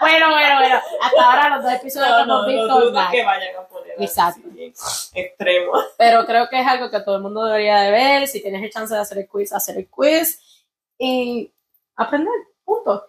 bueno, 0.00 0.30
bueno, 0.30 0.56
bueno, 0.58 0.80
hasta 1.02 1.24
ahora 1.24 1.48
los 1.56 1.64
dos 1.64 1.72
episodios 1.74 2.08
que 2.08 2.26
no, 2.26 2.46
hemos 2.48 2.68
no, 2.68 2.80
visto, 2.80 2.90
no 2.92 3.10
que 3.10 3.24
vayan 3.24 3.56
a 3.56 3.66
poner 3.68 3.94
Exacto. 3.98 4.40
extremo. 5.14 5.72
pero 5.98 6.24
creo 6.26 6.48
que 6.48 6.60
es 6.60 6.66
algo 6.66 6.90
que 6.90 7.00
todo 7.00 7.16
el 7.16 7.22
mundo 7.22 7.44
debería 7.44 7.80
de 7.80 7.90
ver, 7.90 8.28
si 8.28 8.40
tienes 8.42 8.62
el 8.62 8.70
chance 8.70 8.94
de 8.94 9.00
hacer 9.00 9.18
el 9.18 9.28
quiz, 9.28 9.52
hacer 9.52 9.76
el 9.76 9.88
quiz 9.90 10.40
y 10.98 11.52
aprender, 11.96 12.32
punto. 12.64 13.06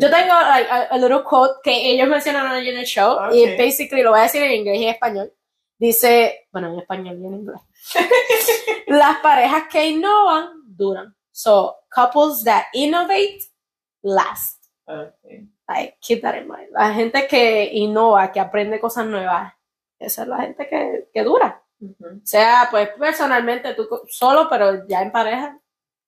Yo 0.00 0.10
tengo 0.10 0.34
like, 0.34 0.68
a, 0.70 0.82
a 0.90 0.96
little 0.98 1.22
quote 1.22 1.60
que 1.62 1.92
ellos 1.92 2.08
mencionan 2.08 2.46
allí 2.48 2.70
en 2.70 2.78
el 2.78 2.86
show 2.86 3.32
y 3.32 3.44
Ok. 3.52 3.58
basically 3.58 4.02
lo 4.02 4.10
voy 4.10 4.20
a 4.20 4.24
decir 4.24 4.42
en 4.42 4.52
inglés 4.52 4.78
y 4.78 4.84
en 4.84 4.90
español. 4.90 5.32
Dice, 5.78 6.48
bueno, 6.50 6.72
en 6.72 6.80
español 6.80 7.16
y 7.20 7.26
en 7.26 7.34
inglés. 7.34 7.60
Las 8.88 9.18
parejas 9.18 9.64
que 9.70 9.86
innovan 9.86 10.57
duran. 10.78 11.14
So, 11.32 11.76
couples 11.90 12.44
that 12.44 12.66
innovate 12.72 13.44
last. 14.02 14.70
Okay. 14.86 15.46
Like, 15.68 15.98
keep 16.00 16.22
that 16.22 16.34
in 16.36 16.48
mind. 16.48 16.70
La 16.72 16.92
gente 16.94 17.26
que 17.28 17.68
innova, 17.74 18.32
que 18.32 18.40
aprende 18.40 18.80
cosas 18.80 19.06
nuevas, 19.06 19.52
esa 19.98 20.22
es 20.22 20.28
la 20.28 20.38
gente 20.38 20.66
que, 20.68 21.08
que 21.12 21.22
dura. 21.22 21.62
Ujú. 21.80 22.20
Sea, 22.24 22.68
pues 22.70 22.88
personalmente 22.98 23.74
tú 23.74 23.86
solo, 24.08 24.48
pero 24.48 24.86
ya 24.88 25.02
en 25.02 25.12
pareja, 25.12 25.60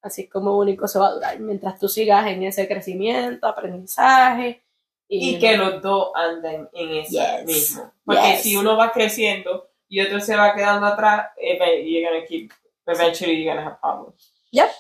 así 0.03 0.29
como 0.29 0.57
único 0.59 0.89
se 0.89 0.99
va 0.99 1.09
a 1.09 1.12
durar. 1.12 1.39
Mientras 1.41 1.79
tú 1.79 1.89
sigas 1.89 2.27
en 2.27 2.43
ese 2.43 2.66
crecimiento, 2.66 3.47
aprendizaje. 3.47 4.62
Y 5.09 5.39
que 5.39 5.57
los 5.57 5.83
dos 5.83 6.12
anden 6.14 6.68
en 6.73 6.91
eso 6.97 7.11
Yes. 7.12 7.45
mismo. 7.45 7.93
Porque 8.05 8.23
Yes. 8.33 8.43
si 8.43 8.57
uno 8.57 8.77
va 8.77 8.93
creciendo 8.93 9.68
y 9.89 10.01
otro 10.01 10.21
se 10.21 10.37
va 10.37 10.55
quedando 10.55 10.87
atrás, 10.87 11.27
eve- 11.37 11.85
you're 11.85 12.09
gonna 12.09 12.25
keep, 12.27 12.51
eventually 12.87 13.43
you're 13.43 13.53
gonna 13.55 13.66
have 13.68 13.79
problems. 13.81 14.33
Yep. 14.53 14.70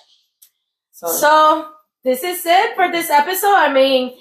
So, 0.90 1.08
So, 1.08 1.66
this 2.02 2.22
is 2.24 2.44
it 2.44 2.74
for 2.74 2.90
this 2.90 3.10
episode. 3.10 3.54
I 3.56 3.72
mean, 3.72 4.14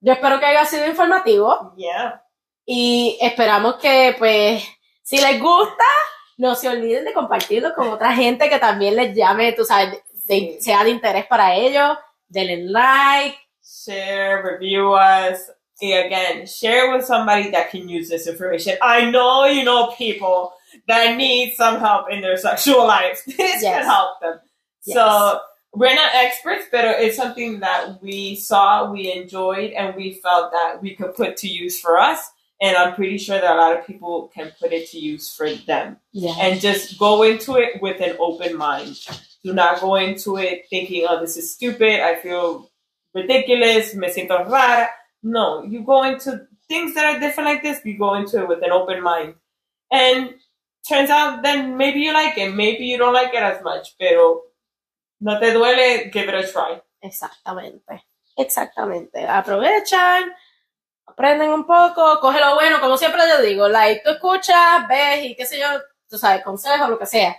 yo 0.00 0.12
espero 0.12 0.38
que 0.38 0.46
haya 0.46 0.64
sido 0.66 0.86
informativo 0.86 1.74
yeah. 1.76 2.22
y 2.66 3.18
esperamos 3.20 3.76
que, 3.76 4.14
pues, 4.18 4.62
si 5.02 5.18
les 5.18 5.40
gusta, 5.40 5.84
no 6.38 6.54
se 6.54 6.68
olviden 6.68 7.04
de 7.04 7.12
compartirlo 7.12 7.74
con 7.74 7.88
otra 7.88 8.12
gente 8.14 8.48
que 8.48 8.58
también 8.58 8.96
les 8.96 9.14
llame, 9.14 9.52
tú 9.52 9.64
sabes, 9.64 9.98
de- 10.24 10.58
sea 10.60 10.84
de 10.84 10.90
interés 10.90 11.26
para 11.26 11.54
ellos. 11.54 11.96
Denle 12.28 12.58
like. 12.70 13.38
Share, 13.62 14.42
review 14.42 14.92
us. 14.94 15.50
Again, 15.82 16.46
share 16.46 16.94
with 16.94 17.04
somebody 17.04 17.50
that 17.50 17.70
can 17.70 17.88
use 17.88 18.08
this 18.08 18.26
information. 18.26 18.76
I 18.82 19.10
know 19.10 19.46
you 19.46 19.64
know 19.64 19.88
people 19.96 20.52
that 20.86 21.16
need 21.16 21.54
some 21.56 21.78
help 21.80 22.10
in 22.10 22.20
their 22.20 22.36
sexual 22.36 22.86
lives. 22.86 23.22
This 23.26 23.62
Yes. 23.62 23.62
can 23.62 23.84
help 23.84 24.20
them. 24.20 24.40
Yes. 24.84 24.94
So 24.96 25.40
we're 25.72 25.94
not 25.94 26.10
experts, 26.14 26.66
but 26.70 26.84
it's 26.84 27.16
something 27.16 27.60
that 27.60 28.02
we 28.02 28.36
saw, 28.36 28.90
we 28.90 29.12
enjoyed, 29.12 29.72
and 29.72 29.94
we 29.96 30.14
felt 30.22 30.52
that 30.52 30.82
we 30.82 30.94
could 30.94 31.14
put 31.14 31.36
to 31.38 31.48
use 31.48 31.80
for 31.80 31.98
us. 31.98 32.20
And 32.60 32.76
I'm 32.76 32.94
pretty 32.94 33.16
sure 33.16 33.40
that 33.40 33.50
a 33.50 33.56
lot 33.56 33.78
of 33.78 33.86
people 33.86 34.30
can 34.34 34.52
put 34.60 34.72
it 34.72 34.90
to 34.90 34.98
use 34.98 35.34
for 35.34 35.50
them. 35.50 35.96
Yeah. 36.12 36.34
And 36.38 36.60
just 36.60 36.98
go 36.98 37.22
into 37.22 37.56
it 37.56 37.80
with 37.80 38.00
an 38.02 38.16
open 38.20 38.54
mind. 38.56 38.96
Do 39.42 39.54
not 39.54 39.80
go 39.80 39.94
into 39.94 40.36
it 40.36 40.66
thinking, 40.68 41.06
oh, 41.08 41.18
this 41.20 41.38
is 41.38 41.50
stupid. 41.54 42.00
I 42.00 42.16
feel 42.16 42.70
ridiculous. 43.14 43.94
Me 43.94 44.08
siento 44.08 44.46
rara. 44.46 44.90
No, 45.22 45.62
you 45.64 45.84
go 45.84 46.04
into 46.04 46.46
things 46.68 46.94
that 46.94 47.04
are 47.04 47.20
different 47.20 47.48
like 47.48 47.62
this. 47.62 47.80
You 47.84 47.98
go 47.98 48.14
into 48.14 48.40
it 48.42 48.48
with 48.48 48.62
an 48.62 48.72
open 48.72 49.02
mind. 49.02 49.34
And 49.90 50.34
turns 50.88 51.10
out 51.10 51.42
then 51.42 51.76
maybe 51.76 52.00
you 52.00 52.12
like 52.12 52.38
it. 52.38 52.54
Maybe 52.54 52.86
you 52.86 52.96
don't 52.98 53.12
like 53.12 53.34
it 53.34 53.42
as 53.42 53.62
much. 53.62 53.96
Pero 53.98 54.42
no 55.20 55.38
te 55.38 55.52
duele, 55.52 56.10
give 56.12 56.28
it 56.28 56.34
a 56.34 56.50
try. 56.50 56.80
Exactamente. 57.02 58.04
Exactamente. 58.36 59.26
Aprovechan, 59.26 60.32
aprenden 61.06 61.50
un 61.50 61.66
poco, 61.66 62.20
coge 62.20 62.40
lo 62.40 62.54
bueno, 62.54 62.80
como 62.80 62.96
siempre 62.96 63.22
yo 63.28 63.42
digo, 63.42 63.68
like, 63.68 64.02
tú 64.02 64.10
escuchas, 64.10 64.88
ves 64.88 65.24
y 65.24 65.36
qué 65.36 65.44
sé 65.44 65.58
yo, 65.58 65.66
tú 66.08 66.16
sabes, 66.16 66.42
consejos, 66.42 66.88
lo 66.88 66.98
que 66.98 67.06
sea. 67.06 67.36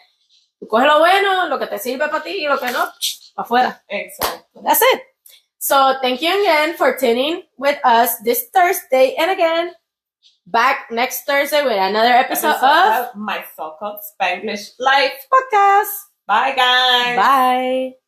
Tú 0.60 0.68
coge 0.68 0.86
lo 0.86 1.00
bueno, 1.00 1.48
lo 1.48 1.58
que 1.58 1.68
te 1.68 1.80
sirve 1.80 2.08
para 2.08 2.24
ti 2.24 2.44
y 2.44 2.48
lo 2.48 2.60
que 2.60 2.68
no, 2.68 2.86
para 3.36 3.46
afuera. 3.46 3.84
Exactly. 3.88 4.62
That's 4.64 4.82
it. 4.82 5.02
So 5.62 5.94
thank 6.02 6.24
you 6.24 6.34
again 6.42 6.74
for 6.74 6.98
tuning 6.98 7.44
with 7.56 7.78
us 7.86 8.18
this 8.26 8.50
Thursday. 8.52 9.14
And 9.14 9.30
again, 9.30 9.74
back 10.48 10.90
next 10.90 11.26
Thursday 11.26 11.64
with 11.64 11.78
another 11.78 12.10
episode 12.18 12.58
of 12.58 13.16
my 13.16 13.46
so-called 13.56 14.00
Spanglish 14.02 14.72
Life. 14.80 15.14
Podcast. 15.30 15.94
Bye, 16.26 16.56
guys. 16.56 17.16
Bye. 17.16 18.01